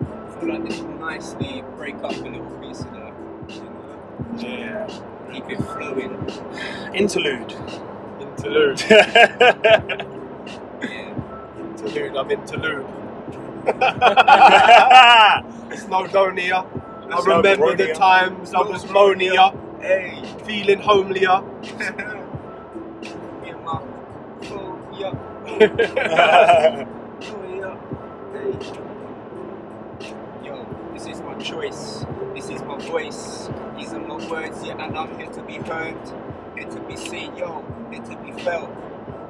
I 0.00 0.40
feel 0.40 0.48
like 0.52 0.64
this 0.68 0.80
will 0.80 0.98
nicely 0.98 1.62
break 1.76 1.96
up 1.96 2.12
a 2.12 2.14
little 2.14 2.50
piece 2.60 2.80
of 2.80 2.92
that. 2.92 3.12
You 3.48 3.62
know? 3.62 4.38
Yeah. 4.38 4.86
Keep 5.32 5.50
it 5.50 5.58
flowing. 5.58 6.12
Interlude. 6.94 7.54
Interlude. 8.20 8.82
Yeah. 10.82 11.14
Interlude. 11.58 12.16
I'm 12.16 12.30
interlude. 12.30 12.86
Snowdonia. 15.76 16.64
I 16.64 17.20
Snowdonia. 17.20 17.26
remember 17.26 17.76
the 17.76 17.92
times 17.94 18.54
I 18.54 18.60
was 18.62 18.84
monier, 18.90 19.50
Hey. 19.80 20.22
feeling 20.44 20.78
homelier. 20.80 21.42
Yeah, 24.98 25.12
yeah. 25.46 26.86
Yeah. 27.20 27.76
Hey. 28.32 28.52
Yo, 30.44 30.66
this 30.92 31.06
is 31.06 31.20
my 31.22 31.34
choice. 31.34 32.04
This 32.34 32.50
is 32.50 32.62
my 32.62 32.78
voice. 32.78 33.48
These 33.76 33.92
are 33.92 34.00
my 34.00 34.16
words, 34.28 34.62
yeah, 34.64 34.84
and 34.84 34.96
I'm 34.96 35.16
here 35.18 35.30
to 35.30 35.42
be 35.42 35.54
heard. 35.54 35.96
Here 36.56 36.68
to 36.68 36.80
be 36.80 36.96
seen, 36.96 37.36
yo. 37.36 37.64
Here 37.90 38.02
to 38.02 38.16
be 38.16 38.32
felt. 38.42 38.70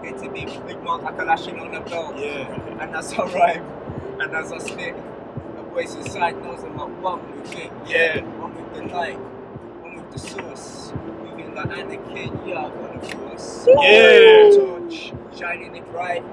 Here 0.03 0.13
to 0.13 0.31
be 0.31 0.45
big 0.67 0.83
mark 0.83 1.03
like 1.03 1.19
a 1.19 1.25
lashing 1.25 1.59
on 1.59 1.73
the 1.73 1.81
belt. 1.81 2.17
Yeah. 2.17 2.81
And 2.81 2.95
as 2.95 3.13
I 3.13 3.25
rhyme, 3.25 3.65
and 4.21 4.35
as 4.35 4.53
I 4.53 4.59
spit, 4.59 4.95
the 5.57 5.63
voice 5.63 5.95
inside 5.95 6.43
knows 6.43 6.63
I'm 6.65 6.77
not 6.77 6.91
one 7.01 7.41
with 7.41 7.55
it. 7.55 7.71
Yeah. 7.87 8.23
One 8.39 8.55
with 8.55 8.75
the 8.75 8.83
light, 8.95 9.19
one 9.83 9.97
with 9.97 10.11
the 10.13 10.19
source. 10.19 10.93
Anakin, 11.65 12.47
yeah, 12.49 12.67
I 12.67 12.71
got 12.71 13.01
the 13.01 13.17
force. 13.17 13.67
Yeah. 13.67 14.51
Torch, 14.55 15.13
shining 15.39 15.77
it 15.77 15.87
bright. 15.91 16.25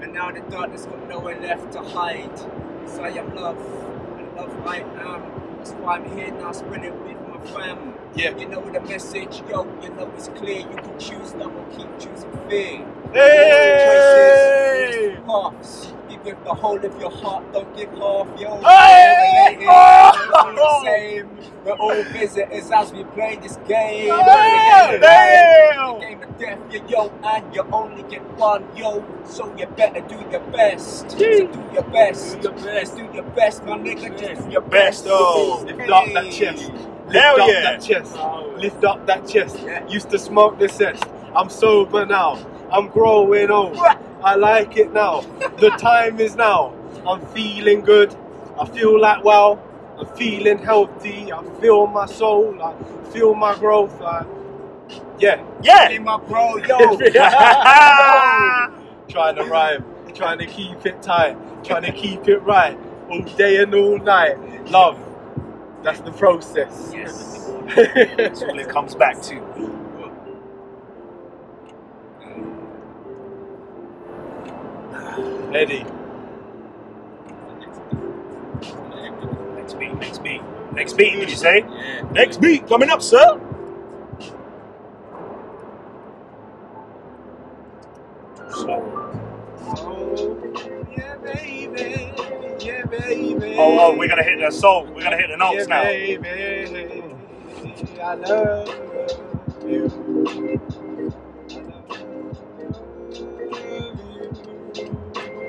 And 0.00 0.12
now 0.12 0.30
the 0.32 0.40
darkness 0.40 0.86
got 0.86 1.08
nowhere 1.08 1.40
left 1.40 1.72
to 1.72 1.82
hide. 1.82 2.38
So 2.86 3.02
I 3.02 3.10
am 3.10 3.34
love, 3.36 3.58
and 4.18 4.34
love 4.36 4.66
I 4.66 4.78
am. 4.78 5.22
That's 5.58 5.72
why 5.72 5.96
I'm 5.96 6.16
here 6.16 6.32
now, 6.32 6.52
spreading 6.52 7.00
with 7.04 7.21
my 7.44 7.50
fam. 7.50 7.94
Yeah. 8.14 8.36
You 8.36 8.48
know 8.48 8.60
the 8.70 8.80
message, 8.80 9.42
yo, 9.48 9.64
you 9.82 9.90
know 9.90 10.10
it's 10.16 10.28
clear. 10.28 10.60
You 10.60 10.76
can 10.76 10.98
choose 10.98 11.34
love 11.34 11.54
or 11.54 11.64
keep 11.76 11.88
choosing 11.98 12.30
fear. 12.48 12.86
Hey! 13.12 15.14
Choices, 15.16 15.26
paths. 15.26 15.92
Give 16.08 16.26
it 16.34 16.44
the 16.44 16.54
whole 16.54 16.76
of 16.76 17.00
your 17.00 17.10
heart, 17.10 17.52
don't 17.52 17.76
give 17.76 17.90
half, 17.90 18.28
yo. 18.38 18.60
Hey! 18.62 19.56
We're 19.58 19.70
all 19.70 20.54
the 20.54 20.84
same. 20.84 21.38
We're 21.64 21.72
all 21.72 22.02
visitors 22.04 22.70
as 22.70 22.92
we 22.92 23.04
play 23.04 23.36
this 23.42 23.56
game. 23.68 24.08
Damn! 24.08 25.00
The 25.00 26.06
game 26.06 26.22
of 26.22 26.38
death, 26.38 26.58
yeah, 26.70 26.88
yo, 26.88 27.12
and 27.24 27.54
you 27.54 27.62
only 27.72 28.02
get 28.04 28.22
one, 28.36 28.64
yo. 28.76 29.04
So 29.24 29.54
you 29.56 29.66
better 29.66 30.00
do 30.02 30.16
your 30.30 30.40
best. 30.52 31.10
So 31.10 31.18
do 31.18 31.48
your 31.72 31.82
best. 31.84 32.40
Do 32.40 32.48
your 32.48 32.52
best. 32.58 32.96
Do 32.96 33.08
your 33.14 33.22
best, 33.24 33.64
my 33.64 33.78
nigga. 33.78 34.18
Just 34.18 34.44
do 34.46 34.52
your 34.52 34.60
Best, 34.60 35.04
best. 35.04 35.06
oh. 35.08 35.64
Lift 35.66 35.90
up 35.90 36.04
that 36.12 36.30
chest. 36.32 36.70
Lift 37.06 37.16
Hell 37.16 37.40
up 37.40 37.48
yeah. 37.48 37.60
that 37.62 37.82
chest. 37.82 38.14
Oh. 38.16 38.54
Lift 38.56 38.84
up 38.84 39.06
that 39.06 39.28
chest. 39.28 39.58
Yeah. 39.64 39.86
Used 39.88 40.10
to 40.10 40.18
smoke 40.18 40.58
the 40.58 40.68
cess. 40.68 41.00
I'm 41.34 41.50
sober 41.50 42.06
now. 42.06 42.44
I'm 42.70 42.88
growing 42.88 43.50
old. 43.50 43.76
I 44.24 44.36
like 44.36 44.76
it 44.76 44.92
now. 44.92 45.22
The 45.58 45.70
time 45.78 46.20
is 46.20 46.36
now. 46.36 46.74
I'm 47.06 47.24
feeling 47.28 47.80
good. 47.80 48.14
I 48.58 48.66
feel 48.66 49.00
like 49.00 49.24
wow. 49.24 49.60
I'm 49.98 50.06
feeling 50.16 50.58
healthy. 50.58 51.32
I 51.32 51.42
feel 51.60 51.86
my 51.86 52.06
soul. 52.06 52.60
I 52.62 52.74
feel 53.10 53.34
my 53.34 53.58
growth. 53.58 54.00
I, 54.00 54.24
yeah. 55.18 55.44
Yeah. 55.62 55.88
Hey, 55.88 55.98
my 55.98 56.18
bro, 56.18 56.56
yo. 56.56 56.96
trying 59.08 59.36
to 59.36 59.44
rhyme. 59.44 59.84
Trying 60.14 60.38
to 60.38 60.46
keep 60.46 60.86
it 60.86 61.02
tight. 61.02 61.36
Trying 61.64 61.82
to 61.82 61.92
keep 61.92 62.28
it 62.28 62.38
right. 62.38 62.78
All 63.10 63.22
day 63.22 63.62
and 63.62 63.74
all 63.74 63.98
night. 63.98 64.70
Love. 64.70 64.98
That's 65.82 66.00
the 66.00 66.12
process. 66.12 66.92
Yes. 66.94 67.50
That's 68.16 68.42
all 68.42 68.58
it 68.58 68.68
comes 68.68 68.94
back 68.94 69.20
to. 69.22 69.52
Eddie. 75.54 75.84
Next 79.56 79.78
beat, 79.78 79.94
next 79.94 80.22
beat. 80.22 80.42
Next 80.72 80.92
beat, 80.94 81.12
did 81.20 81.30
you 81.30 81.36
say? 81.36 81.58
Yeah. 81.58 82.02
Next 82.12 82.40
beat 82.40 82.66
coming 82.68 82.88
up, 82.88 83.02
sir. 83.02 83.40
So, 88.50 88.91
baby. 93.00 93.56
oh, 93.58 93.78
oh, 93.80 93.96
we're 93.96 94.08
gonna 94.08 94.22
hit 94.22 94.38
the 94.40 94.50
soul. 94.50 94.86
We're 94.86 95.02
gonna 95.02 95.16
hit 95.16 95.28
the 95.30 95.36
notes 95.36 95.66
yeah, 95.68 95.76
now. 95.76 95.82
baby. 95.84 97.02
I 98.02 98.14
love 98.14 98.68
you. 99.66 99.90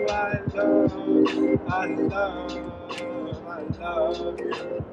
I 0.10 0.38
love 0.54 0.98
you. 0.98 1.62
I 1.68 1.86
love, 1.86 3.48
I 3.48 3.62
love 3.80 4.40
you. 4.40 4.86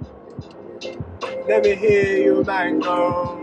Let 1.48 1.64
me 1.64 1.74
hear 1.76 2.16
you, 2.18 2.44
mango. 2.44 3.38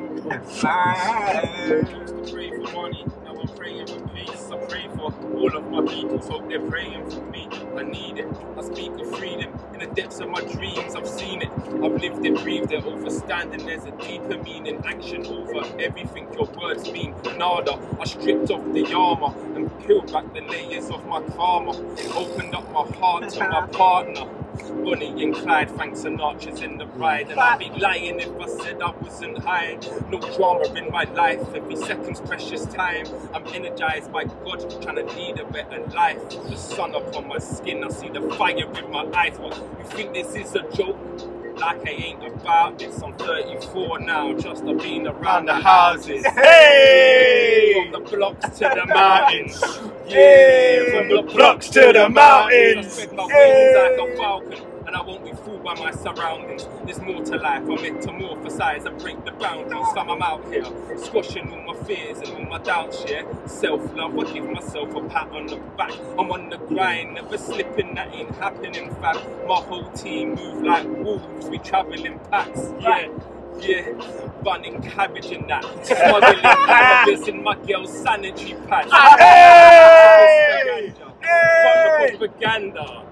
I 0.63 1.81
used 1.89 2.07
to 2.07 2.31
pray 2.33 2.49
for 2.51 2.73
money, 2.73 3.05
now 3.23 3.39
I'm 3.39 3.47
praying 3.55 3.87
for 3.87 4.07
peace. 4.09 4.49
I 4.51 4.57
pray 4.67 4.87
for 4.95 5.13
all 5.35 5.57
of 5.57 5.71
my 5.71 5.81
people, 5.93 6.19
hope 6.19 6.49
they're 6.49 6.59
praying 6.61 7.09
for 7.09 7.21
me. 7.23 7.47
I 7.77 7.83
need 7.83 8.17
it. 8.19 8.27
I 8.57 8.61
speak 8.63 8.91
of 8.99 9.17
freedom 9.17 9.51
in 9.73 9.79
the 9.79 9.87
depths 9.87 10.19
of 10.19 10.29
my 10.29 10.41
dreams. 10.41 10.95
I've 10.95 11.07
seen 11.07 11.43
it, 11.43 11.49
I've 11.51 12.01
lived 12.01 12.25
it, 12.25 12.41
breathed 12.43 12.71
it. 12.71 12.83
Overstanding, 12.83 13.65
there's 13.65 13.85
a 13.85 13.91
deeper 13.91 14.41
meaning. 14.43 14.83
Action 14.85 15.25
over 15.27 15.63
everything 15.79 16.27
your 16.33 16.47
words 16.47 16.91
mean. 16.91 17.15
Nada, 17.37 17.79
I 18.01 18.05
stripped 18.05 18.51
off 18.51 18.63
the 18.73 18.93
armor 18.93 19.33
and 19.55 19.71
peeled 19.85 20.11
back 20.11 20.33
the 20.33 20.41
layers 20.41 20.89
of 20.89 21.05
my 21.07 21.21
karma. 21.37 21.71
Opened 22.15 22.55
up 22.55 22.71
my 22.73 22.85
heart 22.97 23.29
to 23.29 23.39
my 23.49 23.67
partner. 23.67 24.27
Bonnie 24.63 25.23
and 25.23 25.35
Clyde, 25.35 25.69
Frank 25.71 25.93
Sinatra's 25.95 26.61
in 26.61 26.77
the 26.77 26.87
ride, 26.87 27.29
and 27.29 27.39
I'd 27.39 27.59
be 27.59 27.69
lying 27.79 28.19
if 28.19 28.29
I 28.39 28.47
said 28.63 28.81
I 28.81 28.91
wasn't 28.91 29.37
high. 29.39 29.77
No 30.09 30.19
drama 30.19 30.73
in 30.75 30.91
my 30.91 31.03
life, 31.03 31.41
every 31.53 31.75
second's 31.75 32.21
precious 32.21 32.65
time. 32.65 33.05
I'm 33.33 33.45
energized 33.47 34.11
by 34.11 34.25
God, 34.25 34.81
trying 34.81 34.95
to 34.95 35.05
lead 35.05 35.39
a 35.39 35.45
better 35.45 35.85
life. 35.87 36.29
The 36.29 36.55
sun 36.55 36.95
up 36.95 37.15
on 37.15 37.27
my 37.27 37.39
skin, 37.39 37.83
I 37.83 37.89
see 37.89 38.09
the 38.09 38.21
fire 38.31 38.55
in 38.57 38.91
my 38.91 39.05
eyes. 39.13 39.37
What 39.37 39.55
you 39.57 39.85
think 39.85 40.13
this 40.13 40.35
is 40.35 40.55
a 40.55 40.63
joke? 40.71 41.36
Like 41.59 41.87
I 41.87 41.89
ain't 41.89 42.23
about 42.23 42.77
this. 42.77 43.01
I'm 43.01 43.13
34 43.13 43.99
now, 44.01 44.33
just 44.37 44.63
I've 44.63 44.77
been 44.77 45.07
around 45.07 45.45
the 45.47 45.55
houses. 45.55 46.23
Hey! 46.25 47.89
From 47.91 48.03
the 48.03 48.09
blocks 48.09 48.59
to 48.59 48.71
the 48.75 48.85
mountains. 48.85 49.59
Yeah, 50.07 50.91
from 50.91 51.09
the 51.09 51.23
blocks 51.33 51.69
to 51.69 51.91
the 51.93 52.09
mountains. 52.09 52.85
I 52.85 52.89
spread 52.89 53.13
my 53.13 53.25
wings 53.25 53.75
like 53.75 53.97
a 53.97 54.17
falcon, 54.17 54.76
and 54.87 54.95
I 54.95 55.01
won't 55.01 55.23
be 55.25 55.33
fooled 55.33 55.63
by 55.63 55.75
my 55.75 55.91
surroundings. 55.91 56.65
There's 56.85 56.99
more 57.01 57.21
to 57.25 57.35
life. 57.37 57.63
I'm 57.63 57.77
metamorphosize 57.77 58.85
and 58.85 58.97
break 58.99 59.23
the 59.25 59.31
boundaries. 59.31 59.85
Fam, 59.93 60.09
I'm 60.09 60.21
out 60.21 60.45
here, 60.51 60.65
squashing 60.97 61.51
all 61.51 61.73
my 61.73 61.83
fears 61.83 62.19
and 62.19 62.29
all 62.29 62.45
my 62.45 62.57
doubts. 62.59 63.03
Yeah, 63.05 63.23
self-love. 63.45 64.17
I 64.17 64.33
give 64.33 64.49
myself 64.49 64.95
a 64.95 65.01
pat 65.09 65.29
on 65.31 65.47
the 65.47 65.57
back. 65.77 65.91
I'm 66.17 66.31
on 66.31 66.49
the 66.49 66.57
grind, 66.57 67.15
never 67.15 67.37
slipping. 67.37 67.95
That 67.95 68.13
ain't 68.13 68.33
happening, 68.35 68.89
fam. 68.95 69.17
My 69.47 69.55
whole 69.55 69.91
team 69.91 70.35
move 70.35 70.63
like 70.63 70.87
wolves. 70.87 71.47
We 71.47 71.57
travel 71.59 71.93
in 71.93 72.17
packs. 72.31 72.71
Yeah. 72.79 73.09
Yeah, 73.59 73.91
bunning 74.43 74.79
cabbage 74.83 75.31
and 75.31 75.49
that. 75.49 75.63
Smuggling 75.83 76.41
cannabis 76.43 77.27
in 77.27 77.43
my 77.43 77.55
girl's 77.65 77.91
sanitary 77.91 78.53
pad. 78.67 78.87
Hey! 79.19 80.93
The 80.95 82.17
propaganda. 82.17 83.03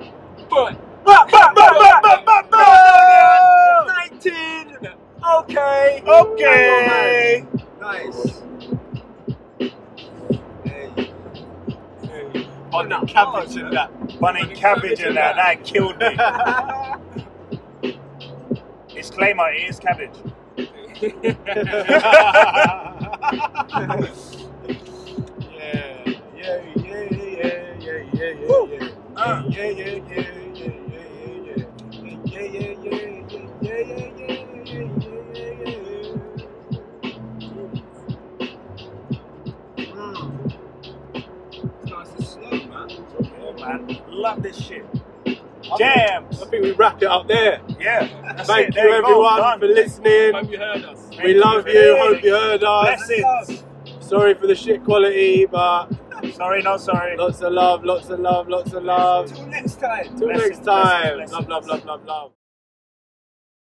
But 0.48 0.85
Ba, 1.06 1.28
ba, 1.32 1.53
ba, 1.56 1.68
ba, 1.80 2.01
ba, 2.03 2.24
ba, 2.26 2.43
ba. 2.51 2.66
19. 4.12 4.78
Okay. 5.39 6.03
Okay. 6.08 7.45
Nice. 7.82 8.43
On 12.74 12.89
that 12.89 13.08
cabbage 13.08 13.56
and 13.58 13.74
that. 13.74 14.20
Bunny 14.20 14.45
cabbage 14.56 14.99
and 15.01 15.18
that, 15.18 15.36
that 15.38 15.64
killed 15.64 15.97
me. 15.99 16.18
Disclaimer, 18.95 19.49
it 19.51 19.70
is 19.70 19.80
cabbage. 19.80 20.12
yeah, 21.01 21.34
yeah, 26.36 26.62
yeah, 26.76 27.76
yeah, 27.80 27.80
yeah, 27.80 28.89
Uh. 29.16 29.43
yeah, 29.49 29.70
yeah, 29.70 29.72
yeah, 29.72 29.72
yeah, 29.72 29.72
yeah, 29.72 29.99
yeah, 30.10 30.25
man, 44.26 44.34
love 44.36 44.44
this 44.44 44.58
shit. 44.62 44.86
yeah. 45.26 45.36
Jams. 45.78 46.42
I 46.42 46.46
think 46.48 46.64
we 46.64 46.72
wrap 46.74 47.02
it 47.02 47.08
up 47.08 47.28
there. 47.28 47.62
Yeah. 47.80 48.08
Thank 48.44 48.70
it. 48.70 48.76
you 48.76 48.82
There 48.82 48.96
everyone 48.96 49.38
done. 49.38 49.60
for 49.60 49.68
listening. 49.68 50.34
hope 50.34 50.52
you 50.52 50.58
heard 50.60 50.84
us. 50.86 51.10
We 51.24 51.34
love 51.36 51.68
you. 51.68 51.98
Hope 52.00 52.24
you 52.24 52.32
heard 52.34 52.64
us. 52.64 53.08
Blessings. 53.08 53.64
Sorry 54.00 54.34
for 54.36 54.48
the 54.48 54.56
shit 54.56 54.84
quality, 54.84 55.46
but 55.46 55.88
Sorry, 56.34 56.62
not 56.64 56.82
sorry. 56.82 57.18
lots 57.18 57.42
of 57.42 57.52
love, 57.54 57.84
lots 57.84 58.10
of 58.10 58.20
love, 58.20 58.48
lots 58.48 58.74
of 58.74 58.84
love. 58.84 59.32
Till 59.34 59.46
next 59.48 59.80
time. 59.80 60.06
Till 60.18 60.28
Blessings, 60.28 60.58
next 60.58 60.66
time. 60.66 61.18
blessings, 61.18 61.32
Love, 61.32 61.48
love, 61.50 61.66
love, 61.68 61.86
love, 61.86 62.06
love. 62.06 62.32